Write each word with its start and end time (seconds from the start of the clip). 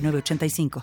985. 0.00 0.82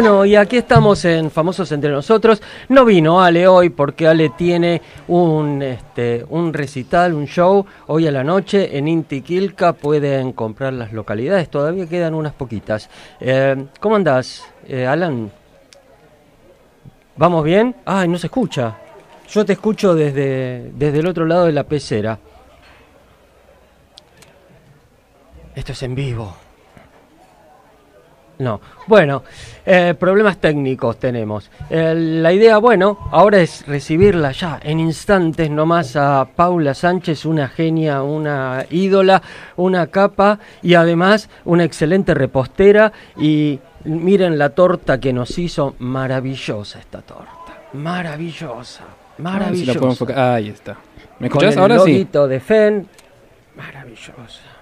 Bueno, 0.00 0.24
y 0.24 0.36
aquí 0.36 0.58
estamos 0.58 1.04
en 1.06 1.28
Famosos 1.28 1.72
Entre 1.72 1.90
Nosotros. 1.90 2.40
No 2.68 2.84
vino 2.84 3.20
Ale 3.20 3.48
hoy 3.48 3.70
porque 3.70 4.06
Ale 4.06 4.28
tiene 4.28 4.80
un, 5.08 5.60
este, 5.60 6.24
un 6.28 6.52
recital, 6.52 7.14
un 7.14 7.26
show 7.26 7.66
hoy 7.88 8.06
a 8.06 8.12
la 8.12 8.22
noche 8.22 8.78
en 8.78 8.86
Intiquilca. 8.86 9.72
Pueden 9.72 10.34
comprar 10.34 10.72
las 10.72 10.92
localidades, 10.92 11.50
todavía 11.50 11.88
quedan 11.88 12.14
unas 12.14 12.32
poquitas. 12.32 12.88
Eh, 13.18 13.56
¿Cómo 13.80 13.96
andás, 13.96 14.44
eh, 14.68 14.86
Alan? 14.86 15.32
¿Vamos 17.16 17.42
bien? 17.42 17.74
Ay, 17.84 18.06
no 18.06 18.18
se 18.18 18.28
escucha. 18.28 18.76
Yo 19.28 19.44
te 19.44 19.54
escucho 19.54 19.96
desde, 19.96 20.70
desde 20.76 21.00
el 21.00 21.08
otro 21.08 21.26
lado 21.26 21.46
de 21.46 21.52
la 21.52 21.64
pecera. 21.64 22.20
Esto 25.56 25.72
es 25.72 25.82
en 25.82 25.96
vivo. 25.96 26.47
No. 28.38 28.60
Bueno, 28.86 29.24
eh, 29.66 29.94
problemas 29.98 30.38
técnicos 30.38 30.98
tenemos. 30.98 31.50
Eh, 31.68 31.94
la 31.94 32.32
idea, 32.32 32.58
bueno, 32.58 33.08
ahora 33.10 33.40
es 33.40 33.66
recibirla 33.66 34.30
ya 34.32 34.60
en 34.62 34.78
instantes 34.78 35.50
nomás 35.50 35.96
a 35.96 36.28
Paula 36.36 36.74
Sánchez, 36.74 37.24
una 37.24 37.48
genia, 37.48 38.02
una 38.02 38.64
ídola, 38.70 39.22
una 39.56 39.88
capa 39.88 40.38
y 40.62 40.74
además 40.74 41.28
una 41.44 41.64
excelente 41.64 42.14
repostera. 42.14 42.92
Y 43.16 43.58
miren 43.84 44.38
la 44.38 44.50
torta 44.50 45.00
que 45.00 45.12
nos 45.12 45.36
hizo, 45.38 45.74
maravillosa 45.80 46.78
esta 46.78 47.02
torta. 47.02 47.34
Maravillosa, 47.72 48.84
maravillosa. 49.18 50.34
ahí 50.34 50.48
está. 50.48 50.76
¿Me 51.18 51.26
escuchás 51.26 51.56
ahora 51.56 51.80
sí? 51.80 52.08
de 52.12 52.40
FEN, 52.40 52.86
maravillosa. 53.56 54.57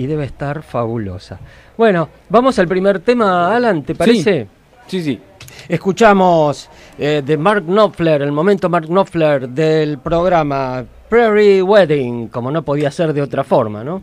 Y 0.00 0.06
debe 0.06 0.24
estar 0.24 0.62
fabulosa. 0.62 1.38
Bueno, 1.76 2.08
vamos 2.30 2.58
al 2.58 2.66
primer 2.66 3.00
tema, 3.00 3.54
Alan, 3.54 3.82
¿te 3.82 3.94
parece? 3.94 4.48
Sí, 4.86 5.02
sí. 5.02 5.20
Escuchamos 5.68 6.70
eh, 6.98 7.20
de 7.22 7.36
Mark 7.36 7.66
Knopfler, 7.66 8.22
el 8.22 8.32
momento 8.32 8.70
Mark 8.70 8.86
Knopfler 8.86 9.46
del 9.46 9.98
programa 9.98 10.82
Prairie 11.10 11.62
Wedding, 11.62 12.28
como 12.28 12.50
no 12.50 12.62
podía 12.62 12.90
ser 12.90 13.12
de 13.12 13.20
otra 13.20 13.44
forma, 13.44 13.84
¿no? 13.84 14.00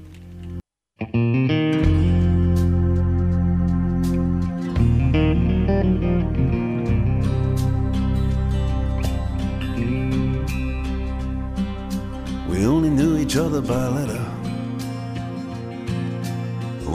We 12.48 12.68
only 12.68 12.92
knew 12.92 13.18
each 13.18 13.36
other 13.36 13.62
by 13.62 13.88
letter. 13.88 14.27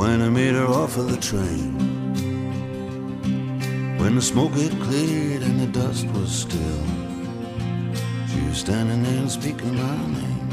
When 0.03 0.21
I 0.21 0.29
made 0.29 0.55
her 0.55 0.67
off 0.67 0.97
of 0.97 1.09
the 1.13 1.21
train. 1.31 1.71
When 4.01 4.17
the 4.17 4.23
smoke 4.33 4.55
had 4.55 4.73
cleared 4.87 5.43
and 5.43 5.61
the 5.61 5.69
dust 5.81 6.07
was 6.09 6.31
still, 6.45 6.85
she 8.27 8.41
was 8.49 8.59
standing 8.59 9.05
there 9.05 9.21
and 9.23 9.31
speaking 9.31 9.77
my 9.77 9.97
name. 10.19 10.49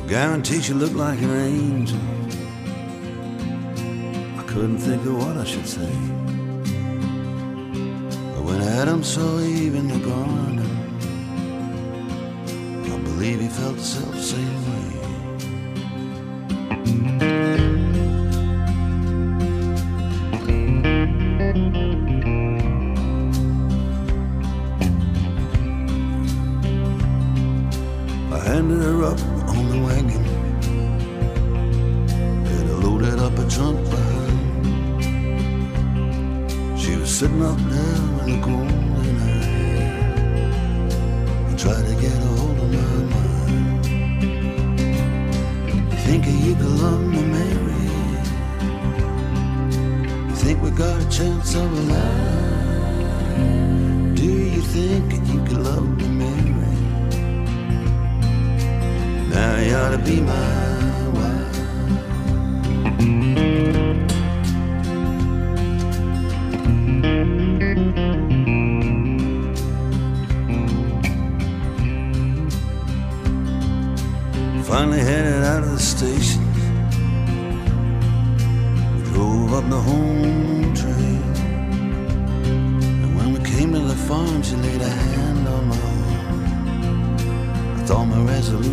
I 0.00 0.06
guarantee 0.06 0.60
she 0.60 0.72
looked 0.72 0.94
like 0.94 1.20
an 1.20 1.34
angel. 1.52 2.04
I 4.40 4.44
couldn't 4.44 4.78
think 4.78 5.04
of 5.04 5.14
what 5.22 5.36
I 5.36 5.44
should 5.52 5.66
say. 5.66 5.94
But 8.34 8.42
when 8.48 8.60
Adam 8.80 9.02
saw 9.02 9.40
Eve 9.40 9.74
in 9.74 9.88
the 9.88 9.98
garden, 10.10 10.70
I 12.94 12.98
believe 13.10 13.40
he 13.40 13.48
felt 13.48 13.76
the 13.78 13.82
self 13.82 14.14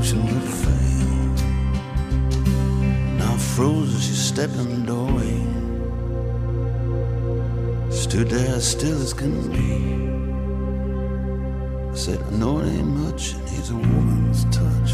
function 0.07 0.34
would 0.34 0.50
fail. 0.63 1.18
Now 3.18 3.36
frozen, 3.38 4.00
she 4.00 4.13
stepped 4.13 4.56
in 4.56 4.68
the 4.69 4.86
doorway. 4.88 5.38
Stood 7.92 8.30
there 8.30 8.56
as 8.56 8.68
still 8.71 9.01
as 9.01 9.13
can 9.13 9.51
be. 9.51 9.98
I 11.92 11.95
said, 11.95 12.21
I 12.21 12.30
know 12.38 12.59
it 12.59 12.68
ain't 12.68 12.88
much, 12.88 13.33
and 13.33 13.44
it's 13.57 13.69
a 13.69 13.75
woman's 13.75 14.44
touch. 14.45 14.92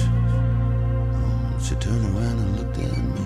Um, 1.15 1.57
she 1.61 1.75
turned 1.75 2.05
around 2.05 2.39
and 2.43 2.57
looked 2.57 2.77
at 2.77 2.97
me. 3.15 3.25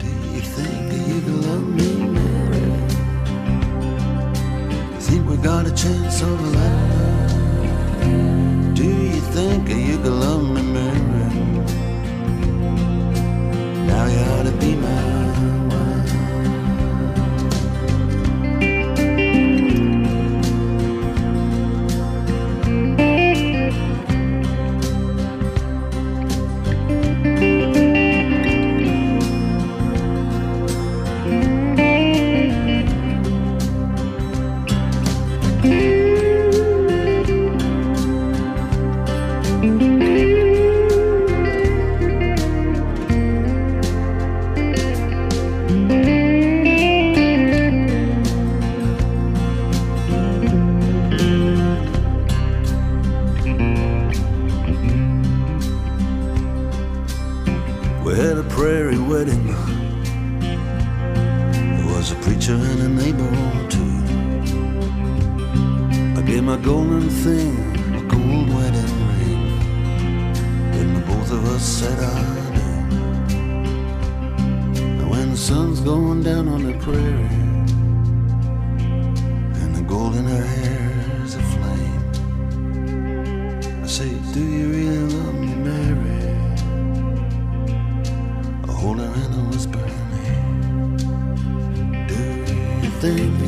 Do 0.00 0.06
you 0.34 0.42
think 0.56 0.80
that 0.90 1.02
you 1.08 1.20
can 1.20 1.38
love 1.48 1.66
me, 1.78 1.90
Mary? 2.16 2.66
You 4.94 5.00
think 5.00 5.28
we 5.28 5.36
got 5.36 5.66
a 5.66 5.74
chance 5.74 6.22
of 6.22 6.40
a 6.40 6.50
life? 6.58 6.91
think 9.34 9.66
you 9.70 9.96
could 9.96 10.12
love 10.12 10.42
me. 10.42 10.81
Said 71.72 71.98
I 71.98 72.04
do. 72.54 72.62
And 75.00 75.10
when 75.10 75.30
the 75.30 75.36
sun's 75.38 75.80
going 75.80 76.22
down 76.22 76.46
on 76.48 76.62
the 76.64 76.74
prairie, 76.84 77.38
and 79.60 79.74
the 79.74 79.82
gold 79.82 80.14
in 80.16 80.24
her 80.24 80.46
hair's 80.56 81.34
aflame, 81.34 82.06
I 83.82 83.86
say, 83.86 84.10
Do 84.34 84.42
you 84.56 84.68
really 84.76 85.06
love 85.16 85.34
me, 85.34 85.54
Mary? 85.66 86.34
I 88.68 88.72
hold 88.80 88.98
her 88.98 89.12
and 89.24 89.34
I 89.34 89.42
whisper. 89.50 89.86
Do 92.12 92.20
you 92.84 92.90
think 93.00 93.41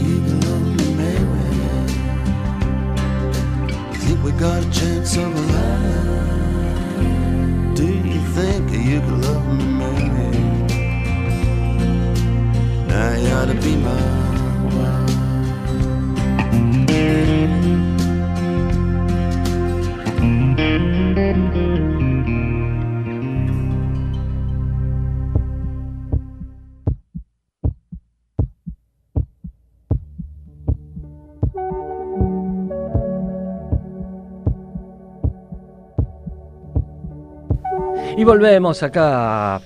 Y 38.24 38.26
volvemos 38.26 38.82
acá, 38.82 39.60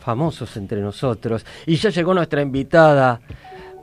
famosos 0.00 0.54
entre 0.58 0.82
nosotros. 0.82 1.46
Y 1.64 1.76
ya 1.76 1.88
llegó 1.88 2.12
nuestra 2.12 2.42
invitada, 2.42 3.18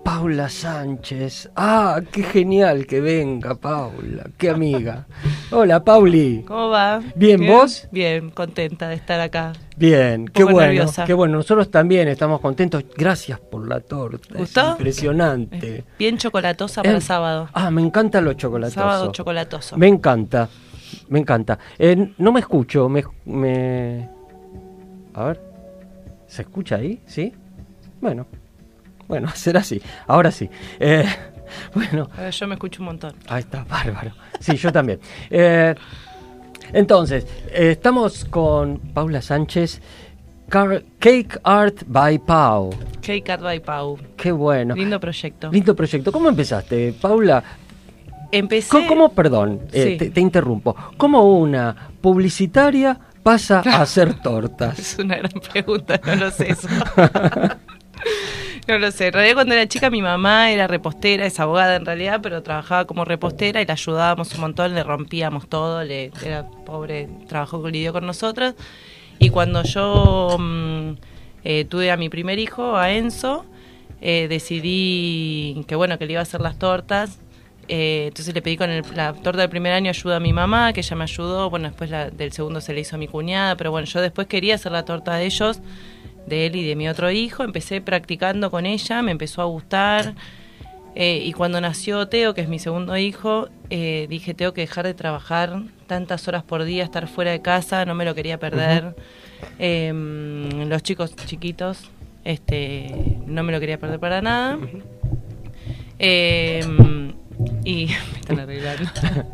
Paula 0.06 0.50
Sánchez. 0.50 1.50
Ah, 1.56 2.00
qué 2.12 2.22
genial 2.22 2.86
que 2.86 3.02
venga, 3.02 3.56
Paula, 3.56 4.28
qué 4.38 4.52
amiga. 4.52 5.08
Hola, 5.50 5.84
Pauli. 5.84 6.44
¿Cómo 6.48 6.70
va? 6.70 7.02
Bien, 7.16 7.44
¿vos? 7.48 7.88
Bien, 7.92 8.30
contenta 8.30 8.88
de 8.88 8.94
estar 8.98 9.20
acá. 9.20 9.54
Bien, 9.78 10.28
qué 10.28 10.44
bueno, 10.44 10.60
nerviosa. 10.60 11.06
qué 11.06 11.14
bueno. 11.14 11.38
Nosotros 11.38 11.72
también 11.72 12.08
estamos 12.08 12.40
contentos. 12.40 12.84
Gracias 12.96 13.40
por 13.40 13.68
la 13.68 13.80
torta. 13.80 14.28
es 14.36 14.38
¿Gustó? 14.42 14.74
impresionante. 14.74 15.86
Bien 15.98 16.20
chocolatosa 16.20 16.84
para 16.84 17.00
Eh, 17.00 17.02
sábado. 17.02 17.50
Ah, 17.52 17.72
me 17.72 17.82
encanta 17.82 18.22
lo 18.22 18.34
chocolatoso. 18.34 18.80
Sábado 18.80 19.12
chocolatoso. 19.12 19.76
Me 19.76 19.88
encanta, 19.88 20.50
me 21.10 21.20
encanta. 21.20 21.58
Eh, 21.78 22.14
no 22.18 22.32
me 22.32 22.40
escucho, 22.40 22.88
me, 22.90 23.04
me... 23.26 24.10
A 25.14 25.24
ver, 25.26 25.42
¿se 26.28 26.42
escucha 26.44 26.76
ahí? 26.78 27.02
¿Sí? 27.06 27.34
Bueno, 28.02 28.26
bueno, 29.08 29.30
será 29.36 29.60
así. 29.62 29.82
Ahora 30.08 30.32
sí. 30.32 30.50
Eh, 30.80 31.06
bueno, 31.76 32.10
yo 32.32 32.48
me 32.48 32.56
escucho 32.56 32.82
un 32.82 32.88
montón. 32.88 33.14
ahí 33.28 33.42
está, 33.42 33.64
bárbaro. 33.64 34.12
Sí, 34.40 34.56
yo 34.58 34.72
también. 34.72 35.00
Eh, 35.30 35.76
entonces, 36.72 37.28
estamos 37.52 38.26
con 38.26 38.78
Paula 38.80 39.22
Sánchez, 39.22 39.82
Car- 40.50 40.84
Cake 41.00 41.40
Art 41.44 41.84
by 41.86 42.18
Pau. 42.20 42.72
Cake 43.02 43.30
Art 43.30 43.44
by 43.44 43.60
Pau. 43.60 43.98
Qué 44.18 44.32
bueno. 44.32 44.74
Lindo 44.74 45.00
proyecto. 45.00 45.52
Lindo 45.52 45.76
proyecto. 45.76 46.12
¿Cómo 46.12 46.30
empezaste, 46.30 46.94
Paula? 46.94 47.44
Empecé. 48.38 48.70
¿Cómo, 48.70 48.88
cómo- 48.88 49.10
perdón, 49.14 49.62
eh, 49.72 49.98
te, 49.98 50.10
te 50.10 50.22
interrumpo. 50.22 50.76
¿Cómo 50.98 51.38
una 51.38 51.90
publicitaria 52.02 53.00
pasa 53.22 53.62
a 53.66 53.82
hacer 53.82 54.16
tortas? 54.22 54.80
Es 54.80 55.00
una 55.00 55.18
gran 55.18 55.32
pregunta, 55.52 56.00
no 56.06 56.16
lo 56.16 56.32
sé 56.32 56.52
eso. 56.52 56.68
no 58.68 58.78
lo 58.78 58.92
sé. 58.92 59.08
En 59.08 59.14
realidad 59.14 59.36
cuando 59.36 59.54
era 59.54 59.68
chica 59.68 59.90
mi 59.90 60.02
mamá 60.02 60.52
era 60.52 60.68
repostera, 60.68 61.26
es 61.26 61.40
abogada 61.40 61.76
en 61.76 61.86
realidad, 61.86 62.20
pero 62.22 62.42
trabajaba 62.44 62.86
como 62.86 63.06
repostera 63.06 63.62
y 63.62 63.66
la 63.66 63.74
ayudábamos 63.74 64.34
un 64.36 64.42
montón, 64.42 64.74
le 64.74 64.84
rompíamos 64.84 65.48
todo, 65.48 65.84
le, 65.84 66.12
era 66.26 66.48
pobre, 66.66 67.10
trabajó 67.28 67.62
con 67.62 67.72
lidió 67.72 67.94
con 67.94 68.06
nosotros. 68.06 68.56
Y 69.20 69.30
cuando 69.30 69.64
yo 69.64 70.38
mm, 70.40 70.92
eh, 71.44 71.66
tuve 71.66 71.92
a 71.92 71.98
mi 71.98 72.10
primer 72.10 72.40
hijo, 72.40 72.76
a 72.76 72.92
Enzo, 72.92 73.46
eh, 74.02 74.28
decidí 74.30 75.64
que 75.68 75.76
bueno, 75.76 75.98
que 75.98 76.06
le 76.06 76.14
iba 76.14 76.20
a 76.20 76.24
hacer 76.24 76.42
las 76.42 76.58
tortas. 76.58 77.20
Eh, 77.68 78.06
entonces 78.10 78.34
le 78.36 78.42
pedí 78.42 78.58
con 78.58 78.70
el- 78.70 78.84
la 78.96 79.14
torta 79.14 79.42
del 79.42 79.50
primer 79.50 79.72
año 79.74 79.90
ayuda 79.90 80.18
a 80.18 80.20
mi 80.20 80.34
mamá, 80.34 80.74
que 80.74 80.82
ella 80.82 80.96
me 80.96 81.04
ayudó. 81.04 81.50
Bueno, 81.50 81.68
después 81.70 81.90
la, 81.90 82.10
del 82.10 82.32
segundo 82.32 82.60
se 82.62 82.74
le 82.74 82.82
hizo 82.82 82.96
a 82.96 83.00
mi 83.00 83.08
cuñada, 83.08 83.56
pero 83.56 83.72
bueno, 83.72 83.86
yo 83.88 84.02
después 84.02 84.28
quería 84.28 84.56
hacer 84.56 84.72
la 84.72 84.84
torta 84.86 85.16
de 85.16 85.26
ellos, 85.26 85.62
de 86.28 86.46
él 86.46 86.56
y 86.56 86.66
de 86.68 86.76
mi 86.76 86.88
otro 86.90 87.10
hijo. 87.12 87.44
Empecé 87.44 87.80
practicando 87.82 88.52
con 88.52 88.66
ella, 88.66 89.02
me 89.02 89.12
empezó 89.12 89.42
a 89.42 89.46
gustar. 89.46 90.14
Eh, 90.96 91.24
y 91.26 91.32
cuando 91.34 91.60
nació 91.60 92.08
Teo, 92.08 92.34
que 92.36 92.42
es 92.42 92.48
mi 92.50 92.60
segundo 92.60 92.96
hijo, 92.98 93.48
eh, 93.72 94.06
dije, 94.10 94.34
tengo 94.36 94.54
que 94.54 94.62
dejar 94.62 94.86
de 94.86 94.94
trabajar 94.94 95.64
tantas 95.88 96.28
horas 96.28 96.44
por 96.44 96.64
día, 96.66 96.84
estar 96.84 97.08
fuera 97.08 97.32
de 97.32 97.42
casa, 97.42 97.84
no 97.86 97.96
me 97.96 98.06
lo 98.06 98.14
quería 98.14 98.38
perder. 98.40 98.96
Eh, 99.58 99.92
los 100.68 100.84
chicos 100.84 101.16
chiquitos, 101.16 101.90
este, 102.26 103.18
no 103.26 103.42
me 103.44 103.52
lo 103.52 103.60
quería 103.60 103.80
perder 103.80 104.00
para 104.00 104.22
nada. 104.22 104.58
Y 107.64 107.86
me 108.14 108.20
están 108.20 108.40
arreglando. 108.40 108.84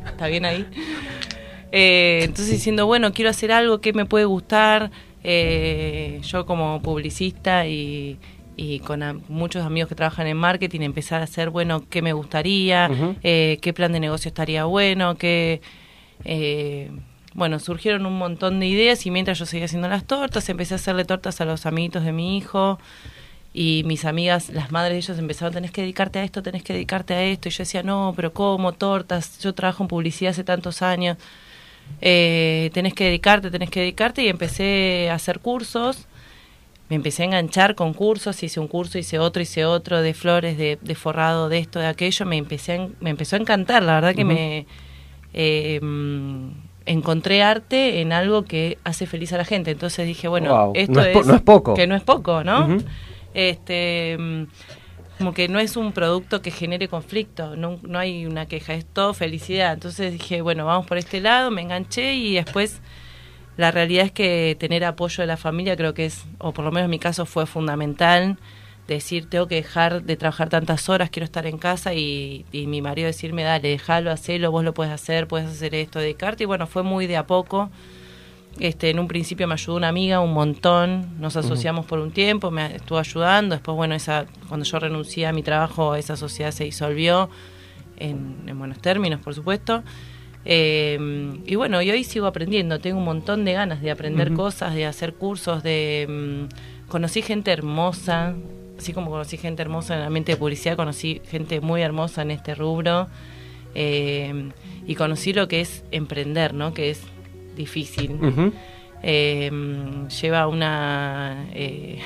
¿Está 0.05 0.27
bien 0.27 0.45
ahí? 0.45 0.65
Eh, 1.71 2.21
entonces 2.23 2.51
diciendo, 2.53 2.85
bueno, 2.85 3.13
quiero 3.13 3.29
hacer 3.29 3.51
algo 3.51 3.79
que 3.81 3.93
me 3.93 4.05
puede 4.05 4.25
gustar. 4.25 4.91
Eh, 5.23 6.21
yo 6.23 6.45
como 6.45 6.81
publicista 6.81 7.67
y, 7.67 8.17
y 8.55 8.79
con 8.79 9.03
a- 9.03 9.15
muchos 9.27 9.65
amigos 9.65 9.89
que 9.89 9.95
trabajan 9.95 10.27
en 10.27 10.37
marketing, 10.37 10.81
empezar 10.81 11.21
a 11.21 11.25
hacer, 11.25 11.49
bueno, 11.49 11.83
qué 11.89 12.01
me 12.01 12.13
gustaría, 12.13 12.89
eh, 13.23 13.57
qué 13.61 13.73
plan 13.73 13.91
de 13.91 13.99
negocio 13.99 14.29
estaría 14.29 14.63
bueno, 14.65 15.15
qué... 15.15 15.61
eh, 16.23 16.89
bueno, 17.35 17.59
surgieron 17.59 18.05
un 18.07 18.17
montón 18.17 18.59
de 18.59 18.65
ideas 18.67 19.05
y 19.05 19.11
mientras 19.11 19.37
yo 19.37 19.45
seguía 19.45 19.65
haciendo 19.65 19.87
las 19.87 20.05
tortas, 20.05 20.49
empecé 20.49 20.73
a 20.73 20.77
hacerle 20.77 21.05
tortas 21.05 21.39
a 21.41 21.45
los 21.45 21.65
amiguitos 21.67 22.03
de 22.03 22.11
mi 22.11 22.37
hijo 22.37 22.79
y 23.53 23.83
mis 23.85 24.05
amigas, 24.05 24.49
las 24.49 24.71
madres 24.71 24.93
de 24.93 24.97
ellos 24.99 25.19
empezaron, 25.19 25.53
tenés 25.53 25.71
que 25.71 25.81
dedicarte 25.81 26.19
a 26.19 26.23
esto, 26.23 26.43
tenés 26.43 26.63
que 26.63 26.73
dedicarte 26.73 27.13
a 27.13 27.23
esto. 27.23 27.47
Y 27.49 27.51
yo 27.51 27.57
decía, 27.59 27.83
no, 27.83 28.13
pero 28.15 28.31
¿cómo? 28.33 28.73
Tortas, 28.73 29.39
yo 29.39 29.53
trabajo 29.53 29.83
en 29.83 29.87
publicidad 29.87 30.31
hace 30.31 30.43
tantos 30.43 30.81
años. 30.81 31.17
Eh, 32.01 32.69
tenés 32.73 32.93
que 32.93 33.05
dedicarte, 33.05 33.49
tenés 33.49 33.69
que 33.69 33.79
dedicarte 33.79 34.21
y 34.23 34.27
empecé 34.29 35.09
a 35.11 35.15
hacer 35.15 35.39
cursos. 35.39 36.05
Me 36.89 36.95
empecé 36.95 37.23
a 37.23 37.25
enganchar 37.25 37.75
con 37.75 37.93
cursos, 37.93 38.41
hice 38.41 38.59
un 38.59 38.67
curso, 38.67 38.97
hice 38.97 39.19
otro, 39.19 39.41
hice 39.41 39.65
otro 39.65 40.01
de 40.01 40.13
flores, 40.13 40.57
de, 40.57 40.77
de 40.81 40.95
forrado, 40.95 41.49
de 41.49 41.59
esto, 41.59 41.79
de 41.79 41.85
aquello. 41.87 42.25
Me, 42.25 42.37
empecé 42.37 42.73
a 42.73 42.87
me 42.99 43.09
empezó 43.11 43.35
a 43.35 43.39
encantar, 43.39 43.83
la 43.83 43.93
verdad 43.95 44.15
que 44.15 44.25
me... 44.25 44.65
eh, 45.33 45.79
encontré 46.85 47.43
arte 47.43 48.01
en 48.01 48.11
algo 48.13 48.45
que 48.45 48.79
hace 48.83 49.05
feliz 49.05 49.31
a 49.33 49.37
la 49.37 49.45
gente. 49.45 49.69
Entonces 49.71 50.07
dije, 50.07 50.27
bueno, 50.27 50.49
esto 50.73 50.93
no 50.93 51.01
es 51.01 51.13
po- 51.13 51.23
no 51.23 51.35
es 51.35 51.41
poco. 51.41 51.73
Que 51.75 51.85
no 51.85 51.95
es 51.95 52.01
poco, 52.03 52.43
¿no? 52.43 52.67
Este, 53.33 54.17
mm, 54.19 54.43
como 55.17 55.33
que 55.33 55.49
no 55.49 55.59
es 55.59 55.75
un 55.75 55.91
producto 55.91 56.41
que 56.41 56.51
genere 56.51 56.87
conflicto, 56.87 57.55
no, 57.55 57.77
no 57.83 57.99
hay 57.99 58.25
una 58.25 58.47
queja, 58.47 58.73
es 58.73 58.85
todo 58.85 59.13
felicidad. 59.13 59.73
Entonces 59.73 60.13
dije, 60.13 60.41
bueno, 60.41 60.65
vamos 60.65 60.85
por 60.87 60.97
este 60.97 61.19
lado, 61.19 61.51
me 61.51 61.61
enganché 61.61 62.13
y 62.15 62.35
después 62.35 62.81
la 63.57 63.71
realidad 63.71 64.05
es 64.05 64.11
que 64.13 64.55
tener 64.59 64.85
apoyo 64.85 65.21
de 65.21 65.27
la 65.27 65.35
familia 65.35 65.75
creo 65.75 65.93
que 65.93 66.05
es, 66.05 66.25
o 66.37 66.53
por 66.53 66.63
lo 66.63 66.71
menos 66.71 66.85
en 66.85 66.91
mi 66.91 66.99
caso 66.99 67.25
fue 67.25 67.45
fundamental, 67.45 68.37
decir, 68.87 69.29
tengo 69.29 69.47
que 69.47 69.55
dejar 69.55 70.03
de 70.03 70.15
trabajar 70.15 70.49
tantas 70.49 70.87
horas, 70.89 71.09
quiero 71.09 71.25
estar 71.25 71.45
en 71.45 71.57
casa 71.57 71.93
y, 71.93 72.45
y 72.51 72.67
mi 72.67 72.81
marido 72.81 73.07
decirme, 73.07 73.43
dale, 73.43 73.69
déjalo, 73.69 74.11
hacelo, 74.11 74.51
vos 74.51 74.63
lo 74.63 74.73
puedes 74.73 74.93
hacer, 74.93 75.27
puedes 75.27 75.49
hacer 75.49 75.75
esto, 75.75 75.99
dedicarte. 75.99 76.43
Y 76.43 76.47
bueno, 76.47 76.67
fue 76.67 76.83
muy 76.83 77.07
de 77.07 77.17
a 77.17 77.27
poco. 77.27 77.69
Este, 78.59 78.89
en 78.89 78.99
un 78.99 79.07
principio 79.07 79.47
me 79.47 79.53
ayudó 79.53 79.77
una 79.77 79.87
amiga 79.87 80.19
un 80.19 80.33
montón, 80.33 81.17
nos 81.19 81.37
asociamos 81.37 81.85
por 81.85 81.99
un 81.99 82.11
tiempo, 82.11 82.51
me 82.51 82.75
estuvo 82.75 82.97
ayudando, 82.99 83.55
después 83.55 83.75
bueno, 83.75 83.95
esa 83.95 84.25
cuando 84.49 84.65
yo 84.65 84.79
renuncié 84.79 85.27
a 85.27 85.31
mi 85.31 85.43
trabajo, 85.43 85.95
esa 85.95 86.17
sociedad 86.17 86.51
se 86.51 86.65
disolvió 86.65 87.29
en, 87.97 88.35
en 88.47 88.59
buenos 88.59 88.79
términos, 88.79 89.21
por 89.21 89.33
supuesto. 89.33 89.81
Eh, 90.45 90.97
y 91.45 91.55
bueno, 91.55 91.81
y 91.81 91.89
hoy 91.91 92.03
sigo 92.03 92.25
aprendiendo, 92.25 92.79
tengo 92.79 92.97
un 92.97 93.05
montón 93.05 93.45
de 93.45 93.53
ganas 93.53 93.81
de 93.81 93.91
aprender 93.91 94.33
cosas, 94.33 94.73
de 94.73 94.85
hacer 94.85 95.13
cursos, 95.13 95.63
de... 95.63 96.07
mm, 96.49 96.87
conocí 96.89 97.21
gente 97.21 97.51
hermosa, 97.51 98.33
así 98.77 98.93
como 98.93 99.09
conocí 99.09 99.37
gente 99.37 99.61
hermosa 99.61 99.93
en 99.93 100.01
el 100.01 100.07
ambiente 100.07 100.33
de 100.33 100.37
publicidad, 100.37 100.75
conocí 100.75 101.21
gente 101.29 101.61
muy 101.61 101.81
hermosa 101.81 102.23
en 102.23 102.31
este 102.31 102.55
rubro. 102.55 103.07
eh, 103.75 104.49
y 104.87 104.95
conocí 104.95 105.33
lo 105.33 105.47
que 105.47 105.61
es 105.61 105.83
emprender, 105.91 106.53
¿no? 106.55 106.73
Que 106.73 106.89
es 106.89 107.03
difícil. 107.59 108.17
Eh, 109.03 109.49
lleva 110.21 110.47
una... 110.47 111.45
eh, 111.53 111.99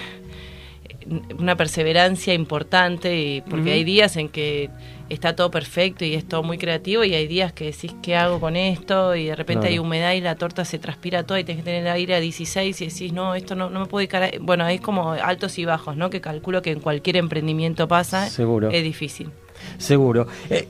una 1.38 1.58
perseverancia 1.58 2.34
importante 2.34 3.20
y 3.20 3.42
porque 3.42 3.74
hay 3.74 3.84
días 3.84 4.16
en 4.16 4.30
que 4.30 4.70
está 5.10 5.36
todo 5.36 5.52
perfecto 5.52 6.06
y 6.06 6.14
es 6.14 6.24
todo 6.26 6.44
muy 6.44 6.58
creativo 6.58 7.04
y 7.04 7.14
hay 7.14 7.28
días 7.28 7.52
que 7.52 7.66
decís 7.66 7.94
qué 8.02 8.16
hago 8.16 8.40
con 8.40 8.56
esto 8.56 9.14
y 9.14 9.26
de 9.26 9.36
repente 9.36 9.64
Claro. 9.64 9.74
hay 9.74 9.80
humedad 9.80 10.14
y 10.14 10.22
la 10.22 10.36
torta 10.36 10.64
se 10.64 10.80
transpira 10.80 11.24
toda 11.24 11.42
y 11.42 11.44
tenés 11.44 11.60
que 11.62 11.66
tener 11.66 11.82
el 11.82 11.92
aire 11.92 12.16
a 12.16 12.22
16 12.22 12.80
y 12.82 12.88
decís 12.88 13.12
no, 13.12 13.36
esto 13.36 13.54
no, 13.54 13.70
no 13.70 13.82
me 13.82 13.86
puedo 13.88 14.00
dedicar 14.00 14.24
a-". 14.24 14.32
Bueno, 14.40 14.66
es 14.70 14.80
como 14.80 15.12
altos 15.12 15.60
y 15.60 15.66
bajos, 15.66 15.98
¿no? 15.98 16.10
Que 16.10 16.22
calculo 16.22 16.62
que 16.62 16.72
en 16.72 16.80
cualquier 16.80 17.18
emprendimiento 17.18 17.86
pasa. 17.90 18.30
Seguro. 18.30 18.70
Es 18.72 18.82
difícil. 18.82 19.30
Seguro. 19.78 20.26
Eh, 20.50 20.70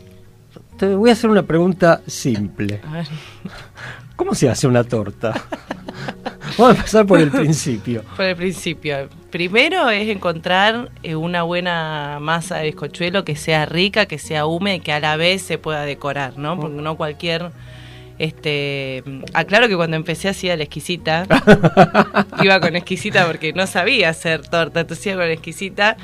te 0.80 0.96
voy 0.96 1.12
a 1.12 1.14
hacer 1.14 1.30
una 1.30 1.44
pregunta 1.44 2.02
simple. 2.08 2.82
A 2.88 2.92
ver, 2.94 3.08
¿Cómo 4.24 4.36
se 4.36 4.48
hace 4.48 4.68
una 4.68 4.86
torta? 4.86 5.34
Vamos 6.58 6.76
a 6.76 6.78
empezar 6.78 7.06
por 7.06 7.20
el 7.20 7.30
principio. 7.30 8.06
por 8.16 8.24
el 8.24 8.38
principio. 8.38 9.10
Primero 9.30 9.90
es 9.90 10.08
encontrar 10.08 10.92
eh, 11.04 11.18
una 11.18 11.44
buena 11.44 12.20
masa 12.22 12.60
de 12.60 12.68
bizcochuelo 12.68 13.26
que 13.26 13.36
sea 13.36 13.66
rica, 13.66 14.06
que 14.06 14.18
sea 14.20 14.46
húmeda 14.46 14.76
y 14.76 14.80
que 14.80 14.94
a 14.94 15.02
la 15.02 15.18
vez 15.18 15.42
se 15.42 15.58
pueda 15.58 15.84
decorar, 15.84 16.38
¿no? 16.38 16.58
Porque 16.58 16.82
no 16.82 16.96
cualquier... 16.96 17.52
Este, 18.18 19.04
aclaro 19.34 19.68
que 19.68 19.76
cuando 19.76 19.98
empecé 19.98 20.30
hacía 20.30 20.56
la 20.56 20.64
exquisita, 20.64 21.26
iba 22.42 22.62
con 22.62 22.78
exquisita 22.78 23.28
porque 23.28 23.52
no 23.52 23.68
sabía 23.68 24.08
hacer 24.08 24.48
torta, 24.48 24.82
entonces 24.82 25.06
iba 25.08 25.24
con 25.24 25.32
exquisita, 25.32 25.98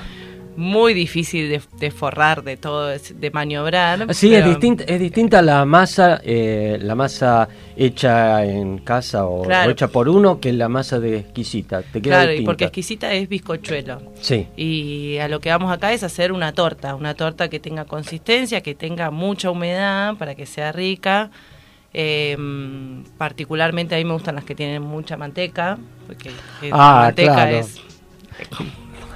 muy 0.60 0.94
difícil 0.94 1.50
de, 1.50 1.62
de 1.80 1.90
forrar, 1.92 2.44
de 2.44 2.58
todo, 2.58 2.90
de 2.90 3.32
maniobrar. 3.32 4.14
Sí, 4.14 4.36
es 4.36 4.46
distinta, 4.46 4.84
es 4.84 5.00
distinta 5.00 5.42
la 5.42 5.66
masa, 5.66 6.22
eh, 6.24 6.78
la 6.82 6.94
masa 6.94 7.48
hecha 7.76 8.44
en 8.46 8.80
casa 8.80 9.26
o, 9.26 9.44
Claro. 9.44 9.70
o 9.70 9.72
hecha 9.72 9.88
por 9.88 10.08
uno 10.10 10.40
que 10.40 10.54
la 10.54 10.70
masa 10.70 11.00
de 11.00 11.20
exquisita. 11.20 11.82
Te 11.82 12.02
queda 12.02 12.24
Claro, 12.24 12.34
y 12.34 12.42
porque 12.42 12.66
exquisita 12.66 13.12
es 13.14 13.28
bizcochuelo. 13.30 14.02
Sí. 14.22 14.48
Y 14.58 15.18
a 15.18 15.28
lo 15.30 15.40
que 15.40 15.50
vamos 15.50 15.72
acá 15.72 15.94
es 15.94 16.04
hacer 16.04 16.32
una 16.32 16.52
torta, 16.54 16.94
una 16.96 17.14
torta 17.16 17.48
que 17.50 17.60
tenga 17.60 17.86
consistencia, 17.86 18.62
que 18.62 18.76
tenga 18.76 19.10
mucha 19.12 19.50
humedad 19.50 20.16
para 20.18 20.36
que 20.36 20.46
sea 20.46 20.72
rica. 20.72 21.32
Eh, 21.92 22.38
particularmente 23.18 23.96
a 23.96 23.98
mí 23.98 24.04
me 24.06 24.14
gustan 24.14 24.36
las 24.36 24.44
que 24.44 24.54
tienen 24.54 24.84
mucha 24.84 25.18
manteca, 25.18 25.78
porque 26.06 26.30
eh, 26.62 26.70
Ah, 26.72 26.96
la 27.00 27.06
manteca 27.08 27.34
claro. 27.34 27.58
es... 27.58 27.82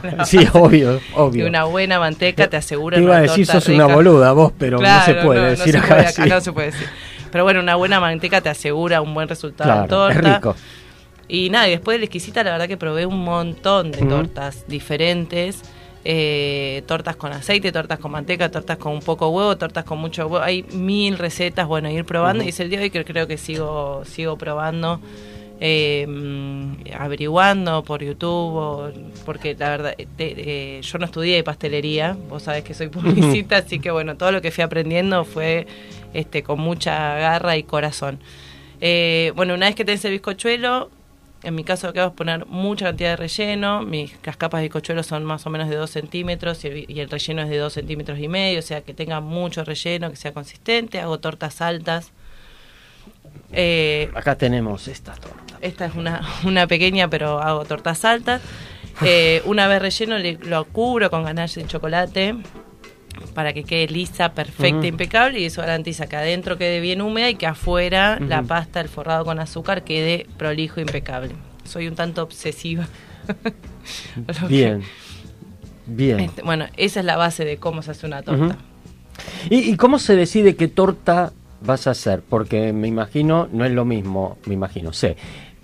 es 0.03 0.13
Sí, 0.29 0.37
base. 0.37 0.49
obvio, 0.53 0.95
Y 0.97 1.01
obvio. 1.15 1.47
una 1.47 1.63
buena 1.65 1.99
manteca 1.99 2.49
te 2.49 2.57
asegura 2.57 2.97
Te 2.97 3.03
iba 3.03 3.11
una 3.11 3.19
a 3.19 3.21
decir, 3.21 3.45
sos 3.45 3.67
una 3.69 3.83
rica. 3.85 3.95
boluda 3.95 4.31
vos, 4.33 4.51
pero 4.57 4.79
no 4.79 5.01
se 5.05 5.13
puede 5.15 5.39
no, 5.39 5.45
no 5.45 5.49
decir 5.51 5.71
se 5.73 5.77
acá 5.79 6.11
puede, 6.15 6.29
no 6.29 6.41
se 6.41 6.51
puede 6.51 6.67
decir. 6.71 6.87
Pero 7.31 7.43
bueno, 7.43 7.59
una 7.61 7.75
buena 7.75 7.99
manteca 7.99 8.41
te 8.41 8.49
asegura 8.49 9.01
un 9.01 9.13
buen 9.13 9.27
resultado 9.27 9.69
en 9.81 9.87
Claro, 9.87 10.09
es 10.09 10.15
torta. 10.15 10.35
rico. 10.35 10.55
Y 11.27 11.49
nada, 11.49 11.67
y 11.67 11.71
después 11.71 11.95
de 11.95 11.99
la 11.99 12.05
exquisita, 12.05 12.43
la 12.43 12.51
verdad 12.51 12.67
que 12.67 12.77
probé 12.77 13.05
un 13.05 13.23
montón 13.23 13.91
de 13.91 13.99
tortas 14.05 14.65
diferentes. 14.67 15.61
eh, 16.05 16.83
tortas 16.85 17.15
con 17.15 17.31
aceite, 17.31 17.71
tortas 17.71 17.97
con 17.97 18.11
manteca, 18.11 18.51
tortas 18.51 18.77
con 18.77 18.91
un 18.91 18.99
poco 18.99 19.29
huevo, 19.29 19.55
tortas 19.57 19.85
con 19.85 19.99
mucho 19.99 20.27
huevo. 20.27 20.43
Hay 20.43 20.63
mil 20.73 21.17
recetas, 21.17 21.65
bueno, 21.65 21.89
ir 21.89 22.03
probando. 22.03 22.43
Y 22.43 22.49
es 22.49 22.59
el 22.59 22.69
día 22.69 22.79
de 22.79 22.83
hoy 22.85 22.89
que 22.91 23.05
creo 23.05 23.25
que 23.25 23.37
sigo, 23.37 24.03
sigo 24.05 24.37
probando, 24.37 24.99
eh, 25.65 26.05
averiguando 26.99 27.83
por 27.83 28.03
YouTube, 28.03 28.27
o- 28.55 28.91
porque 29.25 29.55
la 29.57 29.69
verdad, 29.69 29.95
te- 30.17 30.77
eh, 30.77 30.81
yo 30.81 30.97
no 30.97 31.05
estudié 31.05 31.41
pastelería, 31.43 32.17
vos 32.29 32.43
sabés 32.43 32.63
que 32.65 32.73
soy 32.73 32.87
publicista, 32.89 33.57
así 33.57 33.79
que 33.79 33.89
bueno, 33.91 34.17
todo 34.17 34.31
lo 34.33 34.41
que 34.41 34.51
fui 34.51 34.61
aprendiendo 34.63 35.23
fue 35.23 35.65
este 36.13 36.43
con 36.43 36.59
mucha 36.59 37.15
garra 37.15 37.55
y 37.55 37.63
corazón. 37.63 38.19
Eh, 38.81 39.31
bueno, 39.37 39.53
una 39.53 39.67
vez 39.67 39.75
que 39.75 39.85
tenés 39.85 40.03
el 40.03 40.11
bizcochuelo, 40.11 40.89
en 41.43 41.55
mi 41.55 41.63
caso 41.63 41.87
lo 41.87 41.93
que 41.93 41.99
hago 42.01 42.09
es 42.11 42.15
poner 42.15 42.45
mucha 42.47 42.85
cantidad 42.87 43.11
de 43.11 43.15
relleno. 43.17 43.81
Mis, 43.83 44.13
las 44.25 44.35
capas 44.37 44.59
de 44.61 44.65
bizcochuelo 44.67 45.03
son 45.03 45.23
más 45.23 45.45
o 45.45 45.49
menos 45.49 45.69
de 45.69 45.75
2 45.77 45.89
centímetros 45.89 46.63
y 46.65 46.67
el, 46.67 46.85
y 46.91 46.99
el 46.99 47.09
relleno 47.09 47.41
es 47.41 47.49
de 47.49 47.57
2 47.57 47.71
centímetros 47.73 48.19
y 48.19 48.27
medio, 48.27 48.59
o 48.59 48.61
sea 48.61 48.81
que 48.81 48.93
tenga 48.93 49.19
mucho 49.21 49.63
relleno, 49.63 50.09
que 50.09 50.15
sea 50.17 50.33
consistente. 50.33 50.99
Hago 50.99 51.19
tortas 51.19 51.61
altas. 51.61 52.11
Eh, 53.53 54.09
Acá 54.15 54.35
tenemos 54.37 54.87
esta 54.87 55.13
torta. 55.13 55.57
esta 55.61 55.85
es 55.85 55.95
una, 55.95 56.21
una 56.45 56.67
pequeña, 56.67 57.07
pero 57.09 57.39
hago 57.39 57.65
tortas 57.65 58.03
altas. 58.05 58.41
Eh, 59.03 59.41
una 59.45 59.67
vez 59.67 59.81
relleno 59.81 60.17
le- 60.17 60.37
lo 60.43 60.65
cubro 60.65 61.09
con 61.09 61.23
ganache 61.23 61.61
de 61.61 61.67
chocolate 61.67 62.35
para 63.33 63.53
que 63.53 63.63
quede 63.63 63.87
lisa, 63.87 64.33
perfecta, 64.33 64.77
Ujú. 64.79 64.85
impecable 64.87 65.39
y 65.39 65.45
eso 65.45 65.61
garantiza 65.61 66.07
que 66.07 66.15
adentro 66.15 66.57
quede 66.57 66.79
bien 66.79 67.01
húmeda 67.01 67.29
y 67.29 67.35
que 67.35 67.47
afuera 67.47 68.19
la 68.19 68.43
pasta, 68.43 68.81
el 68.81 68.89
forrado 68.89 69.25
con 69.25 69.39
azúcar 69.39 69.83
quede 69.83 70.27
prolijo, 70.37 70.79
impecable. 70.81 71.31
Soy 71.63 71.87
un 71.87 71.95
tanto 71.95 72.21
obsesiva. 72.23 72.87
Que- 74.39 74.47
Bien. 74.47 74.83
Bien. 75.85 76.19
Este, 76.21 76.41
bueno, 76.43 76.65
esa 76.77 76.99
es 77.01 77.05
la 77.05 77.17
base 77.17 77.43
de 77.45 77.57
cómo 77.57 77.81
se 77.81 77.91
hace 77.91 78.05
una 78.05 78.21
torta. 78.21 78.45
Ujú. 78.45 78.55
¿Y, 79.49 79.71
y 79.71 79.75
cómo 79.75 79.99
se 79.99 80.15
decide 80.15 80.55
qué 80.55 80.67
torta 80.67 81.33
vas 81.65 81.87
a 81.87 81.91
hacer? 81.91 82.21
Porque 82.27 82.73
me 82.73 82.87
imagino, 82.87 83.47
no 83.51 83.65
es 83.65 83.71
lo 83.71 83.85
mismo, 83.85 84.37
me 84.45 84.53
imagino, 84.53 84.93
sé, 84.93 85.15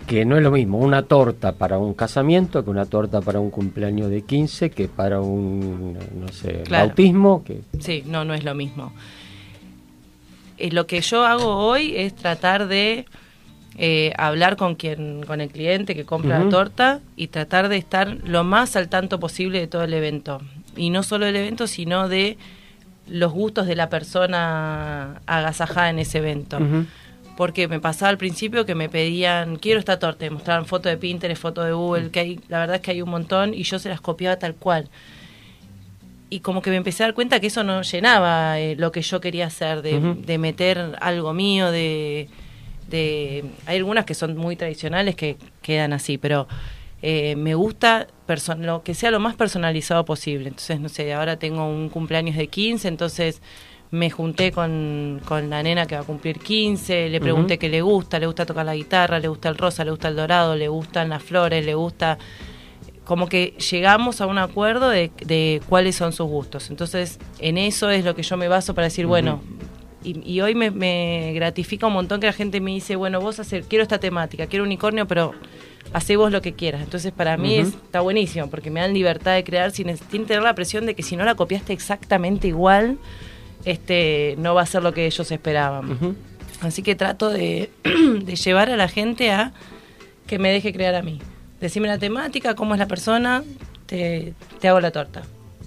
que 0.06 0.24
no 0.24 0.36
es 0.36 0.42
lo 0.42 0.50
mismo 0.50 0.78
una 0.78 1.02
torta 1.02 1.52
para 1.52 1.78
un 1.78 1.94
casamiento 1.94 2.64
que 2.64 2.70
una 2.70 2.86
torta 2.86 3.20
para 3.20 3.38
un 3.38 3.50
cumpleaños 3.50 4.10
de 4.10 4.22
15, 4.22 4.70
que 4.70 4.88
para 4.88 5.20
un, 5.20 5.94
no 6.18 6.28
sé, 6.32 6.62
Claro. 6.64 6.86
bautismo, 6.86 7.44
que... 7.44 7.60
Sí, 7.78 8.02
no, 8.06 8.24
no 8.24 8.34
es 8.34 8.42
lo 8.44 8.54
mismo. 8.54 8.92
Eh, 10.58 10.70
lo 10.72 10.86
que 10.86 11.00
yo 11.00 11.24
hago 11.24 11.56
hoy 11.56 11.94
es 11.96 12.14
tratar 12.14 12.66
de 12.66 13.04
eh, 13.78 14.12
hablar 14.18 14.56
con 14.56 14.74
quien, 14.74 15.22
con 15.26 15.40
el 15.40 15.50
cliente 15.50 15.94
que 15.94 16.04
compra 16.04 16.38
la 16.42 16.48
torta 16.50 17.00
y 17.16 17.28
tratar 17.28 17.68
de 17.68 17.76
estar 17.76 18.18
lo 18.24 18.42
más 18.44 18.76
al 18.76 18.88
tanto 18.88 19.20
posible 19.20 19.60
de 19.60 19.66
todo 19.68 19.84
el 19.84 19.94
evento. 19.94 20.40
Y 20.76 20.90
no 20.90 21.02
solo 21.02 21.26
del 21.26 21.36
evento, 21.36 21.66
sino 21.66 22.08
de 22.08 22.36
los 23.10 23.32
gustos 23.32 23.66
de 23.66 23.76
la 23.76 23.88
persona 23.88 25.20
agasajada 25.26 25.90
en 25.90 25.98
ese 25.98 26.18
evento. 26.18 26.58
Porque 27.36 27.68
me 27.68 27.80
pasaba 27.80 28.10
al 28.10 28.18
principio 28.18 28.66
que 28.66 28.74
me 28.74 28.88
pedían, 28.88 29.56
quiero 29.56 29.78
esta 29.78 29.98
torta, 29.98 30.24
me 30.26 30.30
mostraban 30.30 30.66
fotos 30.66 30.90
de 30.92 30.98
Pinterest, 30.98 31.40
fotos 31.40 31.64
de 31.64 31.72
Google, 31.72 32.10
que 32.10 32.20
hay, 32.20 32.40
la 32.48 32.58
verdad 32.58 32.76
es 32.76 32.82
que 32.82 32.90
hay 32.90 33.02
un 33.02 33.08
montón, 33.10 33.54
y 33.54 33.62
yo 33.62 33.78
se 33.78 33.88
las 33.88 34.00
copiaba 34.00 34.36
tal 34.36 34.54
cual. 34.54 34.88
Y 36.28 36.40
como 36.40 36.60
que 36.60 36.70
me 36.70 36.76
empecé 36.76 37.02
a 37.02 37.06
dar 37.06 37.14
cuenta 37.14 37.40
que 37.40 37.46
eso 37.46 37.64
no 37.64 37.82
llenaba 37.82 38.60
eh, 38.60 38.76
lo 38.76 38.92
que 38.92 39.00
yo 39.00 39.20
quería 39.20 39.46
hacer, 39.46 39.80
de, 39.82 40.16
de 40.16 40.38
meter 40.38 40.96
algo 41.00 41.32
mío, 41.32 41.70
de, 41.70 42.28
de... 42.88 43.44
Hay 43.66 43.78
algunas 43.78 44.04
que 44.04 44.14
son 44.14 44.36
muy 44.36 44.54
tradicionales 44.54 45.16
que 45.16 45.38
quedan 45.62 45.92
así, 45.92 46.18
pero 46.18 46.46
eh, 47.02 47.36
me 47.36 47.54
gusta 47.54 48.08
lo 48.58 48.82
que 48.82 48.94
sea 48.94 49.10
lo 49.10 49.20
más 49.20 49.34
personalizado 49.34 50.04
posible. 50.04 50.48
Entonces, 50.48 50.80
no 50.80 50.88
sé, 50.88 51.12
ahora 51.12 51.38
tengo 51.38 51.66
un 51.66 51.88
cumpleaños 51.88 52.36
de 52.36 52.46
15, 52.46 52.88
entonces 52.88 53.42
me 53.90 54.08
junté 54.08 54.52
con, 54.52 55.20
con 55.24 55.50
la 55.50 55.62
nena 55.62 55.86
que 55.86 55.96
va 55.96 56.02
a 56.02 56.04
cumplir 56.04 56.38
15, 56.38 57.08
le 57.08 57.20
pregunté 57.20 57.58
qué 57.58 57.68
le 57.68 57.82
gusta, 57.82 58.20
le 58.20 58.26
gusta 58.26 58.46
tocar 58.46 58.64
la 58.64 58.76
guitarra, 58.76 59.18
le 59.18 59.26
gusta 59.26 59.48
el 59.48 59.58
rosa, 59.58 59.84
le 59.84 59.90
gusta 59.90 60.08
el 60.08 60.16
dorado, 60.16 60.54
le 60.54 60.68
gustan 60.68 61.08
las 61.08 61.22
flores, 61.22 61.64
le 61.66 61.74
gusta 61.74 62.18
como 63.04 63.28
que 63.28 63.56
llegamos 63.70 64.20
a 64.20 64.26
un 64.26 64.38
acuerdo 64.38 64.88
de, 64.88 65.10
de 65.26 65.60
cuáles 65.68 65.96
son 65.96 66.12
sus 66.12 66.28
gustos. 66.28 66.70
Entonces, 66.70 67.18
en 67.40 67.58
eso 67.58 67.90
es 67.90 68.04
lo 68.04 68.14
que 68.14 68.22
yo 68.22 68.36
me 68.36 68.46
baso 68.46 68.72
para 68.72 68.84
decir, 68.84 69.06
bueno, 69.06 69.42
y, 70.04 70.22
y 70.24 70.40
hoy 70.40 70.54
me, 70.54 70.70
me 70.70 71.32
gratifica 71.34 71.88
un 71.88 71.94
montón 71.94 72.20
que 72.20 72.28
la 72.28 72.32
gente 72.32 72.60
me 72.60 72.70
dice, 72.70 72.94
bueno, 72.94 73.20
vos 73.20 73.40
hacer, 73.40 73.64
quiero 73.64 73.82
esta 73.82 73.98
temática, 73.98 74.46
quiero 74.46 74.64
unicornio, 74.64 75.08
pero 75.08 75.34
hacé 75.92 76.16
vos 76.16 76.32
lo 76.32 76.42
que 76.42 76.54
quieras. 76.54 76.82
Entonces, 76.82 77.12
para 77.12 77.36
mí 77.36 77.56
está 77.56 78.00
buenísimo, 78.00 78.48
porque 78.48 78.70
me 78.70 78.80
dan 78.80 78.94
libertad 78.94 79.34
de 79.34 79.44
crear 79.44 79.70
sin, 79.70 79.96
sin 79.96 80.26
tener 80.26 80.42
la 80.42 80.54
presión 80.54 80.86
de 80.86 80.94
que 80.94 81.02
si 81.02 81.16
no 81.16 81.24
la 81.24 81.34
copiaste 81.34 81.72
exactamente 81.72 82.48
igual, 82.48 82.98
este 83.64 84.34
no 84.38 84.54
va 84.54 84.62
a 84.62 84.66
ser 84.66 84.82
lo 84.82 84.92
que 84.94 85.06
ellos 85.06 85.30
esperaban. 85.30 86.16
Así 86.60 86.82
que 86.82 86.94
trato 86.94 87.30
de, 87.30 87.70
de 87.84 88.36
llevar 88.36 88.70
a 88.70 88.76
la 88.76 88.88
gente 88.88 89.30
a 89.30 89.52
que 90.26 90.38
me 90.38 90.52
deje 90.52 90.72
crear 90.72 90.94
a 90.94 91.02
mí. 91.02 91.20
Decime 91.60 91.88
la 91.88 91.98
temática, 91.98 92.54
cómo 92.54 92.74
es 92.74 92.80
la 92.80 92.86
persona, 92.86 93.42
te, 93.86 94.34
te 94.60 94.68
hago 94.68 94.80
la 94.80 94.90
torta. 94.90 95.22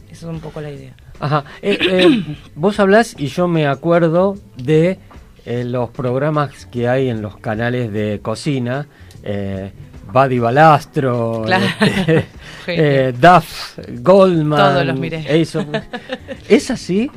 Esa 0.09 0.27
es 0.27 0.33
un 0.33 0.39
poco 0.39 0.61
la 0.61 0.71
idea. 0.71 0.95
Ajá. 1.19 1.43
Eh, 1.61 1.77
eh, 1.81 2.37
vos 2.55 2.79
hablás 2.79 3.15
y 3.17 3.27
yo 3.27 3.47
me 3.47 3.67
acuerdo 3.67 4.37
de 4.57 4.99
eh, 5.45 5.63
los 5.63 5.89
programas 5.89 6.65
que 6.67 6.87
hay 6.87 7.09
en 7.09 7.21
los 7.21 7.37
canales 7.37 7.91
de 7.91 8.19
cocina. 8.21 8.87
Buddy 10.13 10.37
Balastro, 10.39 11.43
Claro. 11.45 11.65
este, 11.81 12.25
eh, 12.67 13.11
Duff 13.19 13.79
Goldman. 14.01 14.59
Todos 14.59 14.85
los 14.85 14.99
miré. 14.99 15.25
Eso. 15.27 15.65
¿Es 16.47 16.69
así? 16.69 17.09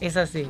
Es 0.00 0.16
así. 0.16 0.48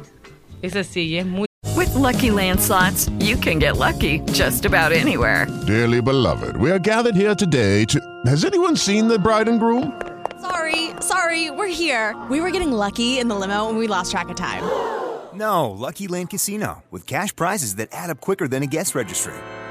Es 0.63 0.77
así, 0.77 1.01
y 1.09 1.19
es 1.19 1.27
muy 1.27 1.47
With 1.77 1.95
Lucky 1.95 2.31
Land 2.31 2.61
slots, 2.61 3.09
you 3.19 3.37
can 3.37 3.59
get 3.59 3.77
lucky 3.77 4.21
just 4.33 4.65
about 4.65 4.93
anywhere. 4.93 5.47
Dearly 5.67 6.01
beloved, 6.01 6.57
we 6.59 6.71
are 6.71 6.79
gathered 6.79 7.17
here 7.17 7.35
today 7.35 7.85
to. 7.87 7.99
Has 8.27 8.45
anyone 8.45 8.77
seen 8.77 9.09
the 9.09 9.19
bride 9.19 9.49
and 9.49 9.59
groom? 9.59 9.93
Sorry, 10.41 10.91
sorry, 11.01 11.51
we're 11.51 11.67
here. 11.73 12.15
We 12.31 12.41
were 12.41 12.51
getting 12.51 12.71
lucky 12.71 13.19
in 13.19 13.29
the 13.29 13.35
limo 13.35 13.69
and 13.71 13.79
we 13.79 13.87
lost 13.89 14.11
track 14.13 14.29
of 14.29 14.37
time. 14.37 14.63
No, 15.35 15.71
Lucky 15.71 16.07
Land 16.07 16.31
Casino, 16.31 16.85
with 16.93 17.07
cash 17.07 17.35
prizes 17.35 17.75
that 17.77 17.89
add 17.93 18.09
up 18.11 18.21
quicker 18.21 18.47
than 18.47 18.63
a 18.63 18.67
guest 18.67 18.95
registry. 18.95 19.35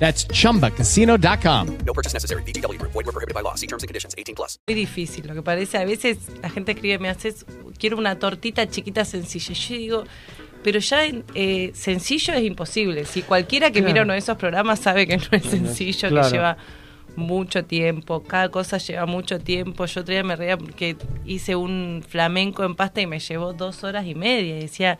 That's 0.00 0.26
chumbacasino.com. 0.28 1.78
No 1.86 1.92
purchase 1.92 2.14
necessary. 2.14 2.42
VGW 2.42 2.78
Group. 2.78 2.92
Void 2.92 3.06
were 3.06 3.12
prohibited 3.12 3.34
by 3.34 3.42
law. 3.42 3.54
See 3.54 3.66
terms 3.66 3.82
and 3.82 3.88
conditions. 3.88 4.14
18 4.16 4.34
plus. 4.34 4.58
Muy 4.66 4.74
difícil, 4.74 5.26
lo 5.26 5.34
que 5.34 5.42
parece. 5.42 5.76
A 5.78 5.84
veces 5.84 6.16
la 6.42 6.48
gente 6.50 6.72
escribe, 6.72 6.98
me 6.98 7.08
haces, 7.10 7.44
quiero 7.78 7.98
una 7.98 8.18
tortita 8.18 8.66
chiquita 8.68 9.04
sencilla. 9.04 9.52
Yo 9.54 9.76
digo, 9.76 10.04
pero 10.64 10.78
ya 10.80 11.02
eh, 11.34 11.70
sencillo 11.74 12.32
es 12.34 12.42
imposible. 12.44 13.04
Si 13.04 13.22
cualquiera 13.22 13.70
que 13.70 13.80
Claro. 13.80 13.92
mira 13.92 14.02
uno 14.04 14.14
de 14.14 14.18
esos 14.20 14.36
programas 14.38 14.80
sabe 14.80 15.06
que 15.06 15.18
no 15.18 15.24
es 15.32 15.44
sencillo, 15.44 16.08
Claro. 16.08 16.28
que 16.28 16.32
lleva 16.34 16.56
mucho 17.16 17.64
tiempo, 17.64 18.22
cada 18.22 18.48
cosa 18.50 18.78
lleva 18.78 19.04
mucho 19.04 19.38
tiempo. 19.38 19.84
Yo 19.84 20.00
otro 20.00 20.12
día 20.14 20.22
me 20.24 20.34
reía 20.36 20.56
porque 20.56 20.96
hice 21.26 21.56
un 21.56 22.02
flamenco 22.08 22.64
en 22.64 22.74
pasta 22.74 23.00
y 23.02 23.06
me 23.06 23.18
llevó 23.18 23.52
dos 23.52 23.84
horas 23.84 24.06
y 24.06 24.14
media. 24.14 24.56
Y 24.56 24.60
decía, 24.62 24.98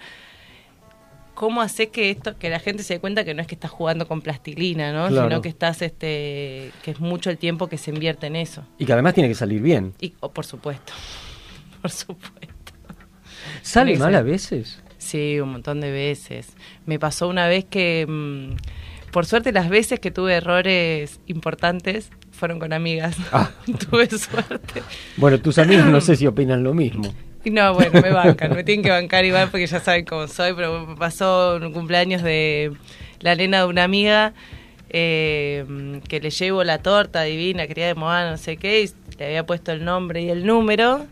¿cómo 1.35 1.63
haces 1.63 1.89
que 1.89 2.11
esto, 2.11 2.39
que 2.39 2.51
la 2.51 2.61
gente 2.61 2.83
se 2.83 2.95
dé 2.95 3.01
cuenta 3.01 3.25
que 3.25 3.35
no 3.35 3.43
es 3.43 3.47
que 3.47 3.55
estás 3.55 3.71
jugando 3.71 4.07
con 4.07 4.21
plastilina, 4.21 4.93
¿no? 4.93 5.09
Claro. 5.09 5.29
Sino 5.29 5.43
que 5.43 5.49
estás, 5.49 5.83
este, 5.83 6.73
que 6.83 6.91
es 6.93 7.01
mucho 7.01 7.31
el 7.31 7.39
tiempo 7.39 7.69
que 7.69 7.79
se 7.79 7.91
invierte 7.91 8.27
en 8.27 8.37
eso. 8.37 8.65
Y 8.79 8.87
que 8.87 8.93
además 8.93 9.15
tiene 9.15 9.29
que 9.29 9.35
salir 9.35 9.61
bien. 9.61 9.95
Y, 10.01 10.15
oh, 10.21 10.31
por 10.31 10.45
supuesto, 10.45 10.93
por 11.83 11.91
supuesto. 11.91 12.73
¿Sale 13.63 13.97
mal 13.97 14.15
a 14.15 14.23
veces? 14.23 14.83
Sí, 14.99 15.41
un 15.41 15.53
montón 15.53 15.81
de 15.81 15.91
veces. 15.91 16.49
Me 16.87 16.99
pasó 16.99 17.29
una 17.29 17.49
vez 17.49 17.65
que, 17.65 18.07
mm, 18.09 19.11
por 19.11 19.27
suerte, 19.27 19.53
las 19.53 19.69
veces 19.69 19.99
que 19.99 20.11
tuve 20.11 20.35
errores 20.35 21.21
importantes 21.27 22.11
fueron 22.33 22.59
con 22.59 22.73
amigas. 22.73 23.17
Ah. 23.33 23.51
tuve 23.91 24.09
suerte. 24.11 24.83
Bueno, 25.17 25.41
tus 25.41 25.59
amigos 25.59 25.87
no 25.87 26.01
sé 26.01 26.17
si 26.17 26.27
opinan 26.27 26.63
lo 26.63 26.75
mismo. 26.75 27.13
Y 27.45 27.51
No, 27.51 27.75
bueno, 27.75 28.01
me 28.03 28.11
bancan, 28.11 28.55
me 28.55 28.65
tienen 28.65 28.85
que 28.85 28.91
bancar 28.91 29.25
igual 29.25 29.49
porque 29.51 29.67
ya 29.67 29.81
saben 29.81 30.05
cómo 30.05 30.29
soy, 30.29 30.53
pero 30.53 30.87
me 30.87 30.97
pasó 30.97 31.57
un 31.57 31.73
cumpleaños 31.73 32.23
de 32.23 32.73
la 33.21 33.35
nena 33.35 33.61
de 33.61 33.65
una 33.67 33.85
amiga 33.85 34.35
eh, 34.91 36.01
que 36.09 36.21
le 36.21 36.31
llevo 36.31 36.65
la 36.65 36.79
torta 36.79 37.23
divina, 37.23 37.67
quería 37.67 37.87
de 37.87 37.95
Moana, 37.95 38.33
no 38.33 38.37
sé 38.37 38.57
qué, 38.57 38.83
y 38.83 38.91
le 39.19 39.27
había 39.27 39.47
puesto 39.47 39.73
el 39.73 39.85
nombre 39.85 40.23
y 40.23 40.31
el 40.31 40.45
número. 40.45 41.07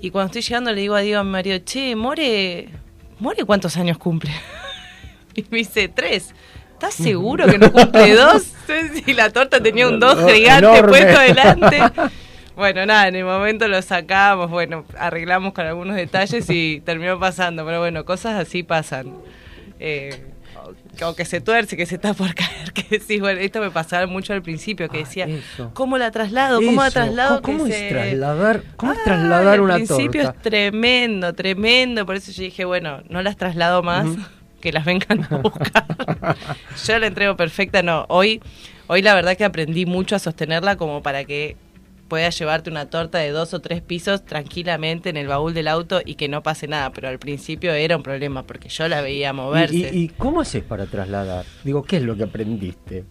Y 0.00 0.10
cuando 0.10 0.26
estoy 0.26 0.42
llegando 0.42 0.72
le 0.72 0.80
digo 0.80 0.94
a 0.94 1.00
Diego 1.00 1.20
a 1.20 1.24
mi 1.24 1.30
marido, 1.30 1.58
che, 1.58 1.96
More, 1.96 2.68
More 3.18 3.44
¿cuántos 3.44 3.76
años 3.76 3.98
cumple? 3.98 4.30
y 5.34 5.44
me 5.50 5.58
dice, 5.58 5.88
tres. 5.88 6.34
¿Estás 6.72 6.94
seguro 6.94 7.46
que 7.46 7.58
no 7.58 7.72
cumple 7.72 8.14
dos? 8.14 8.52
Y 9.06 9.14
la 9.14 9.30
torta 9.30 9.62
tenía 9.62 9.88
un 9.88 9.98
dos 9.98 10.18
gigante 10.30 10.78
enorme. 10.78 10.88
puesto 10.88 11.20
delante. 11.20 11.80
Bueno, 12.56 12.86
nada, 12.86 13.08
en 13.08 13.16
el 13.16 13.24
momento 13.24 13.68
lo 13.68 13.80
sacamos, 13.82 14.50
bueno, 14.50 14.84
arreglamos 14.98 15.52
con 15.52 15.66
algunos 15.66 15.94
detalles 15.96 16.48
y 16.50 16.80
terminó 16.84 17.18
pasando, 17.20 17.64
pero 17.66 17.80
bueno, 17.80 18.04
cosas 18.04 18.40
así 18.40 18.62
pasan. 18.62 19.12
Eh, 19.78 20.24
o 21.04 21.14
que 21.14 21.26
se 21.26 21.42
tuerce, 21.42 21.76
que 21.76 21.84
se 21.84 21.96
está 21.96 22.14
por 22.14 22.34
caer, 22.34 22.72
que 22.74 22.82
decís, 22.98 23.20
bueno, 23.20 23.40
esto 23.40 23.60
me 23.60 23.70
pasaba 23.70 24.06
mucho 24.06 24.32
al 24.32 24.40
principio, 24.42 24.88
que 24.88 24.98
decía, 24.98 25.26
eso. 25.26 25.70
¿cómo 25.74 25.98
la 25.98 26.10
traslado? 26.10 26.56
¿Cómo 26.62 26.80
la 26.80 26.86
Eso, 26.88 26.94
traslado? 26.94 27.42
¿Cómo, 27.42 27.66
es 27.66 27.74
se- 27.74 27.88
trasladar, 27.90 28.62
cómo 28.76 28.92
es 28.92 28.98
Ay, 28.98 29.04
trasladar 29.04 29.54
al 29.54 29.60
una 29.60 29.74
principio 29.74 30.22
torta? 30.22 30.38
es 30.38 30.42
tremendo, 30.42 31.34
tremendo, 31.34 32.06
por 32.06 32.16
eso 32.16 32.32
yo 32.32 32.42
dije, 32.42 32.64
bueno, 32.64 33.02
no 33.10 33.20
las 33.22 33.36
traslado 33.36 33.82
más, 33.82 34.06
que 34.62 34.72
las 34.72 34.86
vengan 34.86 35.24
a 35.30 35.36
buscar. 35.36 35.84
yo 36.86 36.98
la 36.98 37.06
entrego 37.06 37.36
perfecta, 37.36 37.82
no, 37.82 38.06
hoy, 38.08 38.40
hoy 38.86 39.02
la 39.02 39.14
verdad 39.14 39.36
que 39.36 39.44
aprendí 39.44 39.84
mucho 39.84 40.16
a 40.16 40.18
sostenerla 40.18 40.76
como 40.76 41.02
para 41.02 41.24
que 41.24 41.56
puedas 42.08 42.38
llevarte 42.38 42.70
una 42.70 42.86
torta 42.86 43.18
de 43.18 43.30
dos 43.30 43.54
o 43.54 43.60
tres 43.60 43.82
pisos 43.82 44.24
tranquilamente 44.24 45.10
en 45.10 45.16
el 45.16 45.26
baúl 45.26 45.54
del 45.54 45.68
auto 45.68 46.00
y 46.04 46.14
que 46.14 46.28
no 46.28 46.42
pase 46.42 46.68
nada, 46.68 46.90
pero 46.92 47.08
al 47.08 47.18
principio 47.18 47.72
era 47.72 47.96
un 47.96 48.02
problema 48.02 48.44
porque 48.44 48.68
yo 48.68 48.88
la 48.88 49.00
veía 49.00 49.32
moverse. 49.32 49.76
¿Y, 49.76 49.84
y, 49.84 50.04
y 50.04 50.08
cómo 50.08 50.40
haces 50.40 50.62
para 50.62 50.86
trasladar? 50.86 51.44
Digo, 51.64 51.82
¿qué 51.82 51.96
es 51.96 52.02
lo 52.02 52.16
que 52.16 52.24
aprendiste? 52.24 53.04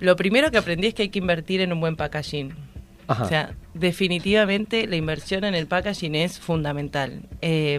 Lo 0.00 0.16
primero 0.16 0.50
que 0.50 0.58
aprendí 0.58 0.88
es 0.88 0.94
que 0.94 1.02
hay 1.02 1.08
que 1.08 1.18
invertir 1.18 1.60
en 1.60 1.72
un 1.72 1.80
buen 1.80 1.96
packaging. 1.96 2.54
Ajá. 3.06 3.24
O 3.24 3.28
sea, 3.28 3.54
definitivamente 3.74 4.86
la 4.86 4.96
inversión 4.96 5.44
en 5.44 5.54
el 5.54 5.66
packaging 5.66 6.14
es 6.14 6.40
fundamental. 6.40 7.22
Eh, 7.42 7.78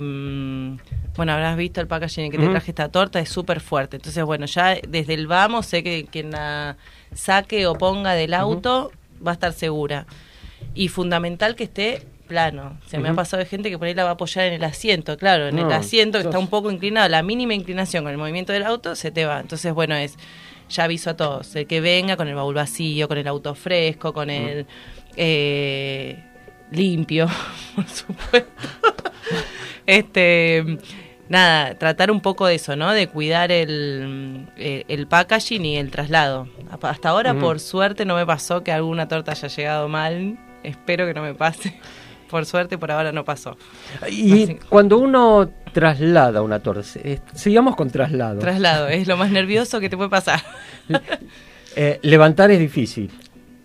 bueno, 1.15 1.32
habrás 1.32 1.58
visto 1.58 1.82
el 1.82 1.88
packaging 1.88 2.26
en 2.26 2.32
que 2.32 2.38
te 2.38 2.48
traje 2.48 2.71
esta 2.71 2.89
torta, 2.89 3.19
es 3.19 3.30
súper 3.30 3.60
fuerte. 3.60 3.95
Entonces, 3.95 4.24
bueno, 4.24 4.45
ya 4.45 4.76
desde 4.88 5.13
el 5.13 5.28
vamos 5.28 5.65
sé 5.65 5.82
que 5.82 6.06
quien 6.12 6.32
la 6.32 6.78
saque 7.13 7.65
o 7.67 7.76
ponga 7.76 8.13
del 8.13 8.34
auto 8.34 8.91
va 9.26 9.32
a 9.32 9.34
estar 9.34 9.54
segura. 9.54 10.06
Y 10.73 10.88
fundamental 10.89 11.56
que 11.56 11.65
esté 11.65 12.06
plano. 12.25 12.78
Se 12.88 12.97
me 12.97 13.10
ha 13.10 13.13
pasado 13.13 13.41
de 13.41 13.45
gente 13.47 13.69
que 13.69 13.78
por 13.78 13.88
ahí 13.88 13.93
la 13.93 14.04
va 14.04 14.12
a 14.12 14.13
apoyar 14.13 14.47
en 14.47 14.54
el 14.54 14.63
asiento, 14.63 15.17
claro, 15.17 15.47
en 15.47 15.60
el 15.60 15.71
asiento 15.71 16.19
que 16.19 16.25
está 16.25 16.39
un 16.39 16.47
poco 16.47 16.71
inclinado, 16.71 17.08
la 17.08 17.23
mínima 17.23 17.54
inclinación 17.54 18.04
con 18.04 18.12
el 18.12 18.17
movimiento 18.17 18.51
del 18.51 18.63
auto 18.63 18.95
se 18.95 19.12
te 19.12 19.25
va. 19.25 19.39
Entonces, 19.39 19.73
bueno, 19.73 19.95
es 19.95 20.17
ya 20.69 20.86
aviso 20.86 21.12
a 21.12 21.15
todos, 21.15 21.56
el 21.56 21.67
que 21.67 21.80
venga 21.80 22.17
con 22.17 22.28
el 22.28 22.36
baúl 22.36 22.56
vacío, 22.56 23.08
con 23.08 23.17
el 23.17 23.28
auto 23.28 23.54
fresco, 23.54 24.13
con 24.13 24.30
el 24.30 24.65
eh, 25.15 26.23
limpio, 26.71 27.28
por 27.75 27.88
supuesto. 27.88 28.49
este 29.86 30.80
nada, 31.30 31.75
tratar 31.75 32.12
un 32.12 32.21
poco 32.21 32.47
de 32.47 32.56
eso, 32.56 32.75
¿no? 32.75 32.91
De 32.91 33.08
cuidar 33.08 33.51
el, 33.51 34.47
el 34.58 35.08
packaging 35.08 35.65
y 35.65 35.78
el 35.78 35.91
traslado. 35.91 36.47
Hasta 36.82 37.10
ahora, 37.10 37.34
por 37.34 37.60
suerte, 37.60 38.06
no 38.06 38.15
me 38.15 38.25
pasó 38.25 38.63
que 38.63 38.71
alguna 38.71 39.08
torta 39.08 39.32
haya 39.32 39.47
llegado 39.47 39.88
mal. 39.88 40.38
Espero 40.65 41.06
que 41.06 41.13
no 41.13 41.21
me 41.21 41.34
pase. 41.34 41.80
Por 42.30 42.45
suerte, 42.45 42.78
por 42.78 42.91
ahora 42.91 43.12
no 43.12 43.23
pasó. 43.23 43.56
Y 44.10 44.43
Así. 44.43 44.58
cuando 44.67 44.97
uno 44.97 45.49
traslada 45.73 46.41
una 46.41 46.60
torta, 46.60 46.82
eh, 47.04 47.19
sigamos 47.36 47.75
con 47.75 47.89
traslado. 47.91 48.39
Traslado, 48.39 48.88
es 48.88 49.08
lo 49.08 49.15
más 49.15 49.30
nervioso 49.32 49.80
que 49.80 49.89
te 49.89 49.95
puede 49.97 50.10
pasar. 50.10 50.41
Eh, 51.78 51.99
levantar 52.04 52.51
es 52.51 52.60
difícil. 52.60 53.12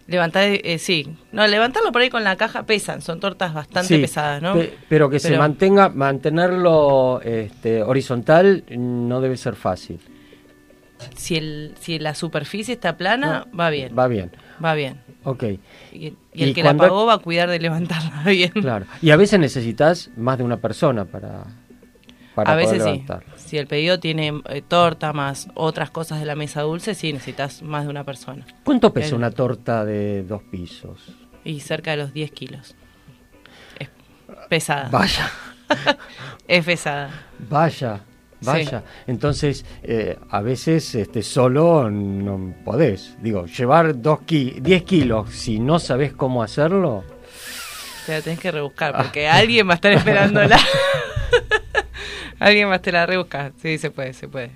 Levantar, 0.09 0.43
eh, 0.49 0.79
sí. 0.81 1.17
No, 1.31 1.47
levantarlo 1.47 1.93
por 1.93 2.03
ahí 2.03 2.11
con 2.11 2.25
la 2.25 2.35
caja 2.35 2.65
pesan, 2.65 3.01
son 3.03 3.21
tortas 3.21 3.55
bastante 3.55 3.95
Sí, 3.95 4.01
pesadas, 4.01 4.43
¿no? 4.43 4.55
pe- 4.55 4.75
pero 4.89 5.09
que 5.09 5.21
se 5.21 5.39
mantenga, 5.39 5.89
mantenerlo 5.91 7.21
este, 7.23 7.85
horizontal 7.85 8.65
no 8.69 9.21
debe 9.21 9.37
ser 9.37 9.55
fácil. 9.55 10.01
Si, 11.17 11.37
el, 11.37 11.75
si 11.81 11.99
la 11.99 12.15
superficie 12.15 12.75
está 12.75 12.97
plana, 12.97 13.47
va 13.59 13.71
bien. 13.71 13.97
Va 13.99 14.07
bien. 14.09 14.31
Va 14.63 14.75
bien. 14.75 15.01
Ok. 15.25 15.45
Y, 15.45 15.59
y 15.93 16.17
el 16.35 16.49
Y 16.51 16.55
que 16.55 16.63
la 16.63 16.75
pagó 16.77 17.07
va 17.07 17.15
a 17.15 17.19
cuidar 17.19 17.49
de 17.51 17.59
levantarla 17.59 18.23
bien. 18.27 18.51
Claro. 18.53 18.87
Y 19.03 19.11
a 19.11 19.17
veces 19.17 19.39
necesitas 19.41 20.11
más 20.17 20.39
de 20.39 20.45
una 20.45 20.59
persona 20.59 21.05
para, 21.05 21.45
para 22.35 22.53
a 22.53 22.55
poder 22.55 22.79
veces 22.79 22.85
sí. 22.85 23.05
Si 23.37 23.59
el 23.59 23.67
pedido 23.67 23.99
tiene 24.01 24.41
eh, 24.49 24.63
torta 24.67 25.13
más 25.13 25.49
otras 25.55 25.91
cosas 25.91 26.21
de 26.21 26.27
la 26.27 26.35
mesa 26.37 26.63
dulce, 26.63 26.95
sí 26.95 27.13
necesitas 27.13 27.63
más 27.63 27.85
de 27.85 27.91
una 27.91 28.05
persona. 28.05 28.47
¿Cuánto 28.65 28.93
pesa 28.93 29.17
una 29.17 29.31
torta 29.31 29.85
de 29.85 30.23
dos 30.23 30.43
pisos? 30.51 31.01
Y 31.45 31.61
cerca 31.61 31.93
de 31.93 31.97
los 31.97 32.13
10 32.13 32.31
kilos. 32.33 32.75
Es 33.79 33.89
pesada. 34.49 34.89
Vaya, 34.91 35.31
Es 36.49 36.65
pesada. 36.65 37.11
vaya, 37.49 38.01
vaya. 38.43 38.83
Entonces, 39.07 39.65
eh, 39.83 40.19
a 40.31 40.41
veces 40.41 40.95
este, 40.95 41.23
solo 41.23 41.91
no 41.91 42.55
podés. 42.65 43.17
Digo, 43.23 43.47
llevar 43.47 44.01
dos 44.01 44.21
ki 44.23 44.57
10 44.61 44.83
kilos, 44.85 45.31
si 45.31 45.59
no 45.59 45.79
sabes 45.79 46.13
cómo 46.13 46.43
hacerlo, 46.43 47.05
Te 48.07 48.13
la 48.13 48.23
tenés 48.23 48.41
que 48.41 48.51
rebuscar 48.51 48.93
Ah. 48.97 49.03
porque 49.03 49.29
alguien 49.29 49.69
va 49.69 49.73
a 49.73 49.75
estar 49.77 49.93
esperándola. 49.93 50.59
alguien 52.39 52.69
más 52.69 52.83
te 52.83 52.93
la 52.93 53.07
rebusca. 53.07 53.53
Sí, 53.61 53.79
se 53.79 53.91
puede, 53.91 54.13
se 54.15 54.29
puede. 54.29 54.51